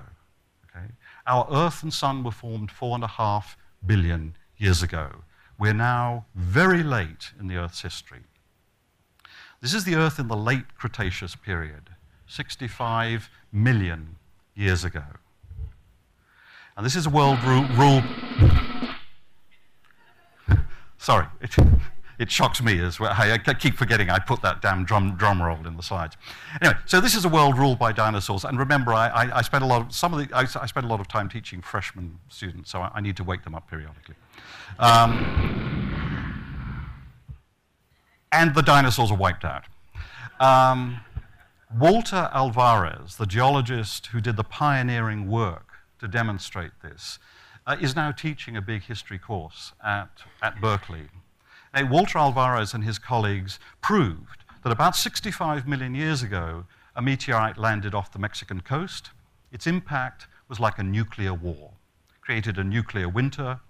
Our 1.27 1.49
Earth 1.51 1.83
and 1.83 1.93
Sun 1.93 2.23
were 2.23 2.31
formed 2.31 2.71
four 2.71 2.95
and 2.95 3.03
a 3.03 3.09
half 3.09 3.57
billion 3.85 4.37
years 4.57 4.83
ago. 4.83 5.23
We're 5.59 5.75
now 5.75 6.27
very 6.35 6.83
late 6.83 7.33
in 7.39 7.49
the 7.49 7.57
Earth's 7.57 7.83
history. 7.83 8.21
This 9.61 9.75
is 9.75 9.85
the 9.85 9.97
Earth 9.97 10.19
in 10.19 10.29
the 10.29 10.37
late 10.37 10.77
Cretaceous 10.77 11.35
period, 11.35 11.91
65 12.27 13.29
million 13.51 14.17
years 14.55 14.85
ago. 14.85 15.05
And 16.77 16.85
this 16.85 16.95
is 16.95 17.07
a 17.07 17.11
world 17.11 17.43
ruled. 17.43 18.05
Sorry, 20.99 21.27
it 22.19 22.31
shocks 22.31 22.63
me 22.63 22.79
as 22.81 22.99
well. 22.99 23.13
I, 23.17 23.33
I, 23.33 23.55
keep 23.55 23.77
forgetting 23.77 24.11
I 24.11 24.19
put 24.19 24.43
that 24.43 24.63
damn 24.63 24.85
drum, 24.85 25.17
drum 25.17 25.43
roll 25.43 25.67
in 25.67 25.77
the 25.77 25.83
slides. 25.83 26.17
Anyway, 26.61 26.79
so 26.87 27.01
this 27.01 27.15
is 27.15 27.25
a 27.25 27.29
world 27.29 27.59
ruled 27.59 27.79
by 27.79 27.93
dinosaurs. 27.93 28.45
And 28.45 28.59
remember, 28.59 28.93
I, 28.93 29.09
I, 29.09 29.39
I 29.39 29.43
spent 29.43 29.65
a 29.65 29.67
lot 29.67 29.83
of 29.83 29.95
some 29.95 30.15
of 30.15 30.27
the 30.27 30.35
I, 30.35 30.41
I, 30.41 30.67
spent 30.67 30.87
a 30.87 30.89
lot 30.89 31.01
of 31.01 31.09
time 31.09 31.29
teaching 31.29 31.61
freshman 31.61 32.19
students, 32.29 32.71
so 32.71 32.81
I, 32.81 33.01
need 33.01 33.17
to 33.17 33.25
wake 33.25 33.45
them 33.45 33.55
up 33.55 33.69
periodically. 33.69 34.15
Um, 34.79 36.07
and 38.33 38.55
the 38.55 38.63
dinosaurs 38.63 39.11
are 39.11 39.17
wiped 39.17 39.45
out. 39.45 39.65
Um, 40.41 41.01
Walter 41.75 42.31
Alvarez, 42.33 43.17
the 43.17 43.27
geologist 43.27 44.09
who 44.09 44.21
did 44.21 44.37
the 44.37 44.45
pioneering 44.45 45.29
work 45.29 45.67
to 45.99 46.09
demonstrate 46.09 46.73
this, 46.83 47.19
uh, 47.67 47.77
is 47.81 47.97
now 47.97 48.13
teaching 48.13 48.57
a 48.57 48.63
big 48.63 48.85
history 48.85 49.19
course 49.19 49.73
at, 49.85 50.11
at 50.41 50.61
Berkeley. 50.61 51.09
Walter 51.83 52.19
Alvarez 52.19 52.73
and 52.73 52.85
his 52.85 52.99
colleagues 52.99 53.59
proved 53.83 54.45
that 54.63 54.73
about 54.73 54.97
65 54.97 55.67
million 55.67 55.95
years 55.95 56.23
ago, 56.23 56.65
a 56.95 57.03
meteorite 57.03 57.59
landed 57.59 57.95
off 57.95 58.13
the 58.13 58.19
Mexican 58.19 58.63
coast. 58.63 59.11
Its 59.53 59.67
impact 59.67 60.27
was 60.49 60.59
like 60.59 60.79
a 60.79 60.83
nuclear 60.83 61.35
war, 61.35 61.73
created 62.21 62.59
a 62.59 62.65
nuclear 62.65 63.09
winter, 63.09 63.61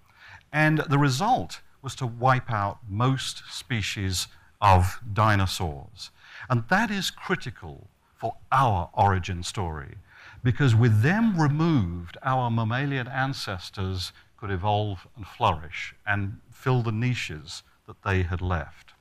and 0.53 0.79
the 0.89 0.97
result 0.97 1.61
was 1.81 1.95
to 1.95 2.07
wipe 2.07 2.51
out 2.51 2.79
most 2.87 3.43
species 3.49 4.27
of 4.61 4.99
dinosaurs. 5.13 6.09
And 6.49 6.63
that 6.69 6.89
is 6.89 7.11
critical 7.11 7.89
for 8.15 8.35
our 8.51 8.89
origin 8.93 9.43
story, 9.43 9.95
because 10.43 10.73
with 10.73 11.01
them 11.01 11.39
removed, 11.39 12.17
our 12.23 12.49
mammalian 12.49 13.07
ancestors 13.07 14.13
could 14.37 14.49
evolve 14.49 15.07
and 15.15 15.27
flourish 15.27 15.93
and 16.05 16.39
fill 16.49 16.81
the 16.81 16.91
niches 16.91 17.63
that 17.87 18.03
they 18.03 18.23
had 18.23 18.41
left. 18.41 18.93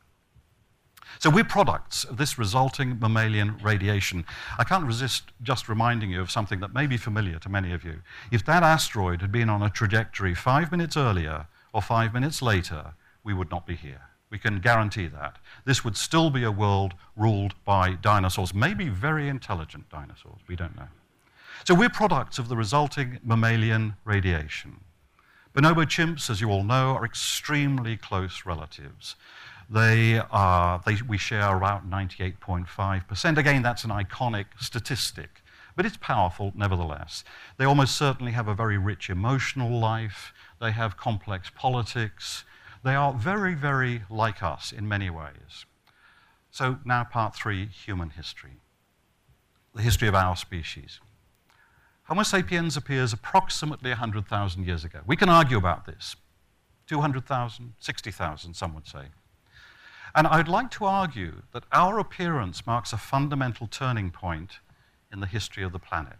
So 1.19 1.31
we're 1.31 1.45
products 1.45 2.05
of 2.05 2.19
this 2.19 2.39
resulting 2.39 2.99
mammalian 2.99 3.59
radiation. 3.63 4.25
I 4.59 4.65
can't 4.65 4.87
resist 4.87 5.33
just 5.43 5.69
reminding 5.69 6.11
you 6.11 6.21
of 6.21 6.31
something 6.31 6.61
that 6.61 6.75
may 6.75 6.87
be 6.87 6.97
familiar 6.97 7.39
to 7.41 7.49
many 7.49 7.73
of 7.73 7.85
you. 7.85 8.03
If 8.31 8.45
that 8.47 8.63
asteroid 8.63 9.23
had 9.23 9.33
been 9.33 9.49
on 9.49 9.63
a 9.63 9.71
trajectory 9.71 10.35
five 10.35 10.71
minutes 10.71 10.97
earlier 10.97 11.47
or 11.73 11.81
five 11.83 12.13
minutes 12.13 12.43
later, 12.43 12.95
we 13.25 13.35
would 13.35 13.51
not 13.51 13.67
be 13.67 13.75
here. 13.75 14.03
We 14.31 14.39
can 14.39 14.61
guarantee 14.61 15.07
that. 15.07 15.37
This 15.65 15.85
would 15.85 15.97
still 15.97 16.31
be 16.31 16.43
a 16.43 16.51
world 16.51 16.95
ruled 17.17 17.55
by 17.65 17.95
dinosaurs, 17.95 18.53
maybe 18.53 18.89
very 18.89 19.29
intelligent 19.29 19.89
dinosaurs, 19.89 20.41
we 20.49 20.57
don't 20.57 20.77
know. 20.77 20.89
So 21.65 21.75
we're 21.75 21.89
products 21.89 22.39
of 22.39 22.49
the 22.49 22.57
resulting 22.57 23.19
mammalian 23.25 23.97
radiation. 24.05 24.81
Bonobo 25.57 25.87
chimps, 25.87 26.29
as 26.29 26.43
you 26.43 26.51
all 26.51 26.65
know, 26.65 26.97
are 26.97 27.05
extremely 27.07 27.97
close 27.97 28.45
relatives. 28.45 29.17
They 29.71 30.19
are, 30.31 30.83
they, 30.85 30.99
we 31.09 31.17
share 31.17 31.57
about 31.57 31.89
98.5%. 31.89 33.39
Again, 33.39 33.63
that's 33.63 33.83
an 33.83 33.91
iconic 33.91 34.45
statistic, 34.61 35.43
but 35.75 35.87
it's 35.87 35.97
powerful 35.97 36.53
nevertheless. 36.55 37.25
They 37.57 37.65
almost 37.65 37.97
certainly 37.97 38.33
have 38.33 38.49
a 38.49 38.55
very 38.55 38.77
rich 38.77 39.09
emotional 39.09 39.71
life. 39.81 40.35
They 40.61 40.73
have 40.73 40.99
complex 40.99 41.51
politics. 41.55 42.45
They 42.85 42.95
are 42.95 43.15
very, 43.15 43.55
very 43.55 44.03
like 44.11 44.43
us 44.43 44.73
in 44.73 44.87
many 44.87 45.09
ways. 45.09 45.65
So, 46.51 46.81
now 46.85 47.03
part 47.05 47.35
three 47.35 47.67
human 47.67 48.11
history 48.11 48.61
the 49.75 49.83
history 49.83 50.09
of 50.09 50.15
our 50.15 50.37
species. 50.37 51.01
Homo 52.09 52.23
sapiens 52.23 52.77
appears 52.77 53.13
approximately 53.13 53.91
100,000 53.91 54.65
years 54.65 54.85
ago. 54.85 55.01
We 55.07 55.17
can 55.17 55.29
argue 55.29 55.57
about 55.57 55.87
this 55.87 56.15
200,000, 56.87 57.75
60,000, 57.81 58.55
some 58.55 58.75
would 58.75 58.87
say. 58.87 59.07
And 60.15 60.29
I'd 60.29 60.47
like 60.47 60.71
to 60.73 60.85
argue 60.85 61.43
that 61.53 61.65
our 61.73 61.99
appearance 61.99 62.65
marks 62.65 62.93
a 62.93 62.97
fundamental 62.97 63.67
turning 63.67 64.13
point 64.13 64.61
in 65.13 65.19
the 65.19 65.27
history 65.27 65.65
of 65.65 65.73
the 65.73 65.81
planet. 65.81 66.19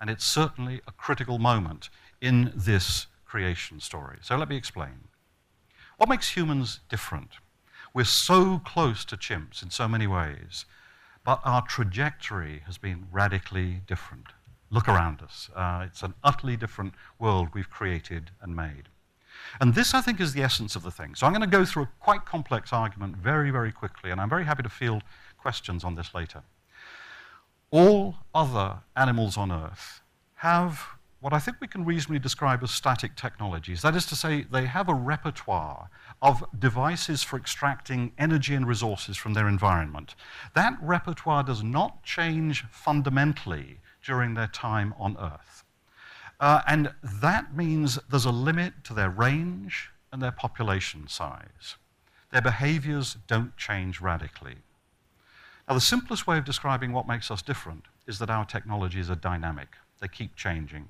And 0.00 0.08
it's 0.08 0.24
certainly 0.24 0.80
a 0.88 0.92
critical 0.92 1.38
moment 1.38 1.90
in 2.20 2.50
this 2.56 3.06
creation 3.26 3.78
story. 3.78 4.18
So 4.22 4.36
let 4.36 4.48
me 4.48 4.56
explain. 4.56 5.08
What 5.98 6.08
makes 6.08 6.30
humans 6.30 6.80
different? 6.88 7.32
We're 7.92 8.04
so 8.04 8.58
close 8.64 9.04
to 9.04 9.18
chimps 9.18 9.62
in 9.62 9.70
so 9.70 9.86
many 9.86 10.06
ways, 10.06 10.64
but 11.24 11.40
our 11.44 11.60
trajectory 11.60 12.62
has 12.64 12.78
been 12.78 13.08
radically 13.12 13.82
different. 13.86 14.28
Look 14.76 14.88
around 14.88 15.22
us. 15.22 15.48
Uh, 15.56 15.84
it's 15.86 16.02
an 16.02 16.12
utterly 16.22 16.54
different 16.54 16.92
world 17.18 17.48
we've 17.54 17.70
created 17.70 18.30
and 18.42 18.54
made. 18.54 18.90
And 19.58 19.74
this, 19.74 19.94
I 19.94 20.02
think, 20.02 20.20
is 20.20 20.34
the 20.34 20.42
essence 20.42 20.76
of 20.76 20.82
the 20.82 20.90
thing. 20.90 21.14
So 21.14 21.26
I'm 21.26 21.32
going 21.32 21.40
to 21.40 21.46
go 21.46 21.64
through 21.64 21.84
a 21.84 21.88
quite 21.98 22.26
complex 22.26 22.74
argument 22.74 23.16
very, 23.16 23.50
very 23.50 23.72
quickly, 23.72 24.10
and 24.10 24.20
I'm 24.20 24.28
very 24.28 24.44
happy 24.44 24.62
to 24.64 24.68
field 24.68 25.02
questions 25.38 25.82
on 25.82 25.94
this 25.94 26.12
later. 26.12 26.42
All 27.70 28.16
other 28.34 28.80
animals 28.94 29.38
on 29.38 29.50
Earth 29.50 30.02
have 30.34 30.82
what 31.20 31.32
I 31.32 31.38
think 31.38 31.56
we 31.58 31.68
can 31.68 31.86
reasonably 31.86 32.18
describe 32.18 32.62
as 32.62 32.70
static 32.70 33.16
technologies. 33.16 33.80
That 33.80 33.96
is 33.96 34.04
to 34.04 34.14
say, 34.14 34.42
they 34.42 34.66
have 34.66 34.90
a 34.90 34.94
repertoire 34.94 35.88
of 36.20 36.44
devices 36.58 37.22
for 37.22 37.38
extracting 37.38 38.12
energy 38.18 38.54
and 38.54 38.68
resources 38.68 39.16
from 39.16 39.32
their 39.32 39.48
environment. 39.48 40.14
That 40.54 40.76
repertoire 40.82 41.44
does 41.44 41.62
not 41.62 42.02
change 42.02 42.66
fundamentally 42.70 43.78
during 44.06 44.34
their 44.34 44.46
time 44.46 44.94
on 44.98 45.16
Earth. 45.20 45.64
Uh, 46.38 46.60
and 46.66 46.92
that 47.02 47.56
means 47.56 47.98
there's 48.10 48.24
a 48.24 48.30
limit 48.30 48.72
to 48.84 48.94
their 48.94 49.10
range 49.10 49.90
and 50.12 50.22
their 50.22 50.32
population 50.32 51.08
size. 51.08 51.76
Their 52.30 52.42
behaviors 52.42 53.16
don't 53.26 53.56
change 53.56 54.00
radically. 54.00 54.56
Now, 55.68 55.74
the 55.74 55.80
simplest 55.80 56.26
way 56.26 56.38
of 56.38 56.44
describing 56.44 56.92
what 56.92 57.08
makes 57.08 57.30
us 57.30 57.42
different 57.42 57.84
is 58.06 58.18
that 58.18 58.30
our 58.30 58.44
technologies 58.44 59.10
are 59.10 59.16
dynamic, 59.16 59.76
they 60.00 60.08
keep 60.08 60.36
changing. 60.36 60.88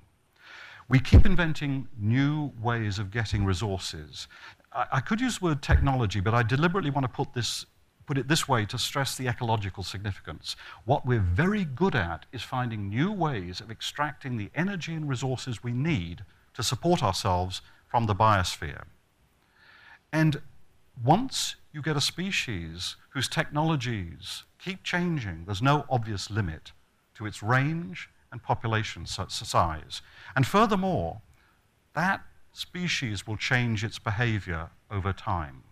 We 0.89 1.01
keep 1.01 1.27
inventing 1.27 1.89
new 1.99 2.53
ways 2.63 2.99
of 2.99 3.11
getting 3.11 3.45
resources. 3.45 4.29
I, 4.73 4.87
I 4.93 5.01
could 5.01 5.21
use 5.21 5.39
the 5.39 5.47
word 5.47 5.63
technology, 5.63 6.21
but 6.21 6.35
I 6.35 6.43
deliberately 6.43 6.91
want 6.91 7.05
to 7.05 7.09
put, 7.09 7.33
this, 7.33 7.67
put 8.07 8.19
it 8.19 8.29
this 8.29 8.49
way 8.49 8.65
to 8.67 8.79
stress 8.79 9.17
the 9.17 9.27
ecological 9.27 9.83
significance. 9.83 10.57
What 10.85 11.05
we're 11.05 11.19
very 11.19 11.65
good 11.65 11.95
at 11.95 12.27
is 12.33 12.43
finding 12.43 12.89
new 12.89 13.13
ways 13.13 13.61
of 13.61 13.71
extracting 13.71 14.37
the 14.37 14.51
energy 14.55 14.95
and 14.95 15.09
resources 15.09 15.63
we 15.63 15.73
need 15.73 16.25
to 16.55 16.63
support 16.63 17.03
ourselves 17.03 17.63
from 17.89 18.07
the 18.07 18.15
biosphere. 18.15 18.85
And 20.13 20.41
once 21.05 21.57
you 21.73 21.83
get 21.83 21.97
a 21.97 22.01
species 22.01 22.97
whose 23.11 23.29
technologies 23.29 24.45
keep 24.59 24.83
changing, 24.83 25.45
there's 25.45 25.61
no 25.63 25.85
obvious 25.91 26.31
limit 26.31 26.73
to 27.15 27.27
its 27.27 27.43
range 27.43 28.09
and 28.33 28.43
population 28.43 29.07
size. 29.07 30.03
And 30.35 30.47
furthermore, 30.47 31.21
that 31.95 32.23
species 32.53 33.27
will 33.27 33.37
change 33.37 33.85
its 33.85 33.99
behavior 33.99 34.71
over 34.91 35.13
time. 35.13 35.63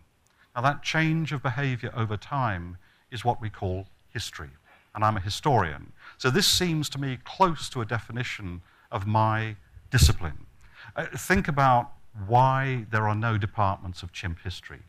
Now, 0.55 0.63
that 0.63 0.83
change 0.83 1.33
of 1.33 1.43
behavior 1.43 1.93
over 1.97 2.17
time 2.17 2.79
is 3.11 3.25
what 3.25 3.41
we 3.41 3.51
call 3.51 3.87
history. 4.09 4.51
And 4.95 5.05
I'm 5.05 5.17
a 5.17 5.21
historian. 5.21 5.93
So 6.19 6.31
this 6.31 6.47
seems 6.47 6.89
to 6.91 7.01
me 7.01 7.19
close 7.25 7.69
to 7.71 7.81
a 7.81 7.85
definition 7.85 8.63
of 8.93 9.07
my 9.07 9.57
discipline. 9.91 10.47
Uh, 10.95 11.07
think 11.17 11.49
about 11.49 11.91
why 12.27 12.87
there 12.91 13.09
are 13.09 13.15
no 13.15 13.37
departments 13.37 14.03
of 14.03 14.13
chimp 14.13 14.41
history. 14.41 14.83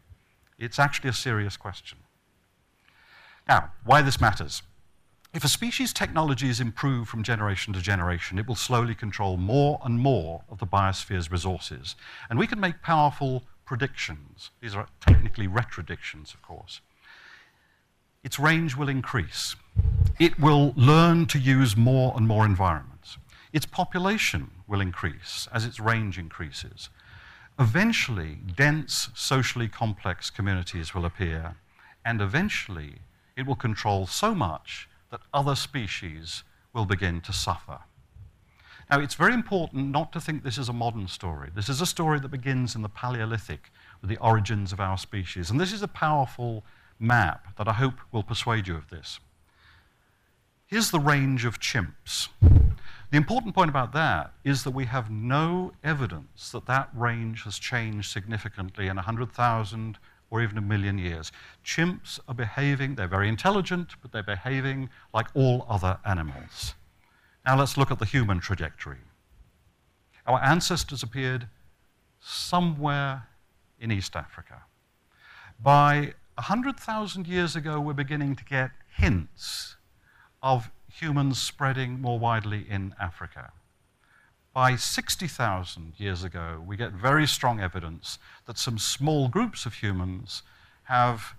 It's 0.60 0.78
actually 0.78 1.10
a 1.10 1.14
serious 1.14 1.58
question. 1.58 1.98
Now, 3.48 3.72
why 3.84 4.02
this 4.02 4.22
matters. 4.22 4.62
If 5.34 5.44
a 5.44 5.50
species' 5.50 5.92
technology 5.92 6.50
is 6.50 6.62
improved 6.62 7.10
from 7.10 7.22
generation 7.22 7.74
to 7.74 7.82
generation, 7.82 8.40
it 8.40 8.48
will 8.48 8.56
slowly 8.56 8.96
control 8.96 9.38
more 9.38 9.82
and 9.84 10.00
more 10.00 10.44
of 10.50 10.60
the 10.60 10.68
biosphere's 10.68 11.30
resources. 11.30 11.96
And 12.30 12.40
we 12.40 12.48
can 12.48 12.60
make 12.60 12.82
powerful 12.82 13.44
predictions. 13.66 14.52
These 14.62 14.76
are 14.76 14.88
technically 15.00 15.48
retrodictions, 15.48 16.34
of 16.34 16.42
course. 16.42 16.82
Its 18.24 18.40
range 18.40 18.76
will 18.76 18.90
increase. 18.90 19.56
It 20.20 20.40
will 20.40 20.74
learn 20.76 21.26
to 21.28 21.40
use 21.40 21.76
more 21.78 22.14
and 22.16 22.28
more 22.28 22.46
environments. 22.46 23.18
Its 23.54 23.66
population 23.66 24.52
will 24.68 24.82
increase 24.82 25.48
as 25.54 25.66
its 25.66 25.80
range 25.80 26.18
increases. 26.18 26.90
Eventually, 27.60 28.40
dense, 28.56 29.10
socially 29.14 29.68
complex 29.68 30.30
communities 30.30 30.94
will 30.94 31.06
appear, 31.06 31.56
and 32.04 32.22
eventually, 32.22 32.96
it 33.38 33.46
will 33.46 33.56
control 33.56 34.08
so 34.08 34.36
much 34.36 34.90
that 35.12 35.22
other 35.34 35.56
species 35.56 36.44
will 36.74 36.86
begin 36.86 37.22
to 37.22 37.32
suffer. 37.32 37.80
Now, 38.90 39.00
it's 39.00 39.16
very 39.16 39.34
important 39.34 39.90
not 39.90 40.14
to 40.14 40.22
think 40.22 40.44
this 40.44 40.60
is 40.60 40.70
a 40.70 40.74
modern 40.74 41.08
story. 41.08 41.50
This 41.56 41.70
is 41.70 41.82
a 41.82 41.86
story 41.88 42.20
that 42.20 42.30
begins 42.30 42.76
in 42.76 42.84
the 42.84 42.90
Paleolithic 42.90 43.72
with 44.00 44.10
the 44.10 44.18
origins 44.18 44.72
of 44.72 44.80
our 44.80 44.98
species. 44.98 45.50
And 45.50 45.60
this 45.60 45.74
is 45.74 45.82
a 45.82 45.88
powerful 45.88 46.64
map 47.00 47.56
that 47.58 47.68
I 47.68 47.74
hope 47.74 47.96
will 48.12 48.24
persuade 48.24 48.68
you 48.68 48.76
of 48.76 48.90
this. 48.90 49.20
Here's 50.68 50.92
the 50.92 51.00
range 51.00 51.46
of 51.46 51.60
chimps. 51.60 52.30
The 53.12 53.18
important 53.18 53.56
point 53.56 53.70
about 53.70 53.94
that 53.94 54.34
is 54.44 54.64
that 54.64 54.72
we 54.72 54.86
have 54.86 55.10
no 55.10 55.72
evidence 55.84 56.52
that 56.52 56.66
that 56.68 56.90
range 56.94 57.44
has 57.44 57.58
changed 57.58 58.12
significantly 58.12 58.88
in 58.88 58.96
100,000 58.98 59.98
or 60.30 60.42
even 60.42 60.58
a 60.58 60.62
million 60.62 60.98
years. 60.98 61.32
Chimps 61.64 62.20
are 62.28 62.36
behaving, 62.36 62.96
they're 62.96 63.08
very 63.08 63.30
intelligent, 63.30 63.96
but 64.02 64.12
they're 64.12 64.24
behaving 64.24 64.90
like 65.14 65.28
all 65.34 65.66
other 65.70 66.00
animals. 66.04 66.74
Now 67.46 67.58
let's 67.58 67.78
look 67.78 67.92
at 67.92 68.00
the 68.00 68.06
human 68.06 68.40
trajectory. 68.40 68.98
Our 70.26 70.42
ancestors 70.42 71.04
appeared 71.04 71.48
somewhere 72.20 73.28
in 73.80 73.92
East 73.92 74.16
Africa. 74.16 74.64
By 75.62 76.16
100,000 76.36 77.28
years 77.28 77.56
ago, 77.56 77.80
we're 77.80 77.94
beginning 77.94 78.36
to 78.38 78.46
get 78.46 78.72
hints 78.98 79.76
of 80.42 80.72
humans 80.92 81.40
spreading 81.40 82.02
more 82.02 82.18
widely 82.18 82.66
in 82.68 82.96
Africa. 83.00 83.52
By 84.54 84.76
60,000 84.76 85.94
years 85.98 86.24
ago, 86.24 86.64
we 86.66 86.78
get 86.78 86.94
very 86.94 87.28
strong 87.28 87.60
evidence 87.60 88.18
that 88.46 88.58
some 88.58 88.80
small 88.80 89.28
groups 89.28 89.66
of 89.66 89.76
humans 89.76 90.42
have 90.84 91.36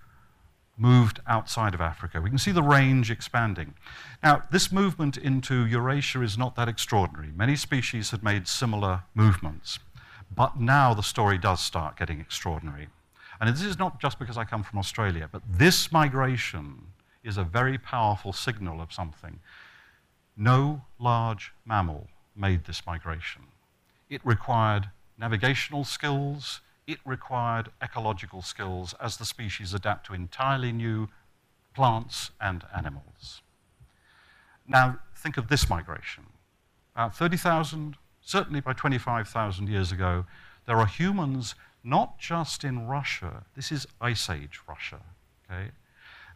moved 0.79 1.21
outside 1.27 1.75
of 1.75 1.81
Africa. 1.81 2.21
We 2.21 2.29
can 2.29 2.39
see 2.39 2.53
the 2.53 2.63
range 2.63 3.11
expanding. 3.11 3.75
Now, 4.23 4.43
this 4.51 4.71
movement 4.71 5.17
into 5.17 5.67
Eurasia 5.67 6.23
is 6.23 6.37
not 6.37 6.55
that 6.57 6.69
extraordinary. 6.69 7.33
Many 7.35 7.57
species 7.57 8.11
had 8.11 8.23
made 8.23 8.47
similar 8.47 9.03
movements. 9.15 9.79
But 10.35 10.59
now 10.61 10.93
the 10.93 11.03
story 11.03 11.39
does 11.39 11.63
start 11.63 11.97
getting 11.97 12.21
extraordinary. 12.21 12.89
And 13.41 13.55
this 13.55 13.63
is 13.63 13.79
not 13.79 14.01
just 14.01 14.19
because 14.19 14.37
I 14.37 14.45
come 14.45 14.63
from 14.63 14.79
Australia, 14.79 15.29
but 15.31 15.43
this 15.49 15.93
migration 15.93 16.89
is 17.23 17.37
a 17.37 17.45
very 17.45 17.79
powerful 17.79 18.33
signal 18.33 18.81
of 18.81 18.93
something. 18.93 19.41
No 20.37 20.83
large 20.99 21.53
mammal 21.65 22.09
made 22.35 22.65
this 22.65 22.85
migration. 22.87 23.43
It 24.09 24.21
required 24.25 24.91
navigational 25.19 25.85
skills, 25.85 26.61
it 26.87 26.99
required 27.05 27.71
ecological 27.83 28.43
skills 28.43 28.95
as 29.01 29.17
the 29.17 29.25
species 29.25 29.75
adapt 29.75 30.07
to 30.07 30.15
entirely 30.15 30.73
new 30.73 31.09
plants 31.75 32.31
and 32.41 32.65
animals. 32.75 33.43
Now, 34.67 34.99
think 35.15 35.37
of 35.37 35.49
this 35.49 35.69
migration. 35.69 36.25
About 36.95 37.17
30,000, 37.17 37.97
certainly 38.21 38.61
by 38.61 38.73
25,000 38.73 39.69
years 39.69 39.93
ago, 39.93 40.25
there 40.67 40.79
are 40.79 40.87
humans 40.87 41.55
not 41.85 42.19
just 42.19 42.65
in 42.65 42.87
Russia, 42.87 43.45
this 43.55 43.71
is 43.71 43.87
Ice 44.01 44.29
Age 44.29 44.61
Russia, 44.69 45.01
okay? 45.45 45.71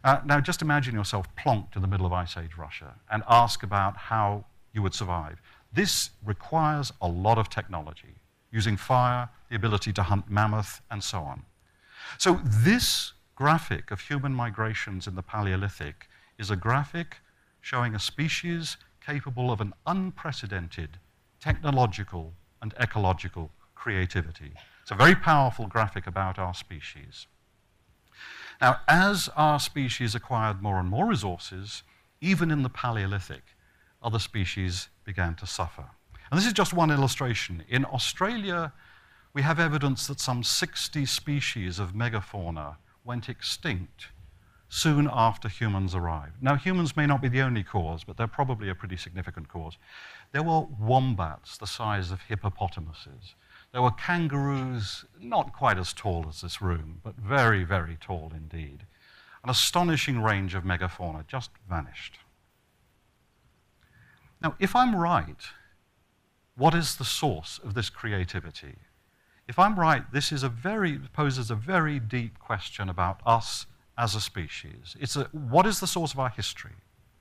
Uh, 0.03 0.19
now, 0.25 0.39
just 0.39 0.61
imagine 0.61 0.95
yourself 0.95 1.27
plonked 1.35 1.75
in 1.75 1.81
the 1.81 1.87
middle 1.87 2.05
of 2.05 2.13
Ice 2.13 2.37
Age 2.37 2.57
Russia 2.57 2.95
and 3.11 3.21
ask 3.27 3.61
about 3.61 3.97
how 3.97 4.45
you 4.73 4.81
would 4.81 4.93
survive. 4.93 5.41
This 5.73 6.11
requires 6.25 6.93
a 7.01 7.07
lot 7.07 7.37
of 7.37 7.49
technology, 7.49 8.15
using 8.51 8.77
fire, 8.77 9.29
the 9.49 9.55
ability 9.55 9.93
to 9.93 10.03
hunt 10.03 10.29
mammoth, 10.29 10.81
and 10.89 11.03
so 11.03 11.19
on. 11.21 11.43
So, 12.17 12.41
this 12.43 13.13
graphic 13.35 13.91
of 13.91 14.01
human 14.01 14.33
migrations 14.33 15.07
in 15.07 15.15
the 15.15 15.23
Paleolithic 15.23 16.07
is 16.37 16.51
a 16.51 16.55
graphic 16.55 17.17
showing 17.61 17.95
a 17.95 17.99
species 17.99 18.77
capable 19.05 19.51
of 19.51 19.61
an 19.61 19.73
unprecedented 19.87 20.99
technological 21.39 22.33
and 22.61 22.73
ecological 22.79 23.51
creativity. 23.75 24.53
It's 24.81 24.91
a 24.91 24.95
very 24.95 25.15
powerful 25.15 25.67
graphic 25.67 26.05
about 26.05 26.37
our 26.37 26.53
species. 26.53 27.27
Now, 28.59 28.81
as 28.87 29.29
our 29.35 29.59
species 29.59 30.13
acquired 30.13 30.61
more 30.61 30.79
and 30.79 30.87
more 30.87 31.07
resources, 31.07 31.81
even 32.19 32.51
in 32.51 32.61
the 32.61 32.69
Paleolithic, 32.69 33.43
other 34.03 34.19
species 34.19 34.89
began 35.03 35.35
to 35.35 35.47
suffer. 35.47 35.89
And 36.31 36.39
this 36.39 36.47
is 36.47 36.53
just 36.53 36.73
one 36.73 36.91
illustration. 36.91 37.63
In 37.67 37.83
Australia, 37.85 38.71
we 39.33 39.41
have 39.41 39.59
evidence 39.59 40.07
that 40.07 40.19
some 40.19 40.43
60 40.43 41.05
species 41.05 41.77
of 41.77 41.93
megafauna 41.93 42.77
went 43.03 43.27
extinct 43.27 44.07
soon 44.69 45.09
after 45.11 45.49
humans 45.49 45.93
arrived. 45.93 46.41
Now, 46.41 46.55
humans 46.55 46.95
may 46.95 47.05
not 47.05 47.21
be 47.21 47.27
the 47.27 47.41
only 47.41 47.63
cause, 47.63 48.05
but 48.05 48.15
they're 48.15 48.27
probably 48.27 48.69
a 48.69 48.75
pretty 48.75 48.95
significant 48.95 49.49
cause. 49.49 49.77
There 50.31 50.43
were 50.43 50.61
wombats 50.79 51.57
the 51.57 51.67
size 51.67 52.09
of 52.09 52.21
hippopotamuses. 52.21 53.35
There 53.73 53.81
were 53.81 53.91
kangaroos, 53.91 55.03
not 55.19 55.51
quite 55.51 55.77
as 55.77 55.91
tall 55.91 56.25
as 56.29 56.39
this 56.39 56.61
room, 56.61 57.01
but 57.03 57.15
very, 57.17 57.65
very 57.65 57.97
tall 57.99 58.31
indeed. 58.33 58.85
An 59.43 59.49
astonishing 59.49 60.21
range 60.21 60.55
of 60.55 60.63
megafauna 60.63 61.27
just 61.27 61.51
vanished. 61.69 62.19
Now, 64.41 64.55
if 64.59 64.73
I'm 64.73 64.95
right, 64.95 65.43
what 66.55 66.73
is 66.73 66.95
the 66.95 67.05
source 67.05 67.59
of 67.63 67.73
this 67.73 67.89
creativity? 67.89 68.75
If 69.47 69.57
I'm 69.57 69.79
right, 69.79 70.03
this 70.11 70.31
is 70.31 70.43
a 70.43 70.49
very, 70.49 70.99
poses 71.13 71.51
a 71.51 71.55
very 71.55 71.99
deep 71.99 72.39
question 72.39 72.89
about 72.89 73.19
us 73.25 73.65
as 73.97 74.15
a 74.15 74.21
species. 74.21 74.95
It's 74.99 75.15
a, 75.15 75.25
what 75.31 75.65
is 75.65 75.79
the 75.79 75.87
source 75.87 76.13
of 76.13 76.19
our 76.19 76.29
history, 76.29 76.75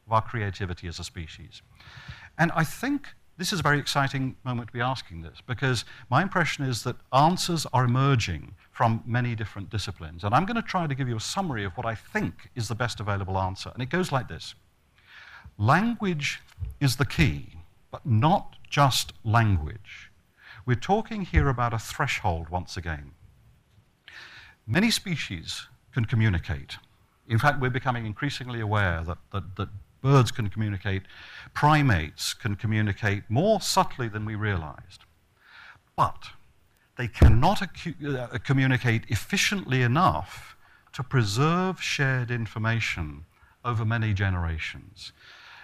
of 0.07 0.13
our 0.13 0.23
creativity 0.23 0.87
as 0.89 0.99
a 0.99 1.05
species? 1.05 1.63
And 2.39 2.53
I 2.55 2.65
think 2.65 3.09
this 3.37 3.53
is 3.53 3.61
a 3.61 3.63
very 3.63 3.79
exciting 3.79 4.37
moment 4.45 4.69
to 4.69 4.73
be 4.73 4.81
asking 4.81 5.23
this 5.23 5.39
because 5.47 5.85
my 6.11 6.21
impression 6.23 6.65
is 6.65 6.83
that 6.83 6.97
answers 7.13 7.67
are 7.73 7.85
emerging 7.85 8.55
from 8.71 9.03
many 9.07 9.35
different 9.35 9.71
disciplines. 9.71 10.25
And 10.25 10.35
I'm 10.35 10.45
going 10.45 10.57
to 10.57 10.63
try 10.63 10.87
to 10.87 10.95
give 10.95 11.09
you 11.09 11.17
a 11.17 11.21
summary 11.21 11.65
of 11.65 11.73
what 11.73 11.87
I 11.87 11.95
think 11.95 12.51
is 12.55 12.69
the 12.69 12.75
best 12.75 13.01
available 13.01 13.39
answer. 13.39 13.71
And 13.73 13.83
it 13.83 13.89
goes 13.89 14.13
like 14.13 14.29
this 14.29 14.55
Language 15.57 16.41
is 16.81 16.97
the 16.97 17.07
key, 17.07 17.55
but 17.91 18.07
not 18.07 18.57
just 18.69 19.13
language. 19.25 20.11
We're 20.67 20.75
talking 20.75 21.23
here 21.23 21.49
about 21.49 21.73
a 21.73 21.79
threshold 21.79 22.49
once 22.49 22.77
again. 22.77 23.13
Many 24.67 24.91
species 24.91 25.67
can 25.93 26.05
communicate. 26.05 26.77
In 27.29 27.39
fact, 27.39 27.61
we're 27.61 27.71
becoming 27.71 28.07
increasingly 28.07 28.61
aware 28.61 29.03
that, 29.05 29.19
that, 29.33 29.57
that 29.57 29.69
birds 30.03 30.31
can 30.31 30.49
communicate, 30.49 31.03
primates 31.55 32.35
can 32.35 32.57
communicate 32.57 33.25
more 33.29 33.61
subtly 33.61 34.09
than 34.09 34.25
we 34.25 34.35
realized. 34.35 35.05
But 35.97 36.31
they 36.97 37.09
cannot 37.09 37.63
uh, 37.63 38.39
communicate 38.45 39.05
efficiently 39.09 39.83
enough 39.83 40.57
to 40.93 41.03
preserve 41.03 41.81
shared 41.83 42.31
information 42.31 43.25
over 43.65 43.85
many 43.85 44.13
generations. 44.13 45.13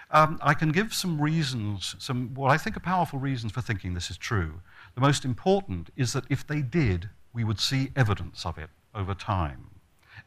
Um, 0.09 0.39
I 0.41 0.53
can 0.53 0.71
give 0.71 0.93
some 0.93 1.21
reasons, 1.21 1.95
some 1.99 2.33
what 2.33 2.49
I 2.49 2.57
think 2.57 2.77
are 2.77 2.81
powerful 2.81 3.19
reasons 3.19 3.51
for 3.51 3.61
thinking 3.61 3.93
this 3.93 4.09
is 4.09 4.17
true. 4.17 4.61
The 4.95 5.01
most 5.01 5.25
important 5.25 5.89
is 5.97 6.13
that 6.13 6.23
if 6.29 6.47
they 6.47 6.61
did, 6.61 7.09
we 7.33 7.43
would 7.43 7.59
see 7.59 7.91
evidence 7.95 8.45
of 8.45 8.57
it 8.57 8.69
over 8.95 9.13
time. 9.13 9.69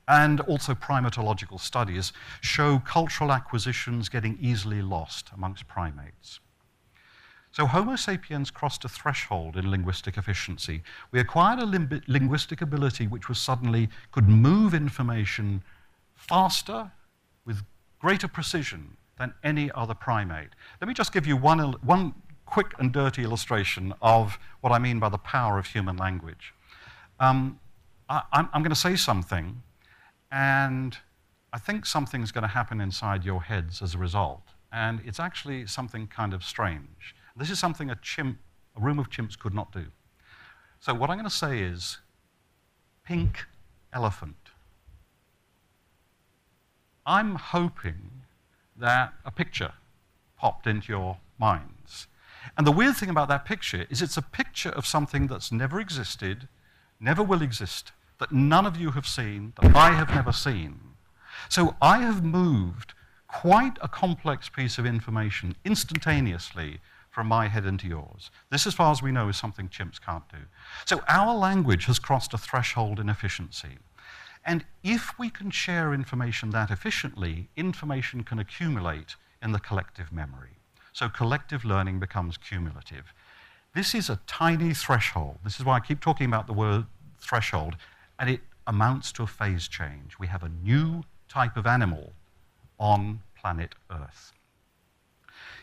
And 0.06 0.40
also, 0.42 0.74
primatological 0.74 1.58
studies 1.58 2.12
show 2.40 2.78
cultural 2.80 3.32
acquisitions 3.32 4.08
getting 4.08 4.38
easily 4.40 4.82
lost 4.82 5.30
amongst 5.34 5.66
primates. 5.66 6.40
So, 7.50 7.66
Homo 7.66 7.96
sapiens 7.96 8.50
crossed 8.50 8.84
a 8.84 8.88
threshold 8.88 9.56
in 9.56 9.70
linguistic 9.70 10.16
efficiency. 10.16 10.82
We 11.10 11.20
acquired 11.20 11.58
a 11.58 12.00
linguistic 12.06 12.60
ability 12.60 13.06
which 13.08 13.28
was 13.28 13.38
suddenly 13.38 13.88
could 14.12 14.28
move 14.28 14.74
information 14.74 15.64
faster 16.14 16.92
with 17.44 17.62
greater 17.98 18.28
precision 18.28 18.96
than 19.20 19.34
any 19.44 19.70
other 19.72 19.94
primate. 19.94 20.48
Let 20.80 20.88
me 20.88 20.94
just 20.94 21.12
give 21.12 21.26
you 21.26 21.36
one, 21.36 21.60
one 21.82 22.14
quick 22.46 22.72
and 22.78 22.90
dirty 22.90 23.22
illustration 23.22 23.92
of 24.00 24.38
what 24.62 24.72
I 24.72 24.78
mean 24.78 24.98
by 24.98 25.10
the 25.10 25.18
power 25.18 25.58
of 25.58 25.66
human 25.66 25.96
language. 25.98 26.54
Um, 27.20 27.60
I, 28.08 28.22
am 28.32 28.62
going 28.62 28.70
to 28.70 28.74
say 28.74 28.96
something, 28.96 29.62
and 30.32 30.96
I 31.52 31.58
think 31.58 31.84
something's 31.84 32.32
going 32.32 32.42
to 32.42 32.48
happen 32.48 32.80
inside 32.80 33.24
your 33.24 33.42
heads 33.42 33.82
as 33.82 33.94
a 33.94 33.98
result. 33.98 34.42
And 34.72 35.00
it's 35.04 35.20
actually 35.20 35.66
something 35.66 36.06
kind 36.06 36.32
of 36.32 36.42
strange. 36.42 37.14
This 37.36 37.50
is 37.50 37.58
something 37.58 37.90
a 37.90 37.96
chimp, 37.96 38.38
a 38.76 38.80
room 38.80 38.98
of 38.98 39.10
chimps 39.10 39.38
could 39.38 39.54
not 39.54 39.70
do. 39.70 39.86
So 40.80 40.94
what 40.94 41.10
I'm 41.10 41.18
going 41.18 41.28
to 41.28 41.36
say 41.36 41.60
is 41.60 41.98
pink 43.04 43.44
elephant. 43.92 44.36
I'm 47.04 47.34
hoping 47.34 48.19
that 48.80 49.14
a 49.24 49.30
picture 49.30 49.72
popped 50.36 50.66
into 50.66 50.92
your 50.92 51.18
minds. 51.38 52.06
And 52.56 52.66
the 52.66 52.72
weird 52.72 52.96
thing 52.96 53.10
about 53.10 53.28
that 53.28 53.44
picture 53.44 53.86
is 53.90 54.02
it's 54.02 54.16
a 54.16 54.22
picture 54.22 54.70
of 54.70 54.86
something 54.86 55.26
that's 55.26 55.52
never 55.52 55.78
existed, 55.78 56.48
never 56.98 57.22
will 57.22 57.42
exist, 57.42 57.92
that 58.18 58.32
none 58.32 58.66
of 58.66 58.76
you 58.76 58.92
have 58.92 59.06
seen, 59.06 59.52
that 59.60 59.74
I 59.76 59.92
have 59.92 60.10
never 60.10 60.32
seen. 60.32 60.80
So 61.48 61.76
I 61.80 61.98
have 61.98 62.24
moved 62.24 62.94
quite 63.28 63.78
a 63.80 63.88
complex 63.88 64.48
piece 64.48 64.78
of 64.78 64.86
information 64.86 65.56
instantaneously 65.64 66.80
from 67.10 67.26
my 67.26 67.48
head 67.48 67.64
into 67.64 67.88
yours. 67.88 68.30
This, 68.50 68.66
as 68.66 68.74
far 68.74 68.92
as 68.92 69.02
we 69.02 69.12
know, 69.12 69.28
is 69.28 69.36
something 69.36 69.68
chimps 69.68 70.00
can't 70.00 70.28
do. 70.30 70.38
So 70.86 71.02
our 71.08 71.34
language 71.34 71.86
has 71.86 71.98
crossed 71.98 72.34
a 72.34 72.38
threshold 72.38 73.00
in 73.00 73.08
efficiency. 73.08 73.78
And 74.44 74.64
if 74.82 75.18
we 75.18 75.30
can 75.30 75.50
share 75.50 75.92
information 75.92 76.50
that 76.50 76.70
efficiently, 76.70 77.48
information 77.56 78.24
can 78.24 78.38
accumulate 78.38 79.16
in 79.42 79.52
the 79.52 79.60
collective 79.60 80.12
memory. 80.12 80.56
So 80.92 81.08
collective 81.08 81.64
learning 81.64 82.00
becomes 82.00 82.36
cumulative. 82.36 83.12
This 83.74 83.94
is 83.94 84.10
a 84.10 84.20
tiny 84.26 84.74
threshold. 84.74 85.38
This 85.44 85.60
is 85.60 85.64
why 85.64 85.76
I 85.76 85.80
keep 85.80 86.00
talking 86.00 86.26
about 86.26 86.46
the 86.46 86.52
word 86.52 86.86
threshold, 87.20 87.76
and 88.18 88.28
it 88.28 88.40
amounts 88.66 89.12
to 89.12 89.22
a 89.22 89.26
phase 89.26 89.68
change. 89.68 90.18
We 90.18 90.26
have 90.26 90.42
a 90.42 90.48
new 90.48 91.04
type 91.28 91.56
of 91.56 91.66
animal 91.66 92.12
on 92.78 93.20
planet 93.36 93.74
Earth. 93.90 94.32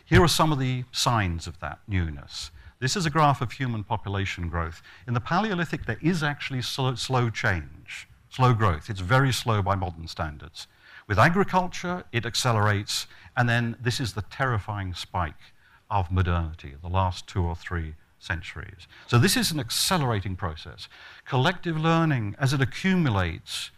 Here 0.04 0.22
are 0.22 0.28
some 0.28 0.52
of 0.52 0.58
the 0.58 0.84
signs 0.90 1.46
of 1.46 1.60
that 1.60 1.80
newness. 1.86 2.50
This 2.80 2.96
is 2.96 3.04
a 3.04 3.10
graph 3.10 3.42
of 3.42 3.52
human 3.52 3.84
population 3.84 4.48
growth. 4.48 4.80
In 5.06 5.12
the 5.12 5.20
Paleolithic, 5.20 5.84
there 5.84 5.98
is 6.00 6.22
actually 6.22 6.62
slow, 6.62 6.94
slow 6.94 7.28
change, 7.28 8.08
slow 8.30 8.52
growth. 8.54 8.90
It's 8.90 9.00
very 9.00 9.32
slow 9.32 9.62
by 9.62 9.74
modern 9.74 10.08
standards. 10.08 10.66
With 11.06 11.18
agriculture, 11.18 12.04
it 12.12 12.26
accelerates, 12.26 13.06
and 13.36 13.48
then 13.48 13.76
this 13.80 13.98
is 13.98 14.12
the 14.12 14.22
terrifying 14.22 14.92
spike 14.94 15.54
of 15.90 16.12
modernity, 16.12 16.74
the 16.80 16.88
last 16.88 17.26
two 17.26 17.42
or 17.42 17.56
three 17.56 17.94
centuries. 18.18 18.86
So 19.06 19.18
this 19.18 19.36
is 19.36 19.50
an 19.50 19.60
accelerating 19.60 20.36
process. 20.36 20.88
Collective 21.24 21.78
learning, 21.78 22.36
as 22.38 22.52
it 22.52 22.60
accumulates, 22.60 23.70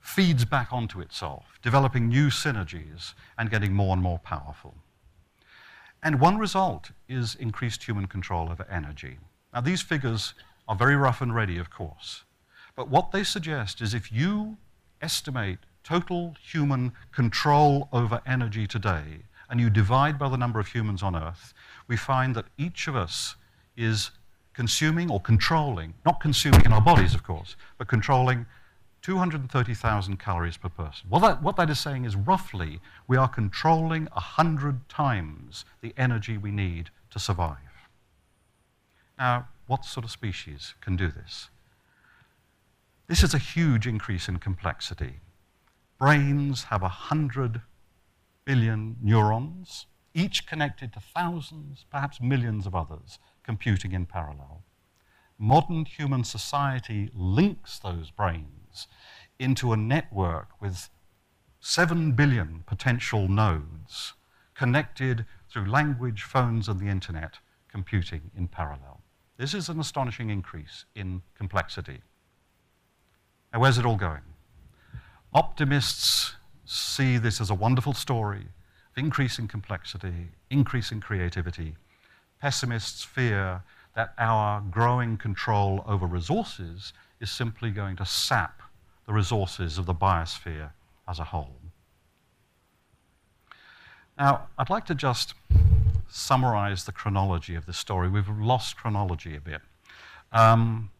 feeds 0.00 0.44
back 0.44 0.72
onto 0.72 1.00
itself, 1.00 1.58
developing 1.62 2.08
new 2.08 2.28
synergies 2.28 3.14
and 3.38 3.50
getting 3.50 3.72
more 3.72 3.92
and 3.92 4.02
more 4.02 4.18
powerful. 4.18 4.74
And 6.02 6.20
one 6.20 6.38
result 6.38 6.92
is 7.08 7.34
increased 7.34 7.84
human 7.84 8.06
control 8.06 8.50
over 8.50 8.66
energy. 8.70 9.18
Now, 9.52 9.60
these 9.60 9.82
figures 9.82 10.34
are 10.68 10.76
very 10.76 10.96
rough 10.96 11.20
and 11.20 11.34
ready, 11.34 11.58
of 11.58 11.70
course. 11.70 12.24
But 12.80 12.88
what 12.88 13.10
they 13.10 13.24
suggest 13.24 13.82
is 13.82 13.92
if 13.92 14.10
you 14.10 14.56
estimate 15.02 15.58
total 15.84 16.34
human 16.42 16.92
control 17.12 17.90
over 17.92 18.22
energy 18.24 18.66
today, 18.66 19.24
and 19.50 19.60
you 19.60 19.68
divide 19.68 20.18
by 20.18 20.30
the 20.30 20.38
number 20.38 20.58
of 20.58 20.68
humans 20.68 21.02
on 21.02 21.14
Earth, 21.14 21.52
we 21.88 21.98
find 21.98 22.34
that 22.34 22.46
each 22.56 22.88
of 22.88 22.96
us 22.96 23.36
is 23.76 24.12
consuming 24.54 25.10
or 25.10 25.20
controlling, 25.20 25.92
not 26.06 26.22
consuming 26.22 26.64
in 26.64 26.72
our 26.72 26.80
bodies, 26.80 27.14
of 27.14 27.22
course, 27.22 27.54
but 27.76 27.86
controlling 27.86 28.46
230,000 29.02 30.18
calories 30.18 30.56
per 30.56 30.70
person. 30.70 31.06
Well, 31.10 31.20
that, 31.20 31.42
what 31.42 31.56
that 31.56 31.68
is 31.68 31.78
saying 31.78 32.06
is 32.06 32.16
roughly 32.16 32.80
we 33.06 33.18
are 33.18 33.28
controlling 33.28 34.06
100 34.14 34.88
times 34.88 35.66
the 35.82 35.92
energy 35.98 36.38
we 36.38 36.50
need 36.50 36.88
to 37.10 37.18
survive. 37.18 37.58
Now, 39.18 39.48
what 39.66 39.84
sort 39.84 40.06
of 40.06 40.10
species 40.10 40.72
can 40.80 40.96
do 40.96 41.10
this? 41.10 41.50
This 43.10 43.24
is 43.24 43.34
a 43.34 43.38
huge 43.38 43.88
increase 43.88 44.28
in 44.28 44.38
complexity. 44.38 45.18
Brains 45.98 46.62
have 46.70 46.82
100 46.82 47.60
billion 48.44 48.98
neurons, 49.02 49.86
each 50.14 50.46
connected 50.46 50.92
to 50.92 51.00
thousands, 51.00 51.84
perhaps 51.90 52.20
millions 52.20 52.68
of 52.68 52.76
others, 52.76 53.18
computing 53.42 53.90
in 53.90 54.06
parallel. 54.06 54.62
Modern 55.36 55.86
human 55.86 56.22
society 56.22 57.10
links 57.12 57.80
those 57.80 58.12
brains 58.12 58.86
into 59.40 59.72
a 59.72 59.76
network 59.76 60.50
with 60.60 60.88
7 61.58 62.12
billion 62.12 62.62
potential 62.64 63.26
nodes 63.26 64.12
connected 64.54 65.26
through 65.50 65.68
language, 65.68 66.22
phones, 66.22 66.68
and 66.68 66.78
the 66.78 66.86
internet, 66.86 67.40
computing 67.66 68.30
in 68.36 68.46
parallel. 68.46 69.00
This 69.36 69.52
is 69.52 69.68
an 69.68 69.80
astonishing 69.80 70.30
increase 70.30 70.84
in 70.94 71.22
complexity. 71.34 72.02
Now, 73.52 73.60
where's 73.60 73.78
it 73.78 73.86
all 73.86 73.96
going? 73.96 74.22
Optimists 75.32 76.34
see 76.64 77.18
this 77.18 77.40
as 77.40 77.50
a 77.50 77.54
wonderful 77.54 77.92
story 77.92 78.46
of 78.92 78.98
increasing 78.98 79.48
complexity, 79.48 80.28
increasing 80.50 81.00
creativity. 81.00 81.74
Pessimists 82.40 83.04
fear 83.04 83.62
that 83.94 84.14
our 84.18 84.60
growing 84.60 85.16
control 85.16 85.84
over 85.86 86.06
resources 86.06 86.92
is 87.20 87.30
simply 87.30 87.70
going 87.70 87.96
to 87.96 88.06
sap 88.06 88.62
the 89.06 89.12
resources 89.12 89.78
of 89.78 89.86
the 89.86 89.94
biosphere 89.94 90.70
as 91.08 91.18
a 91.18 91.24
whole. 91.24 91.56
Now, 94.16 94.48
I'd 94.58 94.70
like 94.70 94.86
to 94.86 94.94
just 94.94 95.34
summarize 96.08 96.84
the 96.84 96.92
chronology 96.92 97.54
of 97.54 97.66
this 97.66 97.78
story. 97.78 98.08
We've 98.08 98.28
lost 98.28 98.76
chronology 98.76 99.34
a 99.34 99.40
bit. 99.40 99.60
Um, 100.32 100.90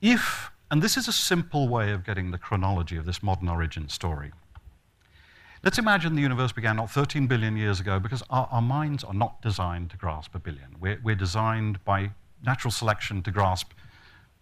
if, 0.00 0.50
and 0.70 0.82
this 0.82 0.96
is 0.96 1.08
a 1.08 1.12
simple 1.12 1.68
way 1.68 1.92
of 1.92 2.04
getting 2.04 2.30
the 2.30 2.38
chronology 2.38 2.96
of 2.96 3.06
this 3.06 3.22
modern 3.22 3.48
origin 3.48 3.88
story. 3.88 4.32
Let's 5.62 5.78
imagine 5.78 6.14
the 6.14 6.22
universe 6.22 6.52
began 6.52 6.76
not 6.76 6.90
13 6.90 7.26
billion 7.26 7.56
years 7.56 7.80
ago 7.80 7.98
because 7.98 8.22
our, 8.30 8.48
our 8.50 8.62
minds 8.62 9.04
are 9.04 9.12
not 9.12 9.42
designed 9.42 9.90
to 9.90 9.96
grasp 9.96 10.34
a 10.34 10.38
billion. 10.38 10.76
We're, 10.80 10.98
we're 11.02 11.16
designed 11.16 11.84
by 11.84 12.12
natural 12.42 12.70
selection 12.70 13.22
to 13.22 13.30
grasp 13.30 13.72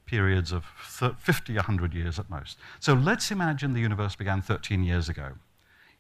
periods 0.07 0.53
of 0.53 0.65
50, 0.65 1.55
100 1.55 1.93
years 1.93 2.19
at 2.19 2.31
most. 2.31 2.57
So 2.79 2.95
let's 2.95 3.31
imagine 3.31 3.75
the 3.75 3.81
universe 3.81 4.15
began 4.15 4.41
13 4.41 4.85
years 4.85 5.09
ago. 5.09 5.33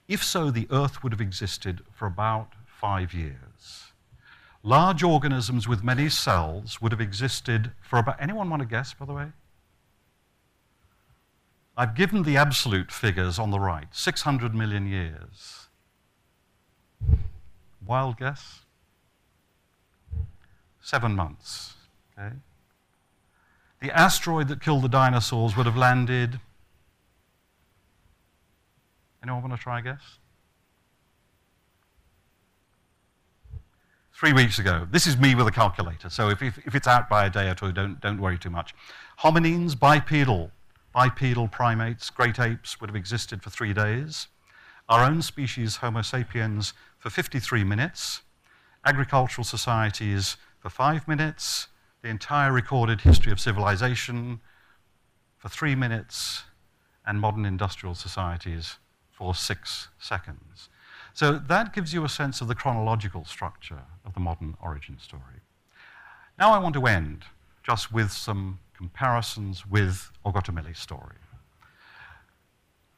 If 0.06 0.24
so, 0.24 0.50
the 0.50 0.66
Earth 0.70 1.02
would 1.02 1.12
have 1.12 1.20
existed 1.20 1.80
for 1.92 2.06
about 2.06 2.54
five 2.64 3.12
years. 3.12 3.92
Large 4.62 5.02
organisms 5.02 5.68
with 5.68 5.84
many 5.84 6.08
cells 6.08 6.80
would 6.80 6.92
have 6.92 7.00
existed 7.00 7.72
for 7.82 7.98
about. 7.98 8.20
Anyone 8.20 8.48
want 8.48 8.62
to 8.62 8.68
guess, 8.68 8.94
by 8.94 9.04
the 9.04 9.12
way? 9.12 9.26
I've 11.78 11.94
given 11.94 12.24
the 12.24 12.36
absolute 12.36 12.90
figures 12.90 13.38
on 13.38 13.52
the 13.52 13.60
right 13.60 13.86
600 13.92 14.52
million 14.52 14.88
years. 14.88 15.68
Wild 17.86 18.18
guess? 18.18 18.62
Seven 20.80 21.14
months. 21.14 21.74
Okay? 22.18 22.34
the 23.80 23.96
asteroid 23.96 24.48
that 24.48 24.60
killed 24.60 24.82
the 24.82 24.88
dinosaurs 24.88 25.56
would 25.56 25.66
have 25.66 25.76
landed. 25.76 26.40
Anyone 29.22 29.42
want 29.42 29.54
to 29.54 29.62
try 29.62 29.78
a 29.78 29.82
guess? 29.82 30.18
Three 34.12 34.32
weeks 34.32 34.58
ago. 34.58 34.88
This 34.90 35.06
is 35.06 35.16
me 35.16 35.36
with 35.36 35.46
a 35.46 35.52
calculator, 35.52 36.10
so 36.10 36.28
if, 36.28 36.42
if, 36.42 36.58
if 36.66 36.74
it's 36.74 36.88
out 36.88 37.08
by 37.08 37.26
a 37.26 37.30
day 37.30 37.48
or 37.48 37.54
two, 37.54 37.70
don't, 37.70 38.00
don't 38.00 38.20
worry 38.20 38.36
too 38.36 38.50
much. 38.50 38.74
Hominins, 39.20 39.78
bipedal, 39.78 40.50
bipedal 40.98 41.46
primates, 41.46 42.10
great 42.10 42.40
apes 42.40 42.80
would 42.80 42.90
have 42.90 42.96
existed 42.96 43.40
for 43.40 43.50
three 43.50 43.72
days. 43.72 44.26
Our 44.88 45.08
own 45.08 45.22
species, 45.22 45.76
Homo 45.76 46.02
sapiens, 46.02 46.72
for 46.98 47.08
53 47.08 47.62
minutes. 47.62 48.22
Agricultural 48.84 49.44
societies 49.44 50.36
for 50.58 50.70
five 50.70 51.06
minutes 51.06 51.68
the 52.02 52.08
entire 52.08 52.52
recorded 52.52 53.02
history 53.02 53.30
of 53.30 53.38
civilization 53.38 54.40
for 55.36 55.48
three 55.48 55.76
minutes 55.76 56.42
and 57.06 57.20
modern 57.20 57.44
industrial 57.44 57.94
societies 57.94 58.78
for 59.08 59.36
six 59.36 59.86
seconds. 60.00 60.68
So 61.14 61.38
that 61.38 61.72
gives 61.72 61.94
you 61.94 62.04
a 62.04 62.08
sense 62.08 62.40
of 62.40 62.48
the 62.48 62.56
chronological 62.56 63.24
structure 63.24 63.82
of 64.04 64.14
the 64.14 64.20
modern 64.20 64.56
origin 64.60 64.98
story. 64.98 65.42
Now 66.40 66.52
I 66.52 66.58
want 66.58 66.74
to 66.74 66.86
end 66.86 67.24
just 67.62 67.92
with 67.92 68.10
some 68.10 68.58
comparisons 68.78 69.66
with 69.66 70.10
Ogotemmeli's 70.24 70.78
story. 70.78 71.16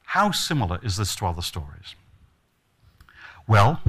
How 0.04 0.30
similar 0.30 0.78
is 0.82 0.96
this 0.96 1.16
to 1.16 1.26
other 1.26 1.42
stories? 1.42 1.96
Well, 3.48 3.80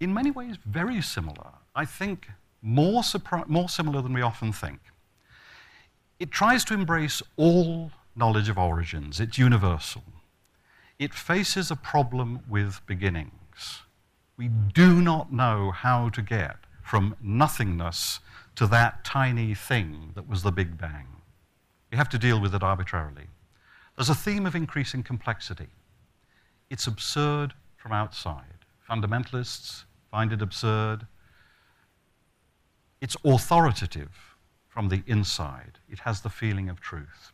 in 0.00 0.12
many 0.14 0.30
ways, 0.30 0.56
very 0.64 1.00
similar. 1.02 1.50
I 1.74 1.84
think 1.84 2.28
more, 2.62 3.02
more 3.46 3.68
similar 3.68 4.00
than 4.02 4.14
we 4.14 4.22
often 4.22 4.52
think. 4.52 4.80
It 6.18 6.30
tries 6.30 6.64
to 6.64 6.74
embrace 6.74 7.22
all 7.36 7.92
knowledge 8.16 8.48
of 8.48 8.56
origins, 8.56 9.20
it's 9.20 9.36
universal. 9.38 10.02
it 10.98 11.12
faces 11.14 11.70
a 11.70 11.76
problem 11.76 12.40
with 12.48 12.80
beginnings. 12.86 13.82
We 14.36 14.48
do 14.48 15.00
not 15.00 15.32
know 15.32 15.70
how 15.70 16.08
to 16.10 16.22
get 16.22 16.56
from 16.82 17.16
nothingness 17.20 18.20
to 18.56 18.66
that 18.68 19.04
tiny 19.04 19.54
thing 19.54 20.12
that 20.14 20.28
was 20.28 20.42
the 20.42 20.52
Big 20.52 20.78
Bang. 20.78 21.06
We 21.90 21.96
have 21.96 22.08
to 22.10 22.18
deal 22.18 22.40
with 22.40 22.54
it 22.54 22.62
arbitrarily. 22.62 23.28
There's 23.96 24.10
a 24.10 24.14
theme 24.14 24.46
of 24.46 24.54
increasing 24.54 25.02
complexity. 25.02 25.68
It's 26.68 26.86
absurd 26.86 27.54
from 27.76 27.92
outside. 27.92 28.64
Fundamentalists 28.88 29.84
find 30.10 30.32
it 30.32 30.42
absurd. 30.42 31.06
It's 33.00 33.16
authoritative 33.24 34.36
from 34.68 34.88
the 34.88 35.02
inside. 35.06 35.78
It 35.88 36.00
has 36.00 36.20
the 36.20 36.28
feeling 36.28 36.68
of 36.68 36.80
truth. 36.80 37.32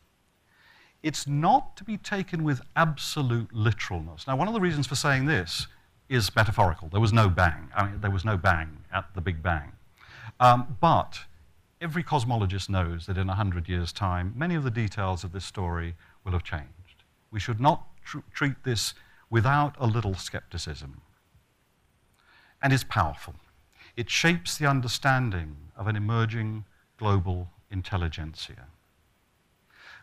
It's 1.02 1.26
not 1.26 1.76
to 1.76 1.84
be 1.84 1.96
taken 1.96 2.44
with 2.44 2.60
absolute 2.76 3.52
literalness. 3.52 4.26
Now, 4.26 4.36
one 4.36 4.46
of 4.46 4.54
the 4.54 4.60
reasons 4.60 4.86
for 4.86 4.94
saying 4.94 5.26
this 5.26 5.66
is 6.08 6.34
metaphorical. 6.36 6.88
There 6.88 7.00
was 7.00 7.12
no 7.12 7.28
bang. 7.28 7.70
I 7.74 7.84
mean, 7.84 8.00
there 8.00 8.10
was 8.10 8.24
no 8.24 8.36
bang 8.36 8.84
at 8.92 9.06
the 9.14 9.20
Big 9.20 9.42
Bang. 9.42 9.72
Um, 10.38 10.76
but 10.80 11.20
every 11.82 12.04
cosmologist 12.04 12.68
knows 12.68 13.06
that 13.06 13.18
in 13.18 13.26
100 13.26 13.68
years' 13.68 13.92
time, 13.92 14.32
many 14.36 14.54
of 14.54 14.62
the 14.64 14.70
details 14.70 15.24
of 15.24 15.32
this 15.32 15.44
story 15.44 15.94
will 16.24 16.32
have 16.32 16.44
changed. 16.44 17.02
We 17.30 17.40
should 17.40 17.60
not 17.60 17.84
tr- 18.04 18.18
treat 18.32 18.62
this 18.64 18.94
without 19.28 19.74
a 19.78 19.86
little 19.86 20.14
skepticism. 20.14 21.00
And 22.62 22.72
it's 22.72 22.84
powerful. 22.84 23.34
It 23.96 24.08
shapes 24.08 24.56
the 24.56 24.66
understanding 24.66 25.56
of 25.76 25.88
an 25.88 25.96
emerging 25.96 26.64
global 26.96 27.48
intelligentsia. 27.70 28.66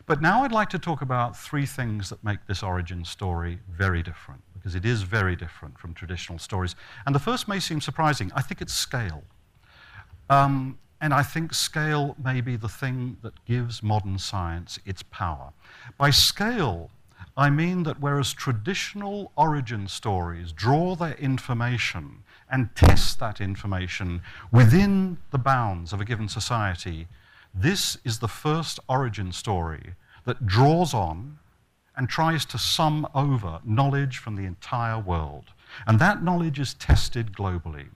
But 0.06 0.20
now 0.20 0.42
I'd 0.42 0.52
like 0.52 0.70
to 0.70 0.78
talk 0.78 1.02
about 1.02 1.36
three 1.36 1.66
things 1.66 2.10
that 2.10 2.22
make 2.22 2.46
this 2.46 2.62
origin 2.62 3.04
story 3.04 3.60
very 3.70 4.02
different, 4.02 4.42
because 4.54 4.74
it 4.74 4.84
is 4.84 5.02
very 5.02 5.36
different 5.36 5.78
from 5.78 5.94
traditional 5.94 6.38
stories. 6.38 6.74
And 7.06 7.14
the 7.14 7.20
first 7.20 7.48
may 7.48 7.60
seem 7.60 7.80
surprising. 7.80 8.30
I 8.34 8.42
think 8.42 8.60
it's 8.60 8.74
scale. 8.74 9.22
Um, 10.28 10.78
and 11.00 11.14
I 11.14 11.22
think 11.22 11.54
scale 11.54 12.14
may 12.22 12.40
be 12.40 12.56
the 12.56 12.68
thing 12.68 13.16
that 13.22 13.44
gives 13.44 13.82
modern 13.82 14.18
science 14.18 14.78
its 14.84 15.02
power. 15.02 15.52
By 15.96 16.10
scale, 16.10 16.90
I 17.36 17.48
mean 17.48 17.84
that 17.84 18.00
whereas 18.00 18.32
traditional 18.32 19.32
origin 19.36 19.88
stories 19.88 20.52
draw 20.52 20.94
their 20.94 21.14
information 21.14 22.24
and 22.50 22.74
test 22.74 23.18
that 23.20 23.40
information 23.40 24.22
within 24.52 25.18
the 25.30 25.38
bounds 25.38 25.92
of 25.92 26.00
a 26.00 26.04
given 26.04 26.28
society, 26.28 27.06
this 27.54 27.96
is 28.04 28.18
the 28.18 28.28
first 28.28 28.78
origin 28.88 29.32
story 29.32 29.94
that 30.24 30.46
draws 30.46 30.92
on 30.92 31.38
and 31.96 32.08
tries 32.08 32.44
to 32.46 32.58
sum 32.58 33.06
over 33.14 33.60
knowledge 33.64 34.18
from 34.18 34.36
the 34.36 34.44
entire 34.44 34.98
world. 34.98 35.46
And 35.86 35.98
that 35.98 36.22
knowledge 36.22 36.58
is 36.58 36.74
tested 36.74 37.32
globally. 37.32 37.88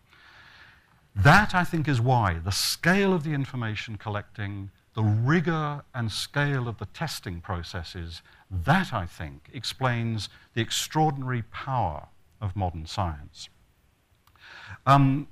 That, 1.15 1.55
I 1.55 1.65
think, 1.65 1.87
is 1.89 2.01
why 2.01 2.39
the 2.45 2.51
scale 2.51 3.13
of 3.13 3.23
the 3.23 3.33
information 3.33 3.97
collecting, 3.97 4.71
the 4.95 5.03
rigor 5.03 5.85
and 5.95 6.11
scale 6.11 6.67
of 6.69 6.79
the 6.79 6.87
testing 6.87 7.41
processes, 7.41 8.23
that, 8.51 8.93
I 8.93 9.07
think, 9.07 9.49
explains 9.53 10.29
the 10.55 10.61
extraordinary 10.61 11.43
power 11.43 12.09
of 12.41 12.57
modern 12.57 12.87
science. 12.87 13.49
Um, 14.87 15.29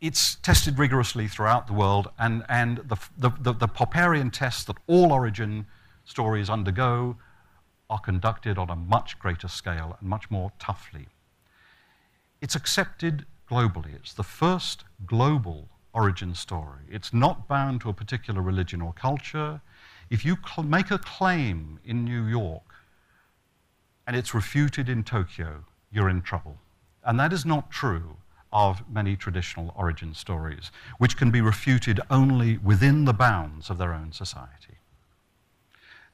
it's 0.00 0.36
tested 0.36 0.78
rigorously 0.78 1.28
throughout 1.28 1.66
the 1.66 1.74
world, 1.74 2.08
and, 2.18 2.44
and 2.48 2.78
the, 2.78 2.96
the, 3.18 3.30
the, 3.40 3.52
the 3.52 3.68
Popperian 3.68 4.32
tests 4.32 4.64
that 4.64 4.76
all 4.86 5.12
origin 5.12 5.66
stories 6.04 6.48
undergo 6.48 7.16
are 7.90 7.98
conducted 7.98 8.56
on 8.56 8.70
a 8.70 8.76
much 8.76 9.18
greater 9.18 9.48
scale 9.48 9.96
and 10.00 10.08
much 10.08 10.30
more 10.30 10.52
toughly. 10.58 11.08
It's 12.40 12.54
accepted 12.54 13.26
globally. 13.50 13.94
It's 13.96 14.14
the 14.14 14.22
first 14.22 14.84
global 15.06 15.68
origin 15.92 16.34
story. 16.34 16.84
It's 16.88 17.12
not 17.12 17.48
bound 17.48 17.80
to 17.80 17.88
a 17.88 17.92
particular 17.92 18.40
religion 18.40 18.80
or 18.80 18.92
culture. 18.92 19.60
If 20.08 20.24
you 20.24 20.36
cl- 20.46 20.66
make 20.66 20.90
a 20.90 20.98
claim 20.98 21.80
in 21.84 22.04
New 22.04 22.24
York 22.24 22.74
and 24.06 24.16
it's 24.16 24.34
refuted 24.34 24.88
in 24.88 25.02
Tokyo, 25.02 25.64
you're 25.92 26.08
in 26.08 26.22
trouble. 26.22 26.58
And 27.04 27.18
that 27.18 27.32
is 27.32 27.44
not 27.44 27.70
true 27.70 28.16
of 28.52 28.82
many 28.88 29.16
traditional 29.16 29.72
origin 29.76 30.14
stories, 30.14 30.70
which 30.98 31.16
can 31.16 31.30
be 31.30 31.40
refuted 31.40 32.00
only 32.10 32.58
within 32.58 33.04
the 33.04 33.12
bounds 33.12 33.70
of 33.70 33.78
their 33.78 33.92
own 33.92 34.12
society. 34.12 34.78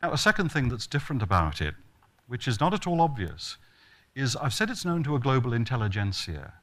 Now, 0.02 0.12
a 0.12 0.18
second 0.18 0.52
thing 0.52 0.68
that's 0.68 0.86
different 0.86 1.22
about 1.22 1.60
it, 1.60 1.74
which 2.26 2.46
is 2.46 2.60
not 2.60 2.74
at 2.74 2.86
all 2.86 3.00
obvious, 3.00 3.56
is 4.14 4.36
I've 4.36 4.54
said 4.54 4.70
it's 4.70 4.84
known 4.84 5.02
to 5.04 5.14
a 5.14 5.20
global 5.20 5.52
intelligentsia, 5.52 6.54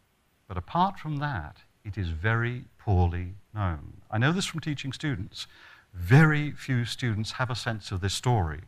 but 0.54 0.60
apart 0.60 1.00
from 1.00 1.18
that, 1.18 1.58
it 1.84 1.98
is 1.98 2.10
very 2.10 2.66
poorly 2.78 3.34
known. 3.56 4.02
I 4.12 4.20
know 4.20 4.32
this 4.32 4.46
from 4.46 4.60
teaching 4.60 4.94
students. 4.94 5.48
Very 5.96 6.52
few 6.52 6.86
students 6.86 7.32
have 7.32 7.50
a 7.50 7.56
sense 7.56 7.92
of 7.92 8.02
this 8.02 8.14
story. 8.14 8.62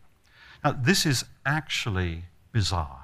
Now, 0.63 0.71
this 0.71 1.05
is 1.05 1.25
actually 1.45 2.23
bizarre, 2.51 3.03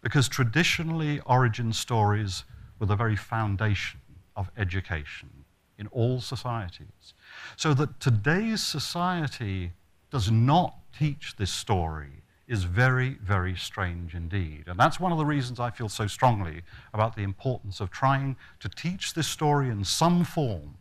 because 0.00 0.30
traditionally, 0.30 1.20
origin 1.26 1.74
stories 1.74 2.44
were 2.78 2.86
the 2.86 2.96
very 2.96 3.16
foundation 3.16 4.00
of 4.34 4.50
education 4.56 5.28
in 5.76 5.86
all 5.88 6.22
societies. 6.22 7.12
So 7.56 7.74
that 7.74 8.00
today's 8.00 8.66
society 8.66 9.72
does 10.10 10.30
not 10.30 10.74
teach 10.98 11.36
this 11.36 11.50
story 11.50 12.19
is 12.50 12.64
very, 12.64 13.16
very 13.22 13.54
strange 13.54 14.12
indeed. 14.12 14.64
And 14.66 14.76
that's 14.76 14.98
one 14.98 15.12
of 15.12 15.18
the 15.18 15.24
reasons 15.24 15.60
I 15.60 15.70
feel 15.70 15.88
so 15.88 16.08
strongly 16.08 16.62
about 16.92 17.14
the 17.14 17.22
importance 17.22 17.78
of 17.78 17.92
trying 17.92 18.36
to 18.58 18.68
teach 18.68 19.14
this 19.14 19.28
story 19.28 19.68
in 19.68 19.84
some 19.84 20.24
form, 20.24 20.74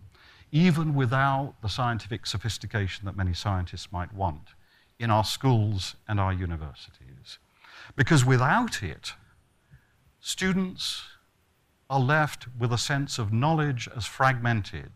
even 0.51 0.95
without 0.95 1.53
the 1.61 1.69
scientific 1.69 2.25
sophistication 2.25 3.05
that 3.05 3.15
many 3.15 3.35
scientists 3.35 3.91
might 3.91 4.11
want, 4.11 4.55
in 4.97 5.11
our 5.11 5.23
schools 5.23 5.95
and 6.07 6.19
our 6.19 6.33
universities. 6.33 7.37
Because 7.95 8.25
without 8.25 8.81
it, 8.81 9.13
students 10.19 11.03
are 11.87 11.99
left 11.99 12.47
with 12.57 12.73
a 12.73 12.79
sense 12.79 13.19
of 13.19 13.31
knowledge 13.31 13.87
as 13.95 14.07
fragmented, 14.07 14.93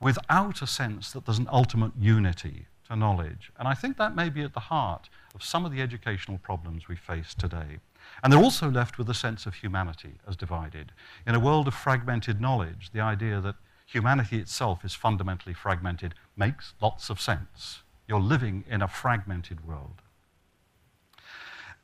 without 0.00 0.62
a 0.62 0.66
sense 0.66 1.12
that 1.12 1.26
there's 1.26 1.38
an 1.38 1.48
ultimate 1.52 1.92
unity 1.98 2.66
to 2.92 2.98
knowledge. 2.98 3.50
And 3.58 3.66
I 3.66 3.74
think 3.74 3.96
that 3.96 4.14
may 4.14 4.28
be 4.28 4.42
at 4.42 4.52
the 4.52 4.60
heart 4.60 5.08
of 5.34 5.42
some 5.42 5.64
of 5.64 5.72
the 5.72 5.80
educational 5.80 6.38
problems 6.38 6.88
we 6.88 6.96
face 6.96 7.34
today. 7.34 7.78
And 8.22 8.32
they're 8.32 8.42
also 8.42 8.70
left 8.70 8.98
with 8.98 9.08
a 9.08 9.14
sense 9.14 9.46
of 9.46 9.54
humanity 9.54 10.14
as 10.28 10.36
divided. 10.36 10.92
In 11.26 11.34
a 11.34 11.40
world 11.40 11.66
of 11.68 11.74
fragmented 11.74 12.40
knowledge, 12.40 12.90
the 12.92 13.00
idea 13.00 13.40
that 13.40 13.56
humanity 13.86 14.38
itself 14.38 14.84
is 14.84 14.94
fundamentally 14.94 15.54
fragmented 15.54 16.14
makes 16.36 16.74
lots 16.80 17.10
of 17.10 17.20
sense. 17.20 17.82
You're 18.06 18.20
living 18.20 18.64
in 18.68 18.82
a 18.82 18.88
fragmented 18.88 19.66
world. 19.66 20.02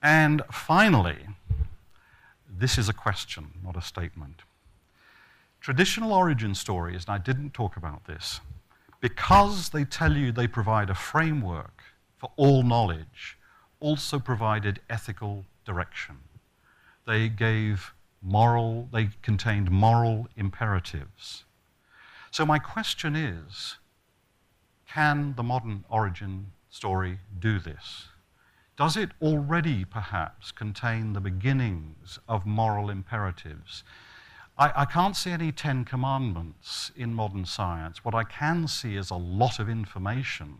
And 0.02 0.42
finally, 0.50 1.26
this 2.48 2.78
is 2.78 2.88
a 2.88 2.92
question, 2.92 3.52
not 3.64 3.76
a 3.76 3.82
statement. 3.82 4.42
Traditional 5.60 6.12
origin 6.12 6.54
stories, 6.54 7.04
and 7.06 7.14
I 7.14 7.18
didn't 7.18 7.54
talk 7.54 7.76
about 7.76 8.04
this, 8.04 8.40
because 9.00 9.70
they 9.70 9.84
tell 9.84 10.16
you 10.16 10.32
they 10.32 10.48
provide 10.48 10.90
a 10.90 10.94
framework 10.94 11.82
for 12.16 12.30
all 12.36 12.62
knowledge, 12.62 13.38
also 13.80 14.18
provided 14.18 14.80
ethical 14.90 15.44
direction. 15.64 16.16
They 17.06 17.28
gave 17.28 17.94
moral, 18.20 18.88
they 18.92 19.10
contained 19.22 19.70
moral 19.70 20.28
imperatives. 20.36 21.44
So, 22.30 22.44
my 22.44 22.58
question 22.58 23.14
is 23.14 23.76
can 24.86 25.34
the 25.36 25.42
modern 25.42 25.84
origin 25.88 26.52
story 26.70 27.20
do 27.38 27.58
this? 27.58 28.08
Does 28.76 28.96
it 28.96 29.10
already 29.20 29.84
perhaps 29.84 30.52
contain 30.52 31.12
the 31.12 31.20
beginnings 31.20 32.18
of 32.28 32.46
moral 32.46 32.90
imperatives? 32.90 33.84
I, 34.58 34.82
I, 34.82 34.84
can't 34.86 35.16
see 35.16 35.30
any 35.30 35.52
Ten 35.52 35.84
Commandments 35.84 36.90
in 36.96 37.14
modern 37.14 37.44
science. 37.44 38.04
What 38.04 38.14
I 38.14 38.24
can 38.24 38.66
see 38.66 38.96
is 38.96 39.10
a 39.10 39.14
lot 39.14 39.60
of 39.60 39.68
information 39.68 40.58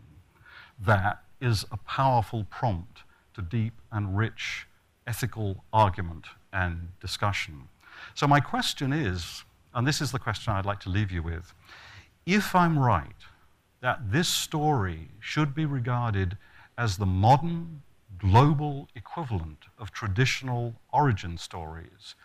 that 0.79 1.23
is 1.41 1.65
a 1.71 1.77
powerful 1.77 2.45
prompt 2.49 2.99
to 3.33 3.41
deep 3.41 3.73
and 3.91 4.17
rich 4.17 4.67
ethical 5.05 5.63
argument 5.73 6.27
and 6.53 6.89
discussion. 7.01 7.67
So, 8.13 8.25
my 8.27 8.39
question 8.39 8.93
is, 8.93 9.43
and 9.73 9.85
this 9.85 10.01
is 10.01 10.11
the 10.11 10.19
question 10.19 10.53
I'd 10.53 10.65
like 10.65 10.79
to 10.81 10.89
leave 10.89 11.11
you 11.11 11.21
with 11.21 11.53
if 12.25 12.55
I'm 12.55 12.77
right 12.77 13.21
that 13.81 14.11
this 14.11 14.27
story 14.27 15.09
should 15.19 15.55
be 15.55 15.65
regarded 15.65 16.37
as 16.77 16.97
the 16.97 17.05
modern 17.05 17.81
global 18.17 18.87
equivalent 18.95 19.65
of 19.77 19.91
traditional 19.91 20.75
origin 20.91 21.37
stories, 21.37 22.15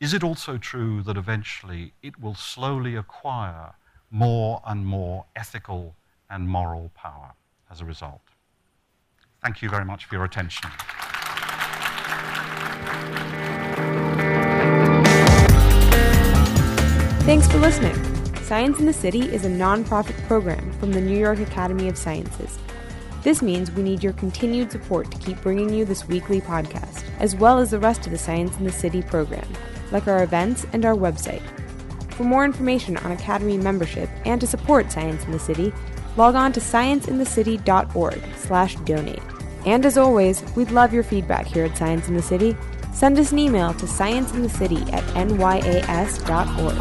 is 0.00 0.14
it 0.14 0.24
also 0.24 0.56
true 0.56 1.02
that 1.02 1.18
eventually 1.18 1.92
it 2.02 2.18
will 2.18 2.34
slowly 2.34 2.96
acquire 2.96 3.74
more 4.10 4.62
and 4.66 4.86
more 4.86 5.26
ethical 5.36 5.94
and 6.30 6.48
moral 6.48 6.90
power 6.94 7.32
as 7.70 7.82
a 7.82 7.84
result? 7.84 8.22
Thank 9.42 9.60
you 9.60 9.68
very 9.68 9.84
much 9.84 10.06
for 10.06 10.14
your 10.14 10.24
attention. 10.24 10.70
Thanks 17.26 17.46
for 17.46 17.58
listening. 17.58 17.94
Science 18.42 18.80
in 18.80 18.86
the 18.86 18.92
City 18.92 19.20
is 19.20 19.44
a 19.44 19.50
nonprofit 19.50 20.16
program 20.26 20.72
from 20.80 20.92
the 20.92 21.00
New 21.00 21.16
York 21.16 21.38
Academy 21.40 21.88
of 21.88 21.98
Sciences. 21.98 22.58
This 23.22 23.42
means 23.42 23.70
we 23.70 23.82
need 23.82 24.02
your 24.02 24.14
continued 24.14 24.72
support 24.72 25.10
to 25.10 25.18
keep 25.18 25.40
bringing 25.42 25.72
you 25.72 25.84
this 25.84 26.08
weekly 26.08 26.40
podcast, 26.40 27.04
as 27.18 27.36
well 27.36 27.58
as 27.58 27.70
the 27.70 27.78
rest 27.78 28.06
of 28.06 28.12
the 28.12 28.18
Science 28.18 28.56
in 28.56 28.64
the 28.64 28.72
City 28.72 29.02
program, 29.02 29.46
like 29.92 30.08
our 30.08 30.22
events 30.22 30.66
and 30.72 30.84
our 30.84 30.94
website. 30.94 31.42
For 32.14 32.24
more 32.24 32.44
information 32.44 32.96
on 32.98 33.12
Academy 33.12 33.56
membership 33.56 34.10
and 34.24 34.40
to 34.40 34.46
support 34.46 34.92
Science 34.92 35.24
in 35.24 35.32
the 35.32 35.38
City, 35.38 35.72
log 36.16 36.34
on 36.34 36.52
to 36.52 36.60
scienceinthecity.org 36.60 38.22
slash 38.36 38.76
donate. 38.76 39.22
And 39.66 39.86
as 39.86 39.98
always, 39.98 40.42
we'd 40.56 40.70
love 40.70 40.92
your 40.92 41.02
feedback 41.02 41.46
here 41.46 41.64
at 41.64 41.76
Science 41.76 42.08
in 42.08 42.14
the 42.14 42.22
City. 42.22 42.56
Send 42.92 43.18
us 43.18 43.32
an 43.32 43.38
email 43.38 43.72
to 43.74 43.86
scienceinthecity 43.86 44.92
at 44.92 45.04
nyaS.org. 45.14 46.76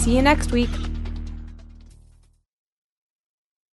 See 0.00 0.16
you 0.16 0.22
next 0.22 0.50
week. 0.52 0.70